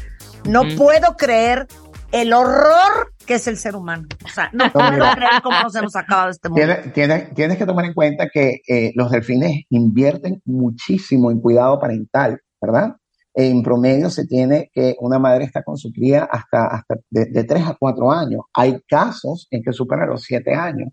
[0.47, 1.67] No puedo creer
[2.11, 4.07] el horror que es el ser humano.
[4.23, 5.15] O sea, no puedo mira.
[5.15, 6.63] creer cómo nos hemos acabado de este mundo.
[6.65, 11.79] Tienes, tienes- tienes que tomar en cuenta que eh, los delfines invierten muchísimo en cuidado
[11.79, 12.95] parental, ¿verdad?
[13.33, 17.43] En promedio se tiene que una madre está con su cría hasta, hasta de, de
[17.43, 18.41] 3 a 4 años.
[18.53, 20.89] Hay casos en que supera los 7 años.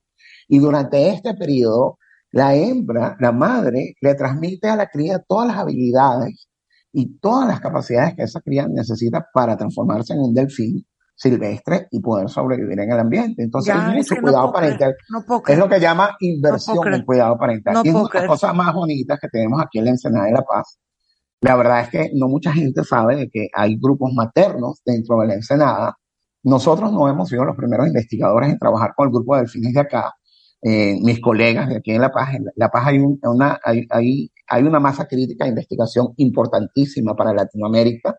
[0.48, 1.98] Y durante este periodo,
[2.32, 6.48] la hembra, la madre, le transmite a la cría todas las habilidades
[6.92, 10.84] y todas las capacidades que esa cría necesita para transformarse en un delfín
[11.22, 13.42] silvestre y poder sobrevivir en el ambiente.
[13.42, 14.94] Entonces, Ya, hay mucho no cuidado parental.
[15.10, 16.96] No Es lo que llama inversión creer.
[17.00, 17.74] en cuidado parental.
[17.74, 20.26] No y es una de las cosas más bonitas que tenemos aquí en la Ensenada
[20.26, 20.78] de La Paz.
[21.40, 25.26] La verdad es que no mucha gente sabe de que hay grupos maternos dentro de
[25.28, 25.96] la Ensenada.
[26.44, 29.80] Nosotros no hemos sido los primeros investigadores en trabajar con el grupo de delfines de
[29.80, 30.12] acá.
[30.60, 33.84] Eh, mis colegas de aquí en La Paz, en La Paz hay, un- una, hay,
[33.90, 38.16] hay, hay una masa crítica de investigación importantísima para Latinoamérica.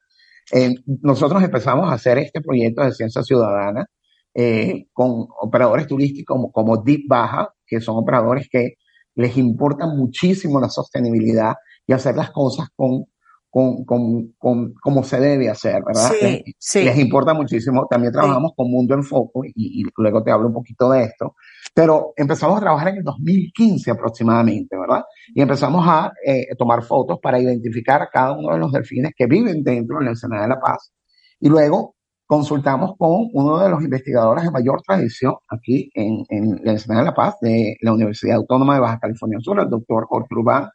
[0.55, 3.87] Eh, nosotros empezamos a hacer este proyecto de ciencia ciudadana
[4.35, 8.75] eh, con operadores turísticos como, como Deep Baja, que son operadores que
[9.15, 11.55] les importa muchísimo la sostenibilidad
[11.87, 13.05] y hacer las cosas con,
[13.53, 16.09] con, con, con como se debe hacer, ¿verdad?
[16.11, 16.83] Sí, Les- sí.
[16.83, 17.85] Les importa muchísimo.
[17.87, 21.35] También trabajamos con Mundo en Foco y, y luego te hablo un poquito de esto.
[21.75, 25.03] Pero empezamos a trabajar en el 2015 aproximadamente, ¿verdad?
[25.35, 29.27] Y empezamos a eh, tomar fotos para identificar a cada uno de los delfines que
[29.27, 30.91] viven dentro de la Ensenada de la Paz.
[31.39, 36.71] Y luego consultamos con uno de los investigadores de mayor tradición aquí en, en la
[36.71, 40.27] Ensenada de la Paz de la Universidad Autónoma de Baja California Sur, el doctor Jorge
[40.31, 40.69] Urbán.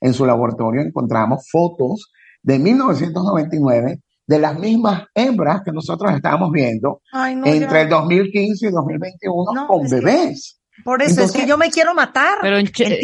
[0.00, 2.10] En su laboratorio encontramos fotos
[2.44, 7.80] de 1999 de las mismas hembras que nosotros estábamos viendo Ay, no, entre ya.
[7.82, 10.60] el 2015 y 2021 No, con es que- bebés.
[10.84, 12.38] Por eso es Entonces- que yo me quiero matar.
[12.42, 12.98] Pero entiende,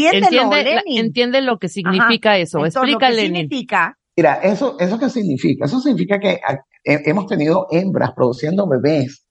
[0.87, 2.59] entiende lo que significa eso.
[2.59, 3.35] Entonces, lo Explica, que Lenin.
[3.43, 5.65] significa Mira, eso, ¿eso qué significa?
[5.67, 6.41] Eso significa que
[6.85, 9.25] he- hemos tenido hembras produciendo bebés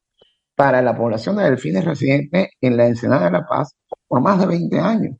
[0.56, 3.76] para la población de delfines residentes en la Ensenada de la Paz
[4.08, 5.16] por más de 20 años,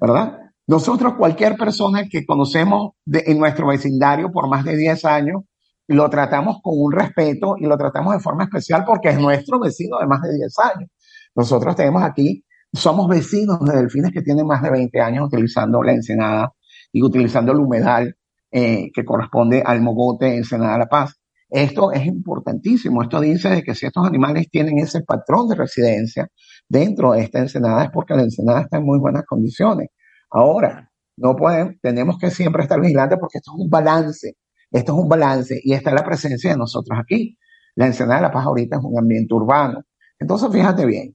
[0.00, 0.38] ¿verdad?
[0.66, 5.42] Nosotros, cualquier persona que conocemos de- en nuestro vecindario por más de 10 años,
[5.86, 9.98] lo tratamos con un respeto y lo tratamos de forma especial porque es nuestro vecino
[9.98, 10.90] de más de 10 años.
[11.34, 15.92] Nosotros tenemos aquí, somos vecinos de delfines que tienen más de 20 años utilizando la
[15.92, 16.52] ensenada
[16.92, 18.16] y utilizando el humedal
[18.50, 21.20] eh, que corresponde al mogote Ensenada La Paz.
[21.50, 23.02] Esto es importantísimo.
[23.02, 26.28] Esto dice de que si estos animales tienen ese patrón de residencia
[26.68, 29.88] dentro de esta ensenada es porque la ensenada está en muy buenas condiciones.
[30.34, 34.36] Ahora, no podemos, tenemos que siempre estar vigilantes porque esto es un balance.
[34.72, 37.38] Esto es un balance y está la presencia de nosotros aquí.
[37.76, 39.82] La ensenada de La Paz ahorita es un ambiente urbano.
[40.18, 41.14] Entonces, fíjate bien.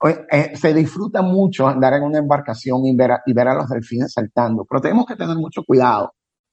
[0.00, 3.54] Oye, eh, se disfruta mucho andar en una embarcación y ver, a, y ver a
[3.54, 6.12] los delfines saltando, pero tenemos que tener mucho cuidado,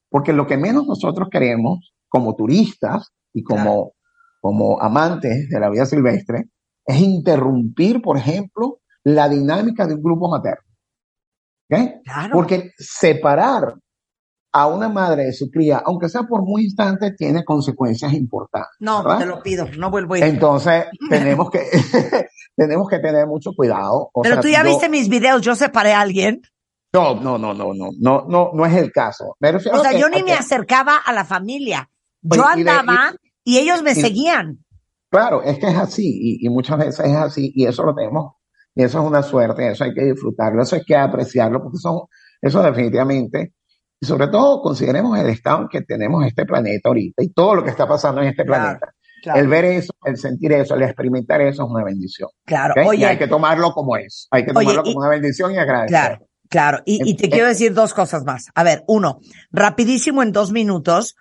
[0.10, 3.92] porque lo que menos nosotros queremos como turistas y como,
[4.42, 6.46] como amantes de la vida silvestre
[6.88, 10.66] es interrumpir, por ejemplo, la dinámica de un grupo materno.
[12.32, 13.76] Porque separar
[14.52, 18.72] a una madre de su cría, aunque sea por muy instante, tiene consecuencias importantes.
[18.80, 19.20] No, ¿verdad?
[19.20, 20.24] te lo pido, no vuelvo a ir.
[20.24, 21.60] Entonces, tenemos que,
[22.56, 24.10] tenemos que tener mucho cuidado.
[24.14, 26.42] O Pero sea, tú ya yo- viste mis videos, yo separé a alguien.
[26.94, 29.36] No, no, no, no, no, no, no, no es el caso.
[29.42, 31.90] Me O sea, que- yo ni me acercaba a la familia.
[32.22, 33.14] Yo Oye, y andaba
[33.44, 34.64] y ellos me seguían.
[35.10, 38.36] Claro, es que es así y, y muchas veces es así y eso lo tenemos,
[38.76, 42.02] y eso es una suerte, eso hay que disfrutarlo, eso hay que apreciarlo porque son,
[42.42, 43.54] eso definitivamente,
[44.00, 47.64] y sobre todo consideremos el estado en que tenemos este planeta ahorita y todo lo
[47.64, 48.94] que está pasando en este Claro, planeta.
[49.24, 49.40] claro.
[49.40, 52.30] El ver eso, el sentir eso, el experimentar eso es una bendición.
[52.46, 52.84] Claro, ¿ok?
[52.86, 55.52] Y oye, hay que tomarlo como es, hay que Oye, tomarlo y- como una bendición
[55.54, 55.90] y agradecer.
[55.90, 56.80] Claro, claro.
[56.86, 58.48] Y, y te Eh, quiero decir dos cosas más.
[58.54, 59.20] A ver, uno,
[59.52, 61.16] rapidísimo en dos minutos,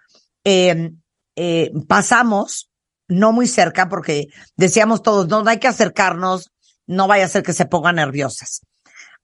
[0.44, 0.90] eh,
[1.36, 2.70] eh, pasamos,
[3.08, 4.26] no muy cerca, porque
[4.56, 6.50] decíamos todos, no, no hay que acercarnos,
[6.86, 8.62] no vaya a ser que se pongan nerviosas.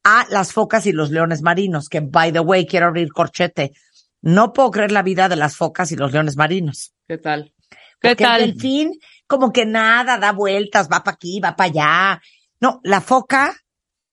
[0.03, 3.73] A las focas y los leones marinos, que by the way, quiero abrir corchete.
[4.23, 6.95] No puedo creer la vida de las focas y los leones marinos.
[7.07, 7.53] ¿Qué tal?
[8.01, 8.41] ¿Qué Porque el tal?
[8.41, 8.93] delfín,
[9.27, 12.23] como que nada, da vueltas, va para aquí, va para allá.
[12.61, 13.55] No, la foca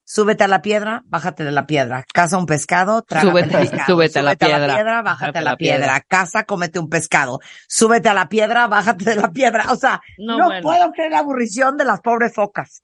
[0.10, 2.06] Súbete a la piedra, bájate de la piedra.
[2.14, 3.86] Caza un pescado, trágate Súbete- el pescado.
[3.88, 5.02] súbete a la piedra.
[5.02, 6.00] bájate Bájate a la piedra.
[6.08, 7.42] Caza, cómete un pescado.
[7.68, 9.66] Súbete a la piedra, bájate de la piedra.
[9.70, 10.62] O sea, no, No, bueno.
[10.62, 12.84] puedo creer la aburrición de las pobres focas.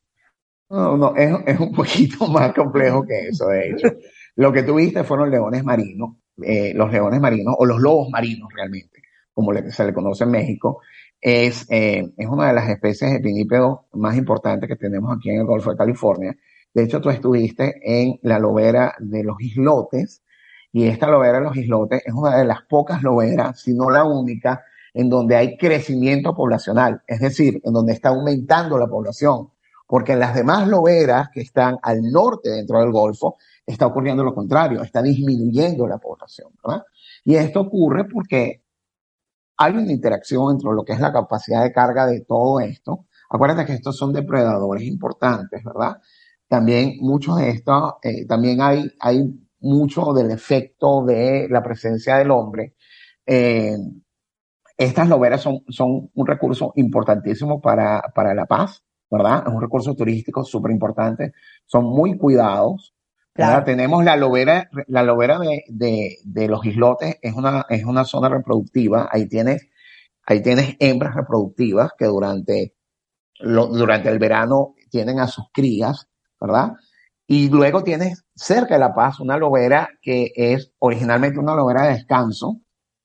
[0.73, 3.89] No, no, es, es un poquito más complejo que eso, de hecho.
[4.35, 8.49] Lo que tú viste fueron leones marinos, eh, los leones marinos, o los lobos marinos
[8.51, 9.03] realmente,
[9.35, 10.81] como se le conoce en México,
[11.21, 15.41] es, eh, es una de las especies de pinípedos más importantes que tenemos aquí en
[15.41, 16.35] el Golfo de California.
[16.73, 20.23] De hecho, tú estuviste en la lobera de los islotes,
[20.71, 24.05] y esta lobera de los islotes es una de las pocas loberas, si no la
[24.05, 29.52] única, en donde hay crecimiento poblacional, es decir, en donde está aumentando la población
[29.93, 34.33] porque en las demás loberas que están al norte dentro del Golfo está ocurriendo lo
[34.33, 36.81] contrario, está disminuyendo la población, ¿verdad?
[37.23, 38.63] Y esto ocurre porque
[39.55, 43.05] hay una interacción entre lo que es la capacidad de carga de todo esto.
[43.29, 45.97] Acuérdate que estos son depredadores importantes, ¿verdad?
[46.47, 49.21] También muchos de estos, eh, también hay, hay
[49.59, 52.73] mucho del efecto de la presencia del hombre.
[53.27, 53.77] Eh,
[54.75, 59.43] estas loberas son, son un recurso importantísimo para, para la paz, ¿verdad?
[59.47, 61.33] Es un recurso turístico súper importante.
[61.65, 62.93] Son muy cuidados.
[63.33, 63.63] Claro.
[63.63, 68.29] Tenemos la lobera, la lobera de, de, de los islotes, es una, es una zona
[68.29, 69.09] reproductiva.
[69.11, 69.67] Ahí tienes,
[70.27, 72.75] ahí tienes hembras reproductivas que durante,
[73.39, 76.07] lo- durante el verano tienen a sus crías,
[76.39, 76.73] ¿verdad?
[77.25, 81.93] Y luego tienes cerca de La Paz una lobera que es originalmente una lobera de
[81.93, 82.57] descanso,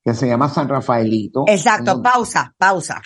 [0.04, 1.44] que se llama San Rafaelito.
[1.46, 3.00] Exacto, donde- pausa, pausa.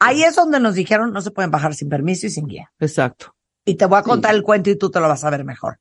[0.00, 2.72] Ahí es donde nos dijeron no se pueden bajar sin permiso y sin guía.
[2.78, 3.34] Exacto.
[3.64, 4.10] Y te voy a Sí.
[4.10, 5.78] contar el cuento y tú te lo vas a ver mejor.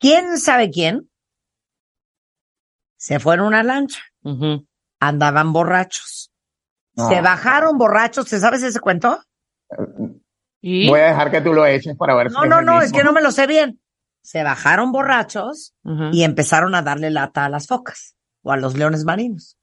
[0.00, 1.10] ¿Quién sabe quién?
[2.96, 4.00] Se fue en una lancha,
[5.00, 6.30] andaban borrachos.
[6.94, 7.08] No.
[7.08, 9.20] Se bajaron borrachos, ¿te sabes ese cuento?
[10.60, 10.88] ¿Y?
[10.88, 12.92] Voy a dejar que tú lo eches para ver No, si no, el no, es
[12.92, 13.80] que no me lo sé bien.
[14.22, 15.74] Se bajaron borrachos
[16.12, 19.57] y empezaron a darle lata a las focas o a los leones marinos.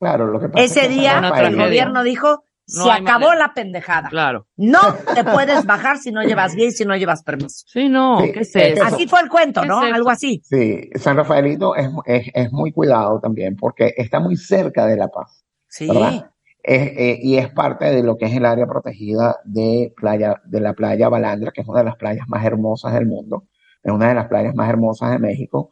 [0.00, 3.46] Claro, lo que pasa es Ese que día el gobierno dijo, No se acabó manera.
[3.48, 4.08] la pendejada.
[4.08, 4.46] Claro.
[4.56, 4.80] No
[5.14, 7.64] te puedes bajar si no llevas guía y si no llevas permiso.
[7.68, 8.84] Sí, no, Sí, ¿qué es es que eso?
[8.84, 9.86] Así fue el cuento, ¿Qué ¿no?
[9.86, 9.92] es?
[9.92, 10.40] Algo así.
[10.44, 15.08] Sí, San Rafaelito es, es, es muy cuidado también porque está muy cerca de La
[15.08, 15.86] Paz, Sí.
[15.86, 16.30] ¿verdad?
[16.62, 20.60] Es, eh, y es parte de lo que es el área protegida de playa, de
[20.60, 23.44] la playa Balandra, que es una de las playas más hermosas del mundo,
[23.82, 25.70] es una de las playas más hermosas de México,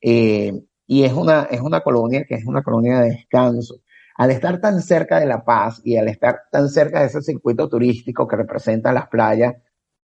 [0.00, 0.52] eh,
[0.86, 3.76] y es una, es una colonia que es una colonia de descanso.
[4.16, 7.68] Al estar tan cerca de La Paz y al estar tan cerca de ese circuito
[7.68, 9.54] turístico que representa las playas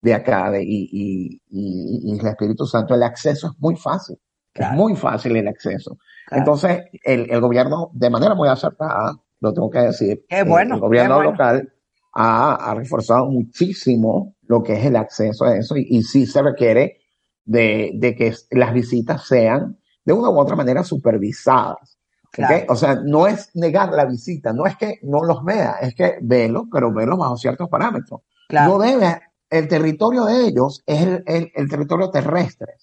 [0.02, 4.18] de acá de, y, y, y, y el Espíritu Santo, el acceso es muy fácil.
[4.54, 4.74] Claro.
[4.74, 5.98] Es muy fácil el acceso.
[6.28, 6.42] Claro.
[6.42, 10.82] Entonces, el, el gobierno, de manera muy acertada, lo tengo que decir, Qué bueno, el
[10.82, 11.32] gobierno qué bueno.
[11.32, 11.74] local
[12.14, 16.42] ha, ha reforzado muchísimo lo que es el acceso a eso y, y sí se
[16.42, 16.98] requiere
[17.46, 21.98] de, de que las visitas sean de una u otra manera supervisadas.
[22.32, 22.66] Claro.
[22.70, 26.18] O sea, no es negar la visita, no es que no los vea, es que
[26.22, 28.22] velo, pero velo bajo ciertos parámetros.
[28.48, 28.74] Claro.
[28.74, 32.74] No debe, el territorio de ellos es el, el- el territorio terrestre.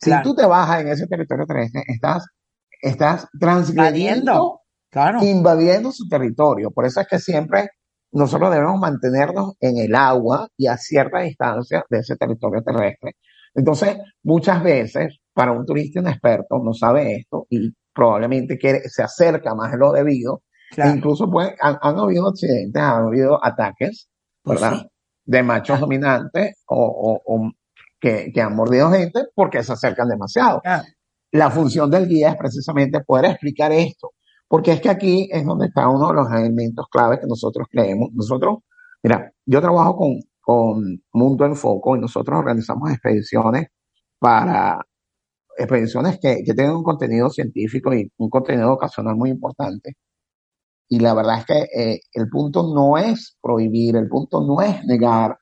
[0.00, 0.22] Si Claro.
[0.22, 2.26] tú te bajas en ese territorio terrestre, estás,
[2.80, 4.60] estás transgrediendo,
[5.22, 6.70] invadiendo su territorio.
[6.70, 7.70] Por eso es que siempre
[8.12, 13.16] nosotros debemos mantenernos en el agua y a cierta distancia de ese territorio terrestre.
[13.54, 19.54] Entonces, muchas veces, para un turista inexperto, no sabe esto y probablemente quiere, se acerca
[19.54, 20.42] más de lo debido.
[20.76, 24.08] E incluso puede- han, han habido accidentes, han habido ataques,
[24.42, 24.78] Pues ¿verdad?
[24.80, 24.88] sí.
[25.24, 27.50] De machos dominantes o, o- o
[28.00, 30.60] que, que han mordido gente porque se acercan demasiado.
[31.30, 34.10] La función del guía es precisamente poder explicar esto,
[34.48, 38.08] porque es que aquí es donde está uno de los elementos claves que nosotros creemos.
[38.12, 38.58] Nosotros,
[39.02, 43.68] mira, yo trabajo con, con Mundo en Foco y nosotros organizamos expediciones
[44.18, 44.80] para
[45.58, 49.94] expediciones que, que tienen un contenido científico y un contenido educacional muy importante.
[50.88, 54.84] Y la verdad es que eh, el punto no es prohibir, el punto no es
[54.84, 55.38] negar,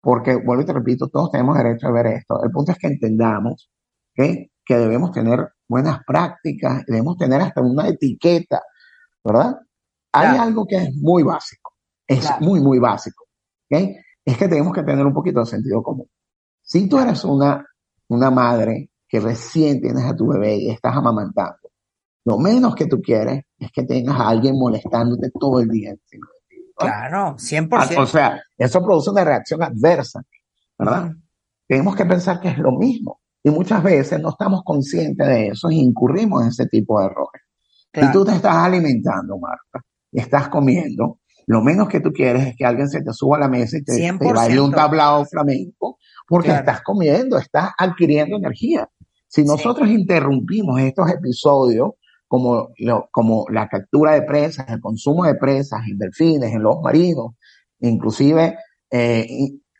[0.00, 2.42] porque, vuelvo y te repito, todos tenemos derecho a ver esto.
[2.42, 3.70] El punto es que entendamos
[4.18, 4.24] ¿ok?
[4.64, 8.62] que debemos tener buenas prácticas, debemos tener hasta una etiqueta,
[9.22, 9.56] ¿verdad?
[10.12, 10.42] Hay Claro.
[10.42, 11.72] algo que es muy básico,
[12.06, 12.44] es Claro.
[12.44, 13.24] muy, muy básico,
[13.70, 13.78] ¿ok?
[14.24, 16.08] Es que tenemos que tener un poquito de sentido común.
[16.62, 17.66] Si tú eres una,
[18.08, 21.70] una madre que recién tienes a tu bebé y estás amamantando,
[22.24, 26.26] lo menos que tú quieres es que tengas a alguien molestándote todo el día encima
[26.26, 26.74] de ti, ¿no?
[26.84, 28.02] Claro, Ah, 100%.
[28.02, 30.20] O sea, eso produce una reacción adversa,
[30.76, 31.12] ¿verdad?
[31.68, 33.20] Tenemos que pensar que es lo mismo.
[33.44, 37.42] Y muchas veces no estamos conscientes de eso y incurrimos en ese tipo de errores.
[37.92, 38.08] Claro.
[38.08, 42.56] Si tú te estás alimentando, Marta, y estás comiendo, lo menos que tú quieres es
[42.56, 44.34] que alguien se te suba a la mesa y te, te 100%.
[44.34, 46.60] baile un tablado flamenco porque Claro.
[46.60, 48.88] estás comiendo, estás adquiriendo energía.
[49.34, 51.90] Si nosotros interrumpimos estos episodios,
[52.28, 56.76] como, lo- como la captura de presas, el consumo de presas en delfines, en los
[56.80, 57.32] marinos,
[57.80, 58.56] inclusive,
[58.92, 59.26] eh,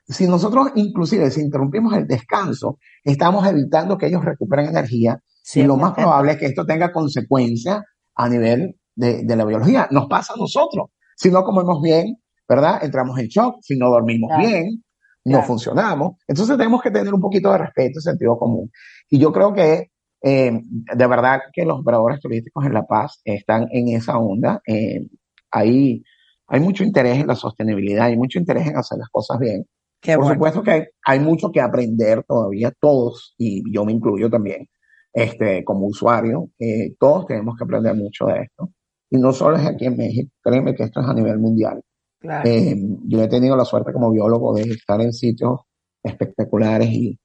[0.08, 5.20] si nosotros inclusive si interrumpimos el descanso, estamos evitando que ellos recuperen energía
[5.54, 5.94] y lo más 100%.
[5.94, 7.80] probable es que esto tenga consecuencias
[8.16, 9.86] a nivel de, de la biología.
[9.92, 10.88] Nos pasa a nosotros.
[11.16, 12.16] Si no comemos bien,
[12.48, 12.82] ¿verdad?
[12.82, 13.58] Entramos en shock.
[13.62, 14.48] Si no dormimos Claro.
[14.48, 14.82] bien,
[15.24, 15.46] no Claro.
[15.46, 16.12] funcionamos.
[16.26, 18.70] Entonces tenemos que tener un poquito de respeto y sentido común.
[19.10, 19.90] Y yo creo que
[20.26, 24.62] eh, de verdad que los operadores turísticos en La Paz están en esa onda.
[24.66, 25.06] Eh,
[25.50, 26.02] hay,
[26.46, 29.66] hay mucho interés en la sostenibilidad, hay mucho interés en hacer las cosas bien.
[30.00, 30.34] Qué Por bueno.
[30.34, 34.66] supuesto que hay, hay mucho que aprender todavía, todos, y yo me incluyo también,
[35.12, 38.70] este, como usuario, eh, todos tenemos que aprender mucho de esto.
[39.10, 41.82] Y no solo es aquí en México, créeme que esto es a nivel mundial.
[42.18, 42.48] Claro.
[42.48, 42.76] Eh,
[43.06, 45.60] yo he tenido la suerte como biólogo de estar en sitios
[46.02, 47.18] espectaculares y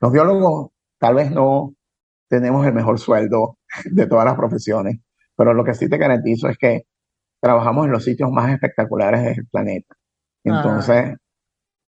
[0.00, 0.70] los biólogos
[1.06, 1.72] tal vez no
[2.28, 4.98] tenemos el mejor sueldo de todas las profesiones,
[5.36, 6.82] pero lo que sí te garantizo es que
[7.40, 9.94] trabajamos en los sitios más espectaculares del planeta.
[10.42, 11.14] Entonces,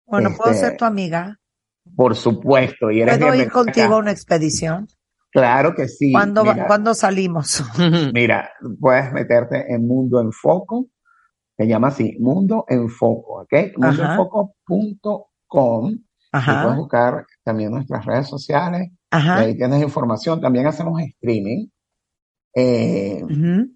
[0.05, 1.37] Bueno, ¿puedo este, ser tu amiga?
[1.93, 3.95] por supuesto, y eres ¿Puedo ir contigo acá.
[3.95, 4.87] a una expedición?
[5.29, 6.13] Claro que sí.
[6.13, 7.61] ¿Cuándo, Mira, ¿Cuándo salimos?
[8.13, 10.87] mira, puedes meterte en Mundo en Foco,
[11.57, 13.53] se llama así, Mundo en Foco, ¿ok?
[13.75, 15.91] Mundoenfoco.com.
[15.91, 19.39] Y puedes buscar también nuestras redes sociales, y ajá.
[19.39, 20.39] ahí tienes información.
[20.41, 21.67] También hacemos streaming.
[22.55, 23.71] Eh, ujú.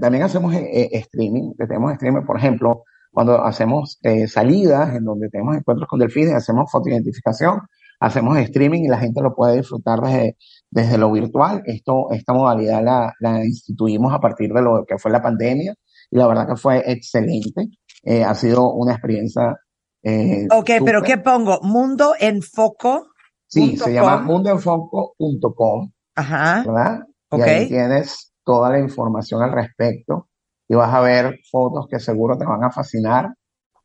[0.00, 5.30] también hacemos eh, eh, streaming, tenemos streaming, por ejemplo, cuando hacemos eh, salidas en donde
[5.30, 7.60] tenemos encuentros con delfines, hacemos fotoidentificación,
[7.98, 10.36] hacemos streaming y la gente lo puede disfrutar desde,
[10.70, 11.62] desde lo virtual.
[11.64, 15.74] Esto, esta modalidad la, la instituimos a partir de lo que fue la pandemia
[16.10, 17.68] y la verdad que fue excelente.
[18.04, 19.56] Eh, ha sido una experiencia.
[20.02, 21.02] eh, Ok, pero súper.
[21.02, 21.58] ¿qué pongo?
[21.62, 23.06] Mundo en foco.
[23.46, 24.26] Sí, se llama com.
[24.26, 25.90] mundoenfoco.com.
[26.14, 26.64] Ajá.
[26.66, 27.00] ¿verdad?
[27.32, 30.28] Y ahí tienes toda la información al respecto
[30.68, 33.34] y vas a ver fotos que seguro te van a fascinar.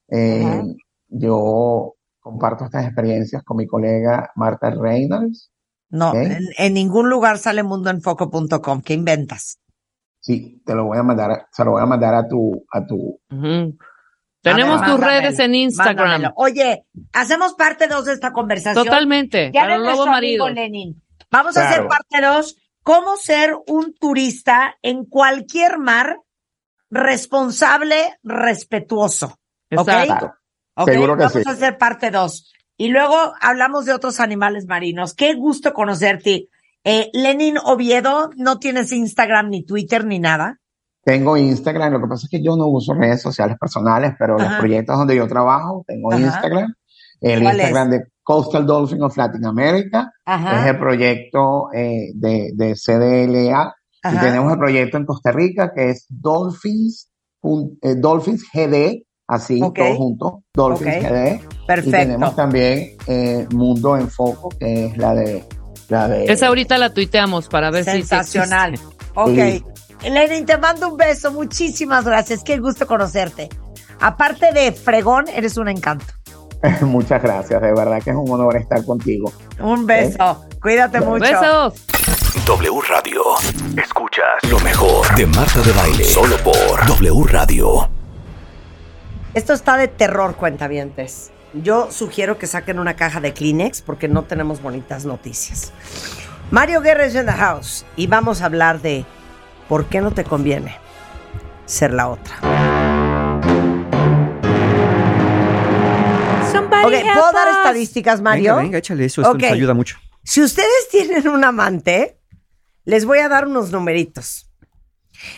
[0.09, 0.61] Eh.
[1.07, 5.51] Yo comparto estas experiencias con mi colega Marta Reynolds.
[5.89, 8.81] No, en, en ningún lugar sale mundoenfoco.com.
[8.81, 9.59] ¿Qué inventas?
[10.21, 13.19] Sí, te lo voy a mandar, se lo voy a mandar a tu, a tu.
[14.41, 15.95] Tenemos ver, tus mándamelo, redes en Instagram.
[15.97, 16.34] mándamelo.
[16.35, 18.85] Oye, hacemos parte 2 de esta conversación.
[18.85, 19.51] Totalmente.
[19.53, 20.51] Ya los nuestro amigo maridos.
[20.53, 21.01] Lenin.
[21.30, 22.57] Vamos a hacer parte 2.
[22.84, 26.18] ¿Cómo ser un turista en cualquier mar
[26.89, 29.39] responsable, respetuoso?
[29.69, 30.34] Exacto.
[30.76, 30.89] ¿Ok?
[30.89, 31.43] Seguro que Vamos sí.
[31.45, 32.53] a hacer parte 2.
[32.77, 35.13] Y luego hablamos de otros animales marinos.
[35.13, 36.47] Qué gusto conocerte.
[36.84, 40.60] Eh, Lenin Oviedo, no tienes Instagram ni Twitter ni nada.
[41.03, 44.53] Tengo Instagram, lo que pasa es que yo no uso redes sociales personales, pero los
[44.60, 46.22] proyectos donde yo trabajo, tengo Ajá.
[46.22, 46.73] Instagram,
[47.22, 50.69] el ¿Cuál Instagram de Coastal Dolphin of Latin America, es Ajá.
[50.69, 53.73] el proyecto eh, de, de CDLA,
[54.14, 57.10] y tenemos el proyecto en Costa Rica que es Dolphins,
[57.41, 59.76] pun- eh, Dolphins GD, así, Ok.
[59.78, 61.03] todo junto, Dolphins.
[61.03, 61.98] GD, y Perfecto.
[61.98, 65.44] tenemos también eh, Mundo en Foco, que es la de,
[65.90, 67.98] la de, Esa ahorita la tuiteamos para ver si- si.
[67.99, 68.76] Sensacional.
[69.15, 69.30] Ok.
[69.36, 69.64] Sí.
[70.03, 71.32] Lenin, te mando un beso.
[71.32, 72.44] Muchísimas gracias.
[72.44, 73.49] Qué gusto conocerte.
[73.99, 76.06] Aparte de fregón, eres un encanto.
[76.82, 79.32] muchas gracias, de verdad que es un honor estar contigo.
[79.60, 80.45] Un beso.
[80.61, 81.19] Cuídate mucho.
[81.19, 81.86] Besos.
[82.45, 83.23] W Radio.
[83.78, 86.03] Escuchas lo mejor de Marta de Baile.
[86.03, 87.90] Solo por W Radio.
[89.34, 91.32] Esto está de terror, cuentavientes.
[91.53, 95.73] Yo sugiero que saquen una caja de Kleenex porque no tenemos bonitas noticias.
[96.49, 99.06] Mario Guerra es in the house y vamos a hablar de
[99.72, 100.76] por qué no te conviene
[101.65, 102.35] ser la otra.
[106.84, 108.56] Ok, ¿puedo dar estadísticas, Mario?
[108.56, 109.43] Venga, venga, échale eso, esto Ok.
[109.43, 109.95] nos ayuda mucho.
[110.26, 112.19] Si ustedes tienen un amante,
[112.84, 114.52] les voy a dar unos numeritos.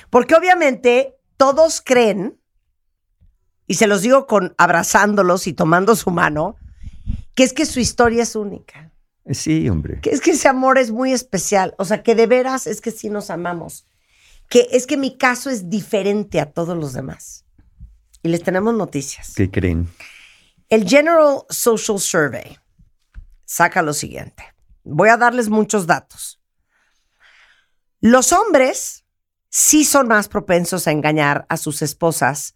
[0.10, 2.36] Porque obviamente todos creen,
[3.68, 6.56] y se los digo con abrazándolos y tomando su mano,
[7.36, 8.90] que es que su historia es única.
[9.26, 10.00] Eh, Sí, hombre.
[10.02, 11.76] Que es que ese amor es muy especial.
[11.78, 13.86] O sea, que de veras es que sí nos amamos.
[14.54, 17.44] Que es que mi caso es diferente a todos los demás.
[18.22, 19.34] Y les tenemos noticias.
[19.36, 19.90] ¿Qué creen?
[20.70, 22.60] El General Social Survey
[23.46, 24.44] saca lo siguiente.
[24.84, 26.40] Voy a darles muchos datos.
[28.00, 29.06] Los hombres
[29.50, 32.56] sí son más propensos a engañar a sus esposas,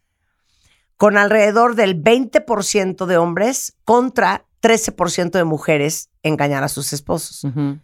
[0.97, 7.43] con alrededor del 20% de hombres contra 13% de mujeres engañar a sus esposos.
[7.43, 7.79] Ujú.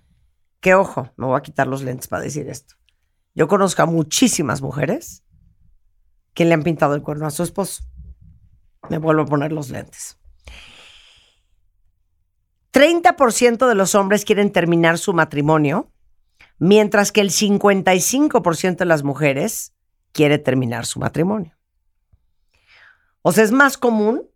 [0.60, 2.76] Que ojo, me voy a quitar los lentes para decir esto.
[3.36, 5.24] Yo conozco a muchísimas mujeres
[6.34, 7.84] que le han pintado el cuerno a su esposo.
[8.90, 10.20] Me vuelvo a poner los lentes.
[12.74, 15.92] 30% de los hombres quieren terminar su matrimonio,
[16.58, 19.74] mientras que el 55% de las mujeres
[20.12, 21.56] quiere terminar su matrimonio.
[23.22, 24.28] O sea, es más común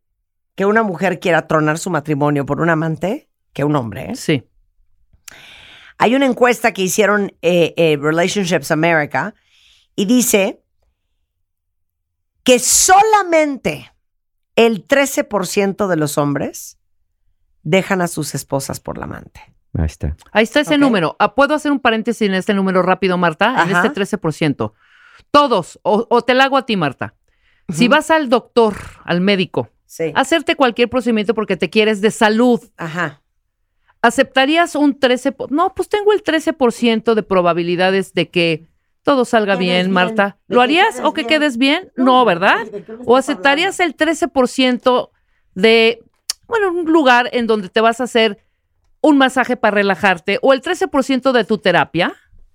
[0.56, 4.12] que una mujer quiera tronar su matrimonio por un amante que un hombre.
[4.12, 4.16] ¿eh?
[4.16, 4.47] Sí.
[5.98, 9.34] Hay una encuesta que hicieron eh, eh, Relationships America
[9.96, 10.62] y dice
[12.44, 13.92] que solamente
[14.56, 16.80] el 13% de los hombres
[17.64, 19.42] dejan a sus esposas por la amante.
[19.78, 20.16] Ahí está.
[20.32, 21.16] Ahí está ese número.
[21.20, 23.64] Ah, ¿Puedo hacer un paréntesis en este número rápido, Marta?
[23.64, 24.74] En este 13%.
[25.32, 27.16] Todos, o, o te la hago a ti, Marta.
[27.70, 30.12] Si vas al doctor, al médico, Sí.
[30.16, 33.22] hacerte cualquier procedimiento porque te quieres de salud, Ajá.
[34.08, 35.36] ¿Aceptarías un 13%?
[35.36, 38.66] po- No, pues tengo el 13% de probabilidades de que
[39.04, 40.38] todo salga bien, bien, Marta.
[40.48, 41.28] ¿Lo harías o que bien.
[41.40, 41.92] quedes bien?
[41.96, 42.58] No, No, ¿de ¿verdad?
[43.06, 45.10] ¿O aceptarías el 13%
[45.56, 46.04] de,
[46.48, 48.38] bueno, un lugar en donde te vas a hacer
[49.02, 52.14] un masaje para relajarte o el 13% de tu terapia?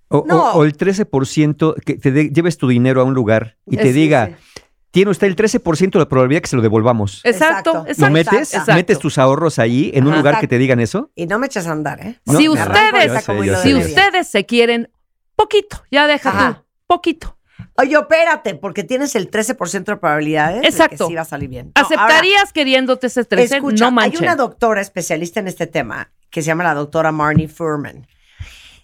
[0.09, 3.77] O, o- o el 13% que te de- lleves tu dinero a un lugar y
[3.77, 4.61] te Sí, diga, sí.
[4.93, 7.21] Tiene usted el 13% de probabilidad que se lo devolvamos.
[7.23, 8.05] Exacto, Exacto.
[8.05, 8.53] ¿Lo metes?
[8.53, 8.75] exacto.
[8.75, 11.09] ¿Metes tus ahorros ahí en un lugar que te digan eso?
[11.15, 12.19] Y no me eches a andar, ¿eh?
[12.25, 14.91] No, si ustedes, sé, si de ustedes se quieren
[15.35, 16.53] poquito, ya deja Ajá.
[16.53, 17.39] tú, poquito.
[17.75, 21.05] Oye, espérate, porque tienes el 13% de probabilidades de Exacto.
[21.07, 21.71] que sí va a salir bien.
[21.75, 23.55] No, ahora, ¿Aceptarías queriéndote ese 13?
[23.55, 24.21] Escucha, no hay manchen.
[24.25, 28.05] una doctora especialista en este tema que se llama la doctora Marnie Furman.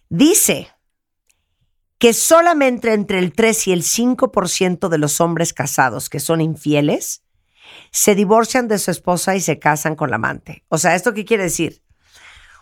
[0.10, 0.70] Dice
[2.00, 7.24] que solamente entre el 3 y el 5% de los hombres casados que son infieles
[7.92, 10.64] se divorcian de su esposa y se casan con la amante.
[10.70, 11.84] O sea, ¿esto qué quiere decir?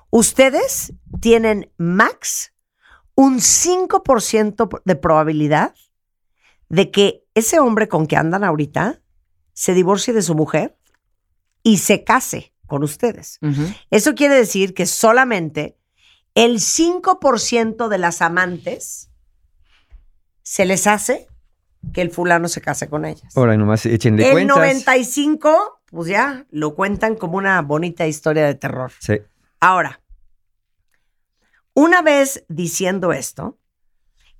[0.09, 2.53] Ustedes tienen max
[3.13, 5.75] un 5% de probabilidad
[6.69, 9.01] de que ese hombre con que andan ahorita
[9.53, 10.77] se divorcie de su mujer
[11.63, 13.39] y se case con ustedes.
[13.91, 15.77] Eso quiere decir que solamente
[16.35, 19.09] el 5% de las amantes
[20.47, 21.27] se les hace
[21.91, 23.35] que el fulano se case con ellas.
[23.35, 24.57] Ahora nomás échenle el cuentas.
[24.57, 28.93] 95, pues ya, lo cuentan como una bonita historia de terror.
[28.99, 29.19] Sí.
[29.59, 29.99] Ahora,
[31.73, 33.59] una vez diciendo esto,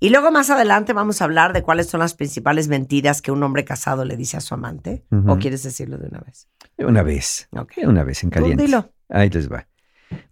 [0.00, 3.42] y luego más adelante vamos a hablar de cuáles son las principales mentiras que un
[3.42, 6.48] hombre casado le dice a su amante, o quieres decirlo de una vez.
[6.78, 7.48] Una vez.
[7.50, 7.72] Ok.
[7.84, 8.62] Una vez en caliente.
[8.62, 8.90] dilo.
[9.10, 9.68] Ahí les va.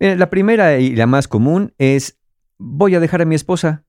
[0.01, 2.19] Mira, la primera y la más común es,
[2.57, 3.86] voy a dejar a mi esposa.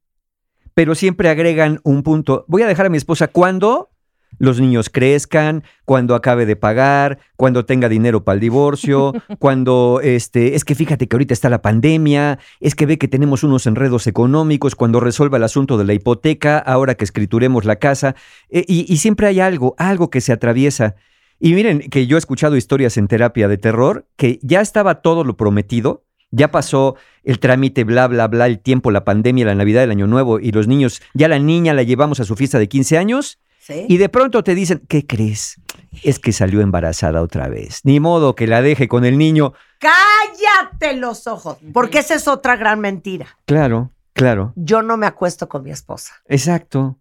[0.78, 3.90] Pero siempre agregan un punto, voy a dejar a mi esposa cuando
[4.38, 10.54] los niños crezcan, cuando acabe de pagar, cuando tenga dinero para el divorcio, cuando, este,
[10.54, 14.06] es que fíjate que ahorita está la pandemia, es que ve que tenemos unos enredos
[14.06, 18.14] económicos, cuando resuelva el asunto de la hipoteca, ahora que escrituremos la casa,
[18.52, 20.94] eh, y, y siempre hay algo, algo que se atraviesa.
[21.40, 25.24] Y miren que yo he escuchado historias en terapia de terror que ya estaba todo
[25.24, 29.84] lo prometido, ya pasó el trámite, bla, bla, bla, el tiempo, la pandemia, la Navidad,
[29.84, 32.68] el Año Nuevo y los niños, ya la niña la llevamos a su fiesta de
[32.68, 33.86] 15 años ¿Sí?
[33.88, 35.60] y de pronto te dicen, ¿qué crees?
[36.04, 37.82] Es que salió embarazada otra vez.
[37.84, 39.54] Ni modo que la deje con el niño.
[39.80, 43.28] Cállate los ojos, porque esa es otra gran mentira.
[43.45, 46.14] Claro, claro, Yo no me acuesto con mi esposa.
[46.28, 46.98] exacto.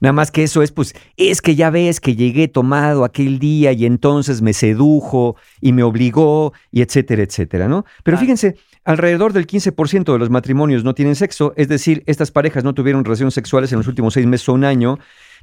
[0.00, 3.72] Nada más que eso es, pues, es que ya ves que llegué tomado aquel día
[3.72, 7.84] y entonces me sedujo y me obligó y etcétera, etcétera, ¿no?
[8.02, 12.64] Pero fíjense, alrededor del 15% de los matrimonios no tienen sexo, es decir, estas parejas
[12.64, 14.98] no tuvieron relaciones sexuales en los últimos seis meses o un año,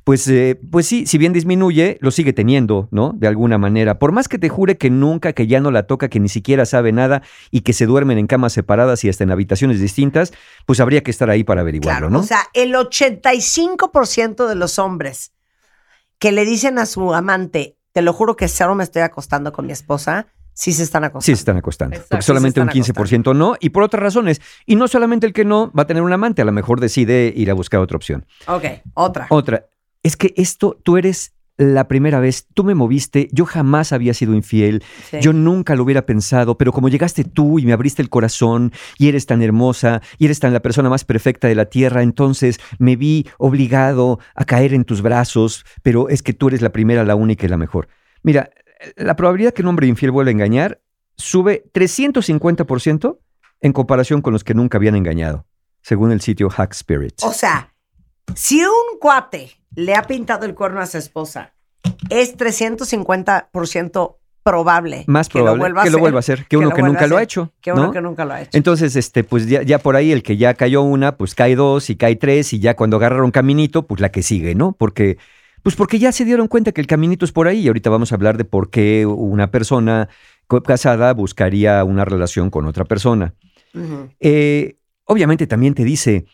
[0.08, 3.12] pues, eh, pues sí, si bien disminuye, lo sigue teniendo, ¿no?
[3.18, 4.00] De alguna manera.
[4.00, 6.66] Por más que te jure que nunca, que ya no la toca, que ni siquiera
[6.66, 10.32] sabe nada y que se duermen en camas separadas y hasta en habitaciones distintas,
[10.66, 12.20] pues habría que estar ahí para averiguarlo, Claro, ¿no?
[12.20, 15.34] o sea, el 85% de los hombres
[16.20, 19.66] que le dicen a su amante, te lo juro que solo me estoy acostando con
[19.66, 21.26] mi esposa, sí se están acostando.
[21.26, 21.96] Sí se están acostando.
[21.96, 24.40] Exacto, porque solamente un están 15% no, y por otras razones.
[24.66, 27.34] Y no solamente el que no va a tener un amante, a lo mejor decide
[27.36, 28.26] ir a buscar otra opción.
[28.48, 28.64] Ok,
[28.94, 29.28] otra.
[29.30, 29.66] Otra,
[30.08, 34.36] es que esto, tú eres la primera vez, tú me moviste, yo jamás había sido
[34.36, 35.18] infiel, Sí.
[35.22, 39.08] yo nunca lo hubiera pensado, pero como llegaste tú y me abriste el corazón y
[39.08, 42.96] eres tan hermosa y eres tan la persona más perfecta de la tierra, entonces me
[42.96, 47.16] vi obligado a caer en tus brazos, pero es que tú eres la primera, la
[47.16, 47.88] única y la mejor.
[48.22, 48.52] Mira,
[48.96, 50.80] la probabilidad que un hombre infiel vuelva a engañar
[51.16, 53.18] sube 350%
[53.62, 55.48] en comparación con los que nunca habían engañado,
[55.82, 57.16] según el sitio Hack Spirit.
[57.24, 57.74] O sea,
[58.36, 61.54] si un cuate le ha pintado el cuerno a su esposa,
[62.10, 66.46] es 350% probable Más que lo probable vuelva a que lo hacer, vuelva a hacer
[66.48, 67.92] que uno que nunca lo ha hacer, hecho, Que uno ¿no?
[67.92, 68.58] que nunca lo ha hecho.
[68.58, 71.92] Entonces, este, pues ya, ya por ahí el que ya cayó una, pues cae dos
[71.92, 74.72] y cae tres y ya cuando agarraron caminito, pues la que sigue, ¿no?
[74.72, 75.18] Porque
[75.62, 78.12] Pues porque ya se dieron cuenta que el caminito es por ahí y ahorita vamos
[78.12, 80.10] a hablar de por qué una persona
[80.66, 83.36] casada buscaría una relación con otra persona.
[84.20, 86.26] Eh, obviamente también te dice,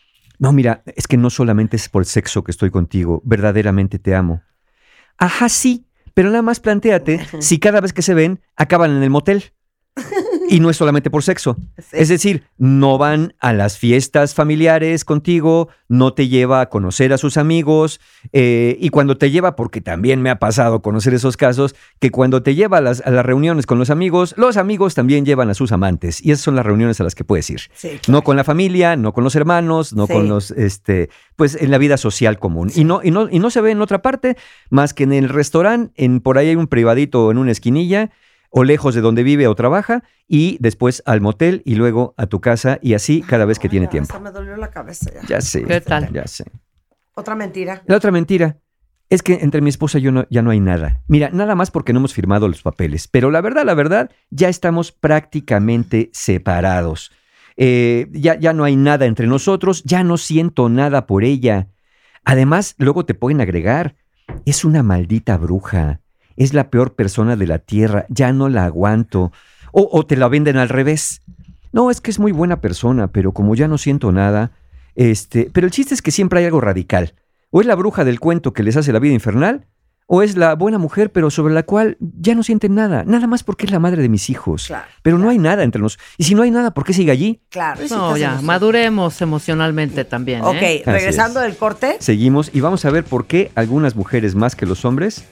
[0.44, 4.42] no, mira, es que no solamente es por sexo que estoy contigo, verdaderamente te amo.
[5.16, 9.08] Ajá, sí, pero nada más planteate si cada vez que se ven acaban en el
[9.08, 9.54] motel.
[10.48, 11.56] Y no es solamente por sexo.
[11.92, 17.18] Es decir, no van a las fiestas familiares contigo, no te lleva a conocer a
[17.18, 18.00] sus amigos,
[18.32, 22.42] eh, y cuando te lleva, porque también me ha pasado conocer esos casos, que cuando
[22.42, 25.54] te lleva a las, a las reuniones con los amigos, los amigos también llevan a
[25.54, 27.60] sus amantes, y esas son las reuniones a las que puedes ir.
[27.74, 30.12] Sí, No con la familia, no con los hermanos, no Sí.
[30.12, 32.70] con los, este, pues en la vida social común.
[32.74, 34.36] Y, no, y, no, y no se ve en otra parte
[34.70, 38.10] más que en el restaurante, en, por ahí hay un privadito en una esquinilla,
[38.56, 42.40] o lejos de donde vive o trabaja, y después al motel y luego a tu
[42.40, 44.12] casa, y así cada vez que tiene tiempo.
[44.12, 45.22] hasta me dolió la cabeza ya.
[45.26, 45.64] Ya sé.
[45.64, 46.12] ¿Qué tal?
[46.12, 46.44] Ya sé.
[47.14, 47.82] Otra mentira.
[47.86, 48.58] La otra mentira
[49.10, 51.02] es que entre mi esposa y yo no- ya no hay nada.
[51.08, 53.08] Mira, nada más porque no hemos firmado los papeles.
[53.08, 57.10] Pero la verdad, la verdad, ya estamos prácticamente separados.
[57.56, 61.68] Eh, ya, ya no hay nada entre nosotros, ya no siento nada por ella.
[62.24, 63.96] Además, luego te pueden agregar,
[64.46, 66.00] es una maldita bruja,
[66.36, 69.32] es la peor persona de la tierra, ya no la aguanto.
[69.72, 71.22] O, o te la venden al revés.
[71.72, 74.52] No, es que es muy buena persona, pero como ya no siento nada,
[74.94, 77.14] este, pero el chiste es que siempre hay algo radical.
[77.50, 79.66] O es la bruja del cuento que les hace la vida infernal,
[80.06, 83.42] o es la buena mujer, pero sobre la cual ya no sienten nada, nada más
[83.42, 84.66] porque es la madre de mis hijos.
[84.66, 86.06] Claro, pero no hay nada entre nosotros.
[86.18, 87.40] Y si no hay nada, ¿por qué sigue allí?
[87.48, 87.80] Claro.
[87.86, 90.42] sí, No, ya, maduremos emocionalmente también.
[90.42, 90.82] Ok, ¿eh?
[90.84, 91.96] regresando del corte.
[92.00, 95.24] Seguimos y vamos a ver por qué algunas mujeres más que los hombres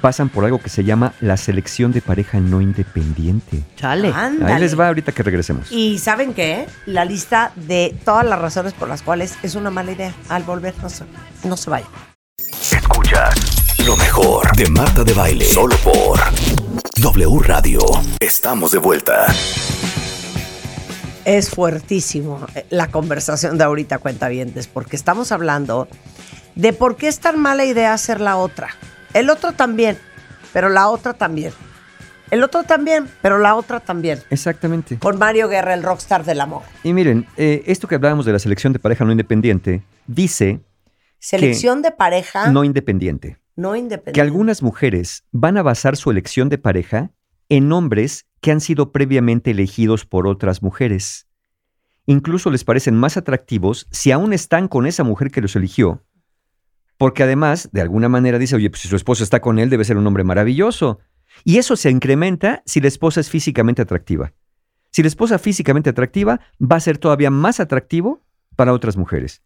[0.00, 3.62] pasan por algo que se llama la selección de pareja no independiente.
[3.76, 4.12] Chale.
[4.14, 4.52] Ándale.
[4.52, 5.70] Ahí les va ahorita que regresemos.
[5.70, 6.66] Y ¿saben qué?
[6.86, 10.14] La lista de todas las razones por las cuales es una mala idea.
[10.28, 11.04] Al volver, no se,
[11.44, 11.86] no se vaya.
[12.70, 15.44] Escuchas lo mejor de Marta de Baile.
[15.44, 16.18] Solo por
[16.96, 17.80] W Radio.
[18.20, 19.26] Estamos de vuelta.
[21.24, 25.88] Es fuertísimo eh, la conversación de ahorita, cuentavientes, porque estamos hablando
[26.54, 28.70] de por qué es tan mala idea hacer la otra.
[29.14, 29.96] El otro también,
[30.52, 31.52] pero la otra también.
[32.32, 34.18] El otro también, pero la otra también.
[34.28, 34.98] Exactamente.
[34.98, 36.62] Con Mario Guerra, el rockstar del amor.
[36.82, 40.60] Y miren, eh, esto que hablábamos de la selección de pareja no independiente, dice
[41.20, 43.38] Selección de pareja no, no independiente.
[43.56, 44.12] independiente.
[44.12, 47.12] que algunas mujeres van a basar su elección de pareja
[47.48, 51.28] en hombres que han sido previamente elegidos por otras mujeres.
[52.04, 56.04] Incluso les parecen más atractivos si aún están con esa mujer que los eligió,
[56.96, 59.84] porque además, de alguna manera dice, oye, pues si su esposa está con él, debe
[59.84, 61.00] ser un hombre maravilloso.
[61.44, 64.32] Y eso se incrementa si la esposa es físicamente atractiva.
[64.90, 69.42] Si la esposa es físicamente atractiva, va a ser todavía más atractivo para otras mujeres.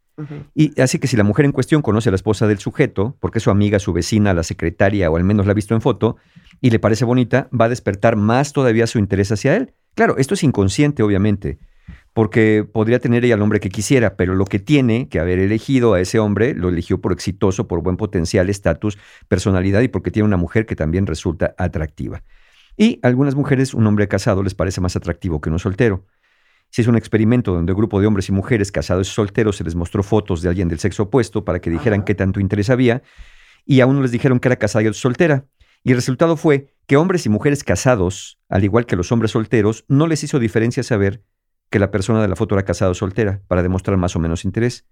[0.52, 3.38] Y así que si la mujer en cuestión conoce a la esposa del sujeto, porque
[3.38, 6.16] es su amiga, su vecina, la secretaria o al menos la ha visto en foto,
[6.60, 9.74] y le parece bonita, va a despertar más todavía su interés hacia él.
[9.94, 11.58] Claro, esto es inconsciente, obviamente,
[12.12, 15.94] porque podría tener ella al hombre que quisiera, pero lo que tiene que haber elegido
[15.94, 18.98] a ese hombre, lo eligió por exitoso, por buen potencial, estatus,
[19.28, 22.22] personalidad y porque tiene una mujer que también resulta atractiva.
[22.76, 26.06] Y a algunas mujeres un hombre casado les parece más atractivo que uno soltero.
[26.70, 29.64] Si es un experimento donde un grupo de hombres y mujeres casados y solteros se
[29.64, 33.02] les mostró fotos de alguien del sexo opuesto para que dijeran qué tanto interés había,
[33.64, 35.46] y a uno les dijeron que era casada y otro soltera.
[35.82, 39.84] Y el resultado fue que hombres y mujeres casados, al igual que los hombres solteros,
[39.88, 41.22] no les hizo diferencia saber
[41.70, 44.44] que la persona de la foto era casada o soltera, para demostrar más o menos
[44.44, 44.86] interés.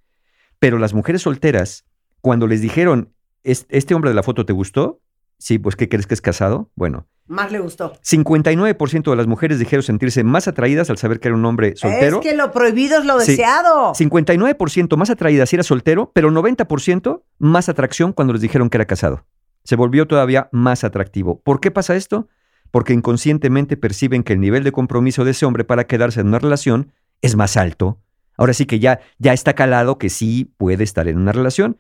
[0.59, 1.85] Pero las mujeres solteras,
[2.21, 3.13] cuando les dijeron,
[3.45, 5.01] "¿Es- ¿este hombre de la foto te gustó?
[5.39, 6.71] Sí, pues ¿qué crees que es casado?
[6.77, 7.93] Bueno, Más le gustó.
[8.03, 12.21] 59% de las mujeres dijeron sentirse más atraídas al saber que era un hombre soltero.
[12.21, 13.33] Es que lo prohibido es lo Sí.
[13.33, 13.95] deseado.
[13.95, 18.85] 59% más atraídas si era soltero, pero 90% más atracción cuando les dijeron que era
[18.87, 19.27] casado.
[19.65, 21.41] Se volvió todavía más atractivo.
[21.43, 22.29] ¿Por qué pasa esto?
[22.71, 26.39] Porque inconscientemente perciben que el nivel de compromiso de ese hombre para quedarse en una
[26.39, 28.01] relación es más alto.
[28.37, 31.79] Ahora sí que ya, ya está calado que sí puede estar en una relación.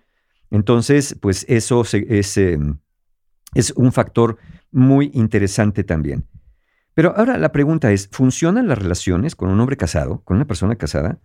[0.50, 2.58] Entonces, pues eso se- es, eh,
[3.54, 4.38] es un factor
[4.70, 6.24] muy interesante también.
[6.94, 10.76] Pero ahora la pregunta es, ¿funcionan las relaciones con un hombre casado, con una persona
[10.76, 11.18] casada?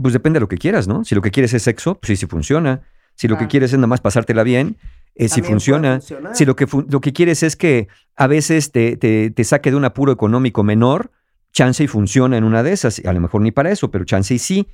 [0.00, 1.04] Pues depende de lo que quieras, ¿no?
[1.04, 2.82] Si lo que quieres es sexo, pues sí, sí funciona.
[3.14, 4.76] Si lo que quieres es nada más pasártela bien,
[5.14, 6.00] eh, También funciona.
[6.34, 9.76] Si lo que, lo que quieres es que a veces te, te- te saque de
[9.76, 11.10] un apuro económico menor,
[11.52, 13.00] chance y funciona en una de esas.
[13.04, 14.68] A lo mejor ni para eso, pero chance y sí.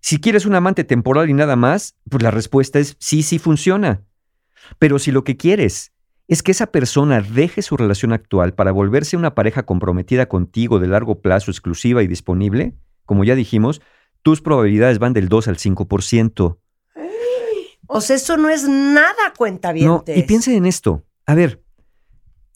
[0.00, 4.02] Si quieres un amante temporal y nada más, pues la respuesta es sí, sí funciona.
[4.78, 5.92] Pero si lo que quieres
[6.28, 10.86] es que esa persona deje su relación actual para volverse una pareja comprometida contigo de
[10.86, 13.82] largo plazo, exclusiva y disponible, como ya dijimos,
[14.22, 16.58] tus probabilidades van del 2 al 5%.
[17.92, 19.88] O sea, eso no es nada cuenta bien.
[19.88, 21.04] No, y piense en esto.
[21.26, 21.60] A ver,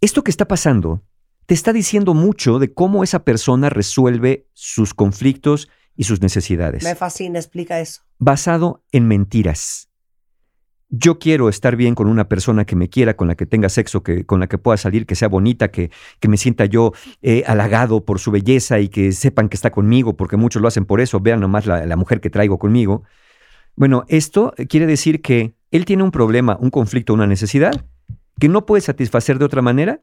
[0.01, 1.03] esto que está pasando
[1.47, 6.85] te está diciendo mucho de cómo esa persona resuelve sus conflictos y sus necesidades.
[6.85, 8.03] Me fascina, explica eso.
[8.19, 9.89] Basado en mentiras.
[10.89, 14.05] Yo quiero estar bien con una persona que me quiera, con la que tenga sexo,
[14.05, 15.91] que, con la que pueda salir, que sea bonita, que,
[16.21, 16.93] que me sienta yo
[17.23, 20.85] eh, halagado por su belleza y que sepan que está conmigo, porque muchos lo hacen
[20.85, 21.19] por eso.
[21.19, 23.03] Vean nomás la, la mujer que traigo conmigo.
[23.77, 27.85] Bueno, esto quiere decir que él tiene un problema, un conflicto, una necesidad
[28.39, 30.01] que no puede satisfacer de otra manera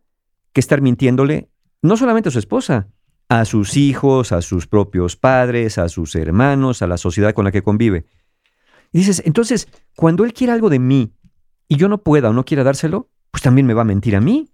[0.53, 1.49] que estar mintiéndole
[1.81, 2.87] no solamente a su esposa,
[3.29, 7.51] a sus hijos, a sus propios padres, a sus hermanos, a la sociedad con la
[7.51, 8.05] que convive.
[8.91, 11.13] Y dices, entonces, cuando él quiere algo de mí
[11.67, 14.21] y yo no pueda o no quiera dárselo, pues también me va a mentir a
[14.21, 14.49] mí.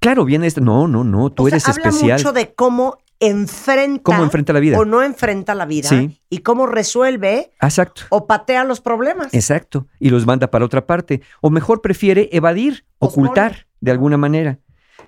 [0.00, 2.18] Claro, viene este, no, no, no, tú O sea, eres habla especial.
[2.18, 4.78] mucho de cómo enfrenta, Cómo enfrenta la vida.
[4.78, 6.20] o no enfrenta la vida Sí.
[6.30, 8.02] y cómo resuelve Exacto.
[8.10, 9.32] o patea los problemas.
[9.34, 9.86] Exacto.
[9.98, 11.22] Y los manda para otra parte.
[11.40, 13.26] O mejor prefiere evadir, Pospone.
[13.28, 14.58] ocultar de alguna manera.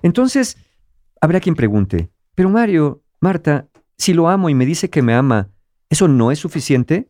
[0.01, 0.57] Entonces,
[1.21, 3.67] habrá quien pregunte, pero Mario, Marta,
[3.97, 5.49] si lo amo y me dice que me ama,
[5.89, 7.09] ¿eso no es suficiente?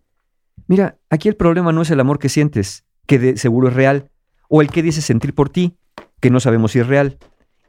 [0.67, 4.09] Mira, aquí el problema no es el amor que sientes, que de seguro es real,
[4.49, 5.77] o el que dices sentir por ti,
[6.19, 7.17] que no sabemos si es real.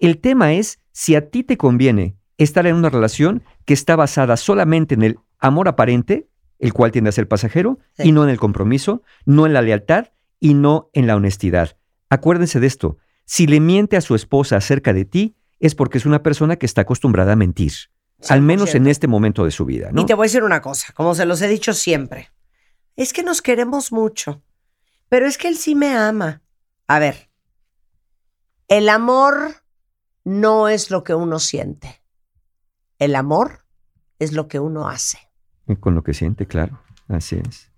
[0.01, 4.37] El tema es si a ti te conviene estar en una relación que está basada
[4.37, 6.29] solamente en el amor aparente,
[6.59, 8.09] el cual tiende a ser pasajero, Sí.
[8.09, 10.09] y no en el compromiso, no en la lealtad
[10.39, 11.77] y no en la honestidad.
[12.09, 16.07] Acuérdense de esto, si le miente a su esposa acerca de ti, es porque es
[16.07, 17.73] una persona que está acostumbrada a mentir,
[18.29, 18.91] al menos en 100%.
[18.91, 19.91] este momento de su vida.
[19.93, 20.03] ¿no?
[20.03, 22.31] Y te voy a decir una cosa, como se los he dicho siempre.
[22.97, 24.43] Es que nos queremos mucho,
[25.09, 26.43] pero es que él sí me ama.
[26.89, 27.31] A ver,
[28.69, 29.63] el amor
[30.25, 32.02] no es lo que uno siente.
[32.99, 33.65] El amor
[34.19, 35.19] es lo que uno hace.
[35.81, 36.81] Con lo que siente, claro.
[37.09, 37.71] Así es.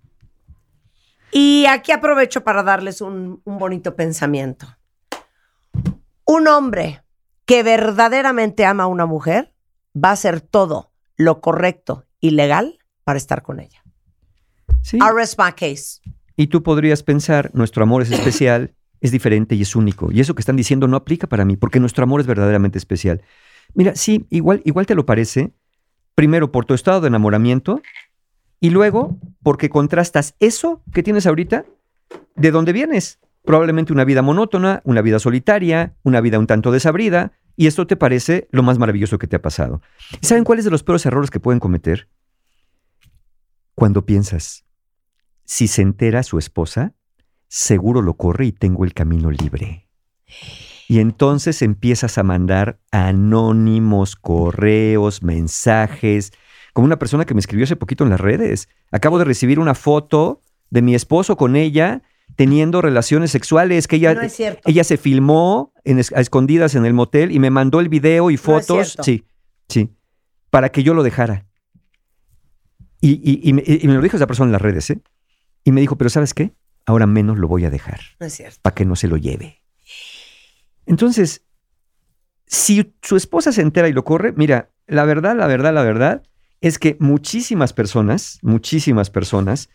[1.31, 4.67] Y aquí aprovecho para darles un, un bonito pensamiento.
[6.25, 7.03] Un hombre
[7.45, 9.53] que verdaderamente ama a una mujer
[9.95, 13.83] va a hacer todo lo correcto y legal para estar con ella.
[14.81, 14.97] Sí.
[14.97, 16.01] I rest my case.
[16.35, 20.11] Y tú podrías pensar, nuestro amor es especial, es diferente y es único.
[20.11, 23.21] Y eso que están diciendo no aplica para mí, porque nuestro amor es verdaderamente especial.
[23.75, 25.53] Mira, sí, igual, igual te lo parece.
[26.15, 27.81] Primero por tu estado de enamoramiento
[28.59, 31.65] y luego porque contrastas eso que tienes ahorita
[32.35, 33.19] de dónde vienes.
[33.43, 37.95] Probablemente una vida monótona, una vida solitaria, una vida un tanto desabrida, y esto te
[37.95, 39.81] parece lo más maravilloso que te ha pasado.
[40.19, 42.09] ¿Y saben cuáles de los peores errores que pueden cometer?
[43.75, 44.65] Cuando piensas,
[45.43, 46.95] si se entera su esposa,
[47.47, 49.87] seguro lo corre y tengo el camino libre.
[50.87, 56.31] Y entonces empiezas a mandar anónimos correos, mensajes,
[56.73, 58.69] como una persona que me escribió hace poquito en las redes.
[58.91, 62.01] Acabo de recibir una foto de mi esposo con ella
[62.35, 64.61] teniendo relaciones sexuales, que ella, No es cierto.
[64.65, 68.35] ella se filmó en a escondidas en el motel y me mandó el video y
[68.35, 68.65] No fotos.
[68.93, 69.03] cierto.
[69.03, 69.25] sí,
[69.69, 69.89] sí,
[70.49, 71.45] para que yo lo dejara.
[73.01, 74.99] Y, y- y me, y me lo dijo esa persona en las redes, ¿eh?
[75.63, 76.53] Y me dijo, pero ¿sabes qué?
[76.85, 78.59] Ahora menos lo voy a dejar No es cierto.
[78.61, 79.61] para que no se lo lleve.
[80.85, 81.43] Entonces,
[82.47, 86.23] si su esposa se entera y lo corre, mira, la verdad, la verdad, la verdad
[86.61, 89.69] es que muchísimas personas, muchísimas personas,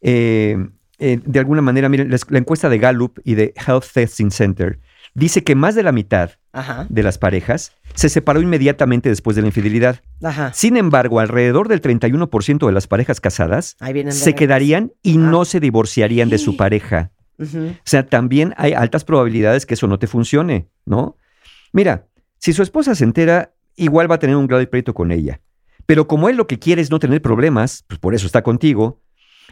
[0.00, 0.56] eh,
[0.98, 4.80] eh, de alguna manera, miren, la, la encuesta de Gallup y de Health Testing Center
[5.14, 6.86] dice que más de la mitad Ajá.
[6.88, 10.00] de las parejas se separó inmediatamente después de la infidelidad.
[10.22, 10.52] Ajá.
[10.52, 13.76] Sin embargo, alrededor del 31% de las parejas casadas
[14.10, 17.12] se quedarían y no se divorciarían de su pareja.
[17.38, 17.44] O
[17.84, 21.16] sea, también hay altas probabilidades que eso no te funcione, ¿no?
[21.72, 22.06] Mira,
[22.38, 25.40] si su esposa se entera, igual va a tener un grave pleito con ella.
[25.86, 29.02] Pero como él lo que quiere es no tener problemas, pues por eso está contigo,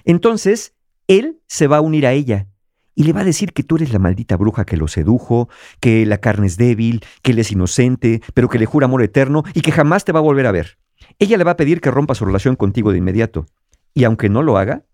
[0.05, 0.75] entonces
[1.09, 2.49] él se va a unir a ella
[2.95, 5.49] y le va a decir que tú eres la maldita bruja que lo sedujo,
[5.81, 9.43] que la carne es débil, que él es inocente, pero que le jura amor eterno
[9.55, 10.79] y que jamás te va a volver a ver.
[11.19, 13.47] Ella le va a pedir que rompa su relación contigo de inmediato.
[13.95, 14.85] Y aunque no lo haga,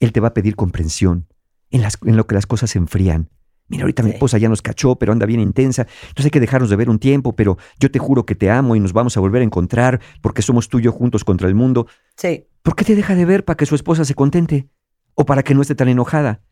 [0.00, 1.26] él te va a pedir comprensión
[1.72, 3.28] en, las- en lo que las cosas se enfrían.
[3.68, 5.86] Mira, ahorita mi esposa ya nos cachó, pero anda bien intensa.
[6.02, 8.76] Entonces hay que dejarnos de ver un tiempo, pero yo te juro que te amo
[8.76, 11.54] y nos vamos a volver a encontrar porque somos tú y yo juntos contra el
[11.54, 11.86] mundo.
[12.16, 12.46] Sí.
[12.62, 14.68] ¿Por qué te deja de ver para que su esposa se contente?
[15.14, 16.42] ¿O para que no esté tan enojada?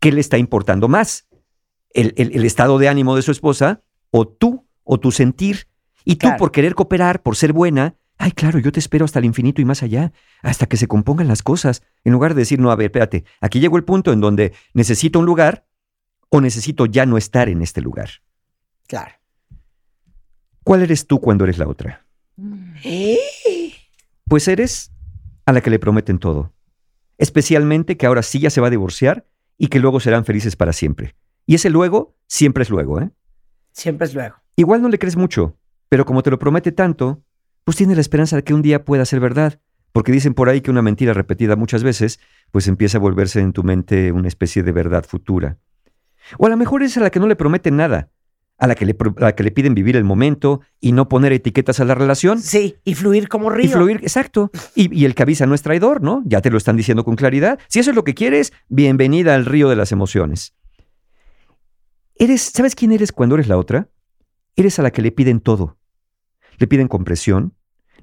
[0.00, 1.26] ¿Qué le está importando más?
[1.94, 3.82] ¿El, el- el estado de ánimo de su esposa?
[4.10, 4.66] ¿O tú?
[4.84, 5.68] ¿O tu sentir?
[6.04, 6.36] Y tú Claro.
[6.38, 9.64] por querer cooperar, por ser buena, ay, claro, yo te espero hasta el infinito y
[9.64, 10.12] más allá,
[10.42, 11.82] hasta que se compongan las cosas.
[12.04, 15.18] En lugar de decir, no, a ver, espérate, aquí llegó el punto en donde necesito
[15.18, 15.66] un lugar
[16.28, 18.10] o necesito ya no estar en este lugar.
[18.86, 19.12] Claro.
[20.64, 22.06] ¿Cuál eres tú cuando eres la otra?
[22.82, 23.18] ¿Eh?
[24.24, 24.92] Pues eres
[25.44, 26.52] a la que le prometen todo.
[27.18, 29.26] Especialmente que ahora sí ya se va a divorciar
[29.56, 31.14] y que luego serán felices para siempre.
[31.46, 33.10] Y ese luego siempre es luego, ¿eh?
[33.72, 34.36] Siempre es luego.
[34.56, 35.56] Igual no le crees mucho,
[35.88, 37.22] pero como te lo promete tanto,
[37.66, 39.60] pues tienes la esperanza de que un día pueda ser verdad.
[39.90, 42.20] Porque dicen por ahí que una mentira repetida muchas veces,
[42.52, 45.58] pues empieza a volverse en tu mente una especie de verdad futura.
[46.38, 48.12] O a lo mejor es a la que no le prometen nada,
[48.56, 51.32] a la que le, a la que le piden vivir el momento y no poner
[51.32, 52.40] etiquetas a la relación.
[52.40, 53.64] Sí, y fluir como río.
[53.64, 54.52] Y fluir, exacto.
[54.76, 56.22] Y, y el que avisa no es traidor, ¿no?
[56.24, 57.58] Ya te lo están diciendo con claridad.
[57.66, 60.54] Si eso es lo que quieres, bienvenida al río de las emociones.
[62.14, 63.88] Eres, ¿sabes quién eres cuando eres la otra?
[64.54, 65.78] Eres a la que le piden todo.
[66.58, 67.55] Le piden compresión,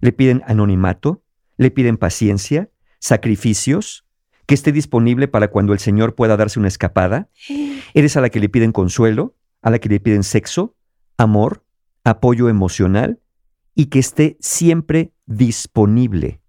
[0.03, 1.23] le piden anonimato,
[1.55, 2.69] le piden paciencia,
[2.99, 4.05] sacrificios,
[4.45, 7.29] que esté disponible para cuando el Señor pueda darse una escapada.
[7.93, 10.75] Eres a la que le piden consuelo, a la que le piden sexo,
[11.17, 11.63] amor,
[12.03, 13.21] apoyo emocional
[13.75, 16.41] y que esté siempre disponible.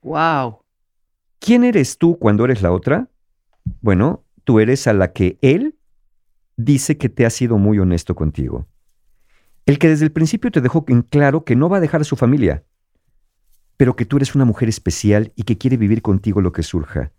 [0.00, 0.60] Wow.
[1.40, 3.10] ¿Quién eres tú cuando eres la otra?
[3.82, 5.76] Bueno, tú eres a la que él
[6.56, 8.66] dice que te ha sido muy honesto contigo.
[9.66, 12.04] El que desde el principio te dejó en claro que no va a dejar a
[12.04, 12.64] su familia,
[13.76, 17.12] pero que tú eres una mujer especial y que quiere vivir contigo lo que surja.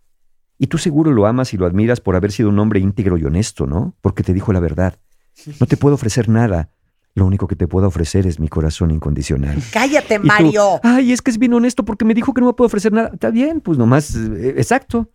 [0.58, 3.26] Y tú seguro lo amas y lo admiras por haber sido un hombre íntegro y
[3.26, 3.96] honesto, ¿no?
[4.02, 4.98] Porque te dijo la verdad.
[5.60, 6.70] No te puedo ofrecer nada.
[7.16, 9.62] Lo único que te puedo ofrecer es mi corazón incondicional.
[9.72, 10.80] Cállate, tú, Mario.
[10.84, 13.12] Ay, es que es bien honesto porque me dijo que no me puedo ofrecer nada.
[13.14, 15.12] Está bien, pues nomás, eh, exacto.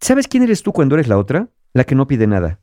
[0.00, 1.48] ¿Sabes quién eres tú cuando eres la otra?
[1.72, 2.60] La que no pide nada.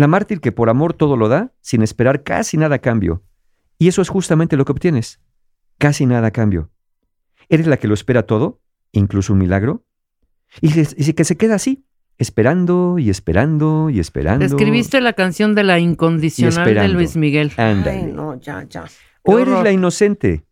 [0.00, 3.22] La mártir que por amor todo lo da sin esperar casi nada a cambio.
[3.76, 5.20] Y eso es justamente lo que obtienes.
[5.76, 6.70] Casi nada a cambio.
[7.50, 8.62] Eres la que lo espera todo,
[8.92, 9.84] incluso un milagro.
[10.62, 11.84] Y, que- y que se queda así,
[12.16, 14.46] esperando y esperando y esperando.
[14.46, 16.88] Escribiste la canción de la incondicional de.
[16.88, 17.52] Luis Miguel.
[17.58, 17.98] Ándale.
[17.98, 18.86] Ay, no, ya, ya.
[19.22, 20.46] O eres la inocente,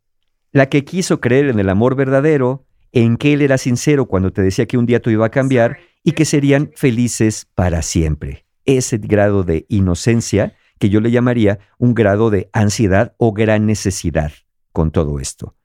[0.52, 4.42] la que quiso creer en el amor verdadero, en que él era sincero cuando te
[4.42, 8.44] decía que un día tú iba a cambiar y que serían felices para siempre.
[8.68, 14.30] Ese grado de inocencia que yo le llamaría un grado de ansiedad o gran necesidad
[14.72, 15.56] con todo esto.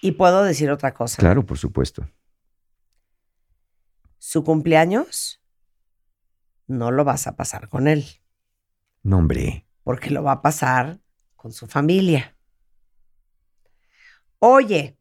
[0.00, 1.18] Y puedo decir otra cosa.
[1.18, 2.08] Claro, por supuesto.
[4.18, 5.42] Su cumpleaños
[6.66, 8.06] no lo vas a pasar con él,
[9.02, 9.66] No, hombre.
[9.84, 11.00] porque lo va a pasar
[11.36, 12.34] con su familia.
[14.38, 14.96] Oye,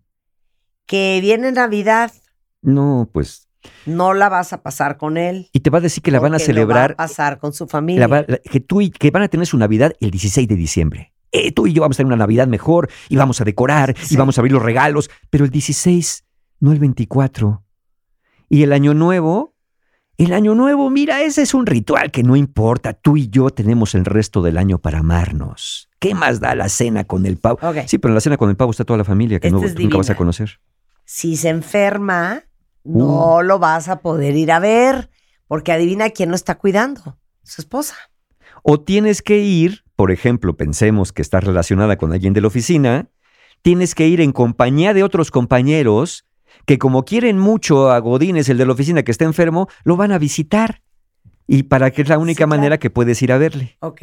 [0.86, 2.12] que viene Navidad,
[2.62, 3.45] No, pues.
[3.86, 5.50] No la vas a pasar con él.
[5.54, 7.54] Y te va a decir que la van a lo celebrar, va a pasar con
[7.54, 8.02] su familia.
[8.02, 10.56] la va- la- que tú y que van a tener su Navidad el 16 de
[10.56, 11.14] diciembre.
[11.32, 14.14] Eh, tú y yo vamos a tener una Navidad mejor y vamos a decorar Sí.
[14.16, 16.24] y vamos a abrir los regalos, pero el 16,
[16.60, 17.64] no el 24.
[18.48, 19.54] Y el año nuevo,
[20.18, 22.94] el año nuevo, mira, ese es un ritual que no importa.
[22.94, 25.90] Tú y yo tenemos el resto del año para amarnos.
[26.00, 27.60] ¿Qué más da la cena con el pavo?
[27.88, 29.98] Sí, pero en la cena con el pavo está toda la familia que no, nunca
[29.98, 30.60] vas a conocer.
[31.04, 32.44] Si se enferma,
[32.86, 32.98] Uh.
[32.98, 35.10] no lo vas a poder ir a ver,
[35.48, 37.18] porque adivina quién lo está cuidando.
[37.44, 37.96] Su esposa.
[38.64, 43.10] O tienes que ir, por ejemplo, pensemos que estás relacionada con alguien de la oficina,
[43.62, 46.26] tienes que ir en compañía de otros compañeros
[46.66, 50.12] que como quieren mucho a Godínez, el de la oficina que está enfermo, lo van
[50.12, 50.82] a visitar.
[51.48, 52.50] Y para que es la única Sí, claro.
[52.50, 53.78] manera que puedes ir a verle.
[53.82, 54.02] Ok.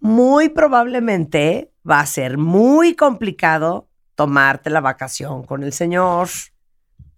[0.00, 6.28] Muy probablemente va a ser muy complicado tomarte la vacación con el señor.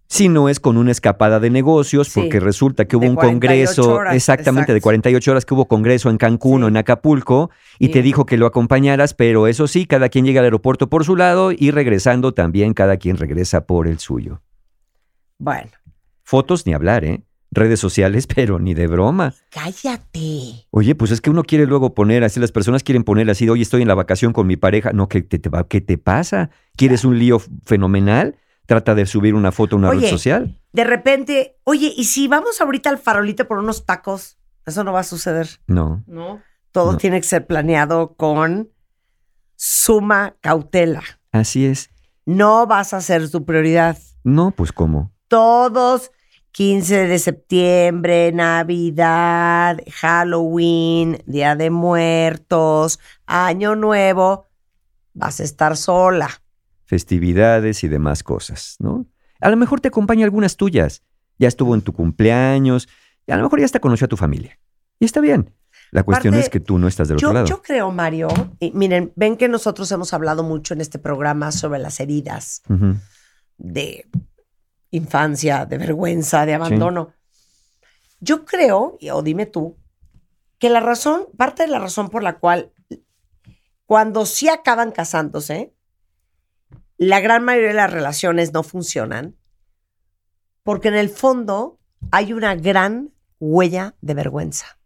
[0.07, 3.31] Si no es con una escapada de negocios, Sí, porque resulta que hubo un 48
[3.81, 4.83] congreso, horas, exactamente, de exacto.
[4.83, 6.65] 48 horas que hubo congreso en Cancún Sí.
[6.65, 7.49] o en Acapulco,
[7.79, 7.91] y Sí.
[7.93, 11.15] te dijo que lo acompañaras, pero eso sí, cada quien llega al aeropuerto por su
[11.15, 14.41] lado y regresando también cada quien regresa por el suyo.
[15.39, 15.71] Bueno,
[16.25, 17.23] Fotos ni hablar, ¿eh?
[17.51, 19.33] Redes sociales, pero ni de broma.
[19.49, 20.65] cállate.
[20.71, 23.61] Oye, pues es que uno quiere luego poner así, las personas quieren poner así, oye,
[23.63, 24.91] estoy en la vacación con mi pareja.
[24.93, 26.49] No, ¿qué te, te va- qué te pasa?
[26.77, 28.35] ¿Quieres un lío fenomenal?
[28.65, 30.59] Trata de subir una foto a una red social.
[30.71, 34.37] De repente, oye, ¿y si vamos ahorita al farolito por unos tacos?
[34.65, 35.47] Eso no va a suceder.
[35.67, 36.03] No.
[36.07, 36.41] No.
[36.71, 36.97] Todo No.
[36.97, 38.69] tiene que ser planeado con
[39.55, 41.03] suma cautela.
[41.31, 41.89] Así es.
[42.25, 43.97] No vas a ser tu prioridad.
[44.23, 45.11] No, pues ¿cómo?
[45.27, 46.11] Todos,
[46.51, 54.47] 15 de septiembre, Navidad, Halloween, Día de Muertos, Año Nuevo,
[55.13, 56.29] vas a estar sola.
[56.85, 59.05] Festividades y demás cosas, ¿no?
[59.39, 61.03] A lo mejor te acompaña algunas tuyas.
[61.39, 62.87] Ya estuvo en tu cumpleaños,
[63.25, 64.59] y a lo mejor ya hasta conoció a tu familia.
[64.99, 65.53] Y está bien.
[65.91, 67.45] La cuestión es que tú no estás del otro Yo, lado.
[67.45, 68.27] yo creo, Mario,
[68.59, 72.63] y miren, ven que nosotros hemos hablado mucho en este programa sobre las heridas
[73.57, 74.07] de
[74.91, 77.13] infancia, de vergüenza, de abandono.
[78.19, 79.77] Yo creo, y- o dime tú,
[80.57, 82.71] que la razón, parte de la razón por la cual
[83.85, 85.73] cuando sí acaban casándose,
[87.07, 89.35] la gran mayoría de las relaciones no funcionan,
[90.63, 91.79] porque en el fondo
[92.11, 94.77] hay una gran huella de vergüenza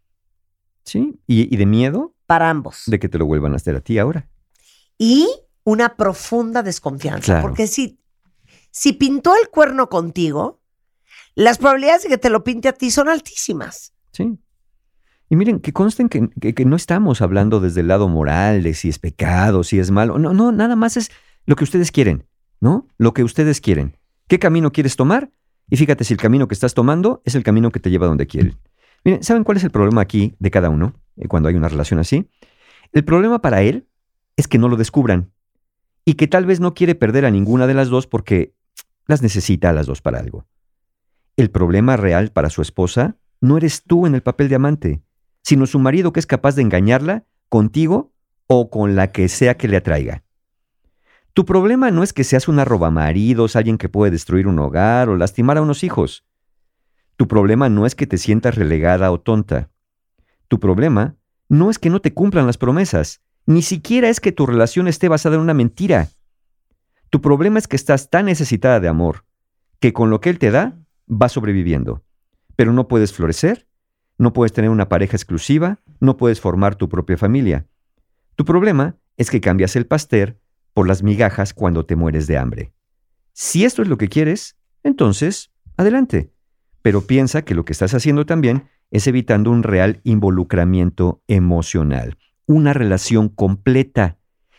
[0.84, 2.84] Sí, y, y de miedo para ambos.
[2.86, 4.28] de que te lo vuelvan a hacer a ti ahora.
[4.96, 5.28] y
[5.64, 7.24] una profunda desconfianza.
[7.26, 7.42] Claro.
[7.42, 8.00] Porque si,
[8.70, 10.62] si pintó el cuerno contigo,
[11.34, 13.92] las probabilidades de que te lo pinte a ti son altísimas.
[14.12, 14.38] Sí.
[15.28, 18.72] Y miren, que consten que, que- que no estamos hablando desde el lado moral, de
[18.72, 20.18] si es pecado, si es malo.
[20.18, 21.10] No, no, nada más es
[21.48, 22.26] lo que ustedes quieren,
[22.60, 22.86] ¿no?
[22.98, 23.96] Lo que ustedes quieren.
[24.26, 25.30] ¿Qué camino quieres tomar?
[25.70, 28.26] Y fíjate si el camino que estás tomando es el camino que te lleva donde
[28.26, 28.58] quieren.
[29.02, 32.00] Miren, ¿saben cuál es el problema aquí de cada uno eh, cuando hay una relación
[32.00, 32.28] así?
[32.92, 33.88] El problema para él
[34.36, 35.32] es que no lo descubran
[36.04, 38.52] y que tal vez no quiere perder a ninguna de las dos porque
[39.06, 40.44] las necesita a las dos para algo.
[41.38, 45.02] El problema real para su esposa no eres tú en el papel de amante,
[45.42, 48.12] sino su marido que es capaz de engañarla contigo
[48.48, 50.24] o con la que sea que le atraiga.
[51.38, 55.16] Tu problema no es que seas una robamaridos, alguien que puede destruir un hogar o
[55.16, 56.24] lastimar a unos hijos.
[57.14, 59.70] Tu problema no es que te sientas relegada o tonta.
[60.48, 61.14] Tu problema
[61.48, 65.06] no es que no te cumplan las promesas, ni siquiera es que tu relación esté
[65.06, 66.08] basada en una mentira.
[67.08, 69.24] Tu problema es que estás tan necesitada de amor
[69.78, 72.02] que con lo que él te da vas sobreviviendo.
[72.56, 73.68] Pero no puedes florecer,
[74.18, 77.68] no puedes tener una pareja exclusiva, no puedes formar tu propia familia.
[78.34, 80.40] Tu problema es que cambias el pastel
[80.78, 82.72] por las migajas cuando te mueres de hambre.
[83.32, 86.30] Si esto es lo que quieres, entonces, adelante.
[86.82, 92.74] Pero piensa que lo que estás haciendo también es evitando un real involucramiento emocional, una
[92.74, 94.18] relación completa.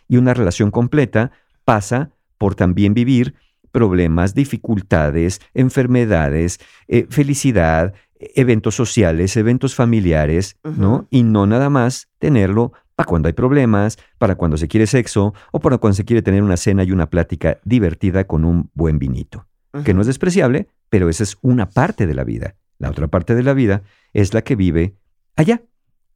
[0.10, 1.32] Y una relación completa
[1.64, 3.36] pasa por también vivir
[3.72, 6.60] problemas, dificultades, enfermedades,
[6.90, 11.08] eh, felicidad, eventos sociales, eventos familiares, ¿no?
[11.12, 15.60] Y no nada más tenerlo para cuando hay problemas, para cuando se quiere sexo o
[15.62, 19.48] para cuando se quiere tener una cena y una plática divertida con un buen vinito.
[19.86, 22.56] Que no es despreciable, pero esa es una parte de la vida.
[22.78, 24.98] La otra parte de la vida es la que vive
[25.38, 25.62] allá,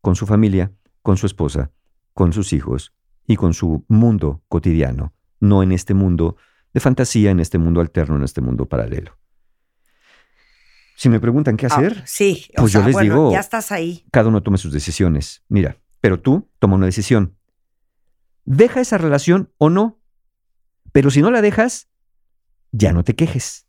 [0.01, 1.71] con su familia, con su esposa,
[2.13, 2.93] con sus hijos
[3.25, 6.35] y con su mundo cotidiano, no en este mundo
[6.73, 9.17] de fantasía, en este mundo alterno, en este mundo paralelo.
[10.97, 13.71] Si me preguntan qué Ah, hacer, sí, o Pues yo les bueno, digo- ya estás
[13.71, 14.03] ahí.
[14.11, 15.43] cada uno tome sus decisiones.
[15.47, 17.37] Mira, pero tú toma una decisión.
[18.43, 20.01] Deja esa relación o no.
[20.91, 21.87] Pero si no la dejas,
[22.73, 23.67] ya no te quejes.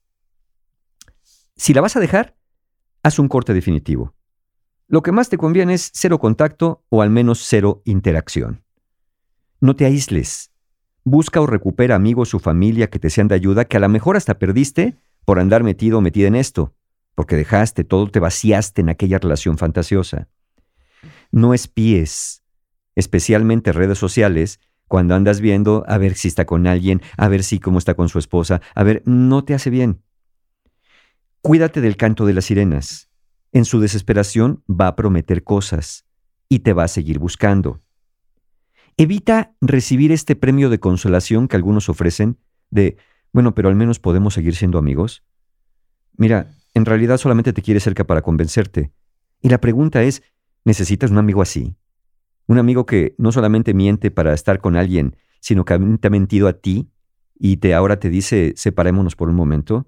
[1.54, 2.36] Si la vas a dejar,
[3.04, 4.16] haz un corte definitivo.
[4.88, 8.64] Lo que más te conviene es cero contacto o al menos cero interacción.
[9.60, 10.50] No te aísles.
[11.04, 14.16] Busca o recupera amigos o familia que te sean de ayuda que a lo mejor
[14.16, 16.74] hasta perdiste por andar metido o metida en esto,
[17.14, 20.26] porque dejaste todo, te vaciaste en aquella relación fantasiosa.
[21.30, 22.42] No espíes,
[22.94, 27.58] especialmente redes sociales, cuando andas viendo a ver si está con alguien, a ver si
[27.58, 30.02] cómo está con su esposa, a ver, no te hace bien.
[31.40, 33.10] Cuídate del canto de las sirenas.
[33.52, 36.06] En su desesperación va a prometer cosas
[36.48, 37.82] y te va a seguir buscando.
[38.96, 42.38] Evita recibir este premio de consolación que algunos ofrecen
[42.70, 42.96] de,
[43.32, 45.24] bueno, pero al menos podemos seguir siendo amigos.
[46.16, 48.92] Mira, en realidad solamente te quiere cerca para convencerte.
[49.40, 50.22] Y la pregunta es,
[50.64, 51.76] ¿necesitas un amigo así?
[52.46, 56.48] Un amigo que no solamente miente para estar con alguien, sino que te ha mentido
[56.48, 56.90] a ti
[57.38, 59.86] y te ahora te dice, separémonos por un momento.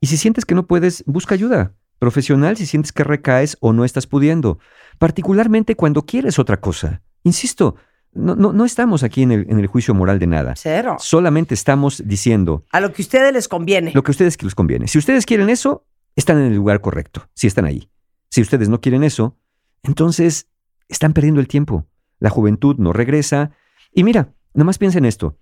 [0.00, 3.84] Y si sientes que no puedes, busca ayuda profesional si sientes que recaes o no
[3.84, 4.58] estás pudiendo,
[4.98, 7.02] particularmente cuando quieres otra cosa.
[7.24, 7.76] Insisto,
[8.12, 10.54] no, no, no estamos aquí en el, en el juicio moral de nada.
[10.56, 10.96] Cero.
[10.98, 13.92] Solamente estamos diciendo A lo que a ustedes les conviene.
[13.94, 14.88] lo que a ustedes les conviene.
[14.88, 15.86] Si ustedes quieren eso,
[16.16, 17.90] están en el lugar correcto, si están ahí.
[18.30, 19.36] Si ustedes no quieren eso,
[19.82, 20.48] entonces
[20.88, 21.86] están perdiendo el tiempo.
[22.18, 23.52] La juventud no regresa.
[23.92, 25.38] Y mira, nada más piensa en esto.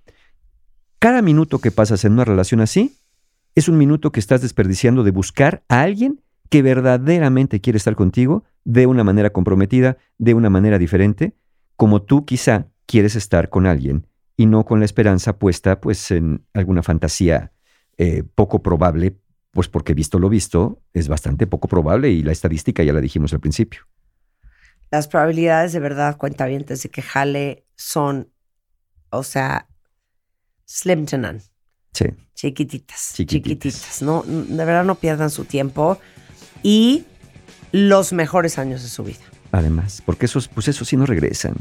[0.98, 2.96] Cada minuto que pasas en una relación así
[3.54, 8.44] es un minuto que estás desperdiciando de buscar a alguien que verdaderamente quiere estar contigo
[8.64, 11.34] de una manera comprometida, de una manera diferente,
[11.76, 14.06] como tú quizá quieres estar con alguien
[14.36, 17.52] y no con la esperanza puesta pues en alguna fantasía
[17.96, 19.16] eh, poco probable,
[19.50, 23.32] pues porque visto lo visto es bastante poco probable y la estadística ya la dijimos
[23.32, 23.82] al principio.
[24.90, 28.30] Las probabilidades de verdad, cuentavientes, de que jale son,
[29.10, 29.68] o sea,
[30.64, 31.40] slim to none.
[31.92, 32.06] Sí.
[32.34, 33.74] Chiquititas, Chiquititas.
[33.74, 34.02] chiquititas.
[34.02, 35.98] No, de verdad no pierdan su tiempo
[36.62, 37.04] y
[37.72, 39.24] los mejores años de su vida.
[39.52, 41.54] Además, porque esos, pues esos sí no regresan.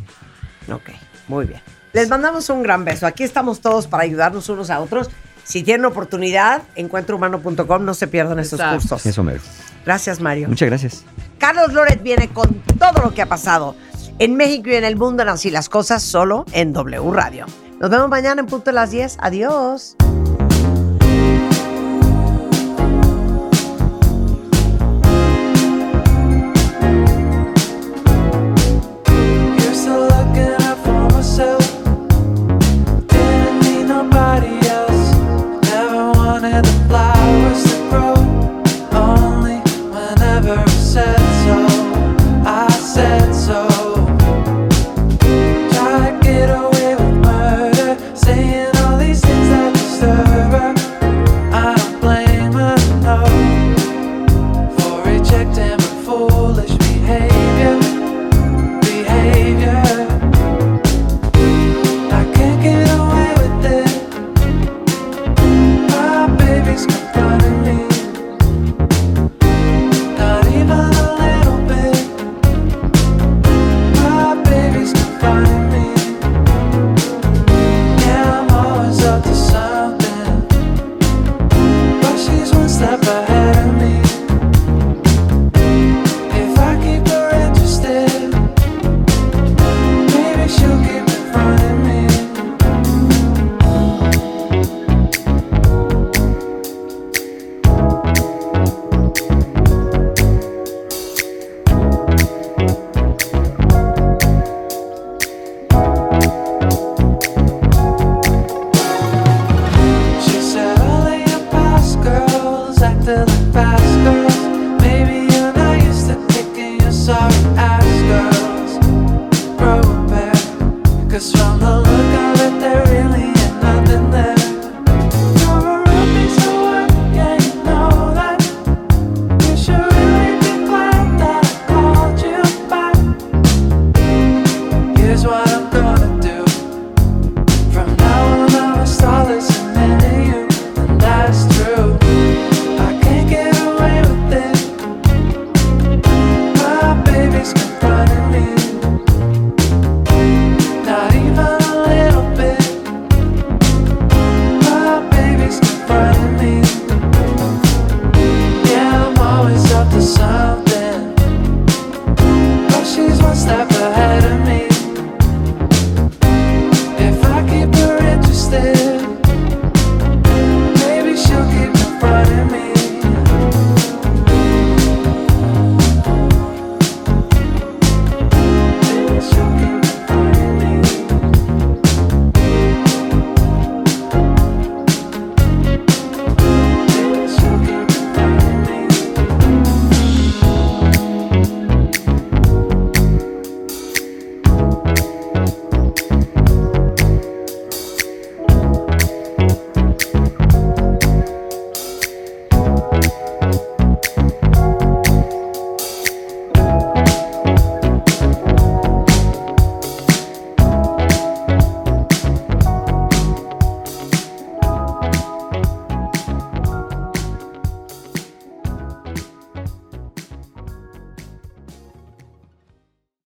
[0.72, 0.89] Ok,
[1.27, 1.61] muy bien.
[1.93, 3.07] Les mandamos un gran beso.
[3.07, 5.10] Aquí estamos todos para ayudarnos unos a otros.
[5.45, 8.80] Si tienen oportunidad, encuentrohumano.com, no se pierdan estos Exacto.
[8.81, 9.06] cursos.
[9.06, 9.41] Eso mero.
[9.86, 10.48] Gracias, Mario.
[10.48, 11.06] Muchas gracias.
[11.38, 13.76] Carlos Loret viene con todo lo que ha pasado
[14.20, 17.45] en México y en el mundo en Así las Cosas, solo en W Radio.
[17.80, 19.18] Nos vemos mañana en punto de las 10.
[19.20, 19.95] Adiós.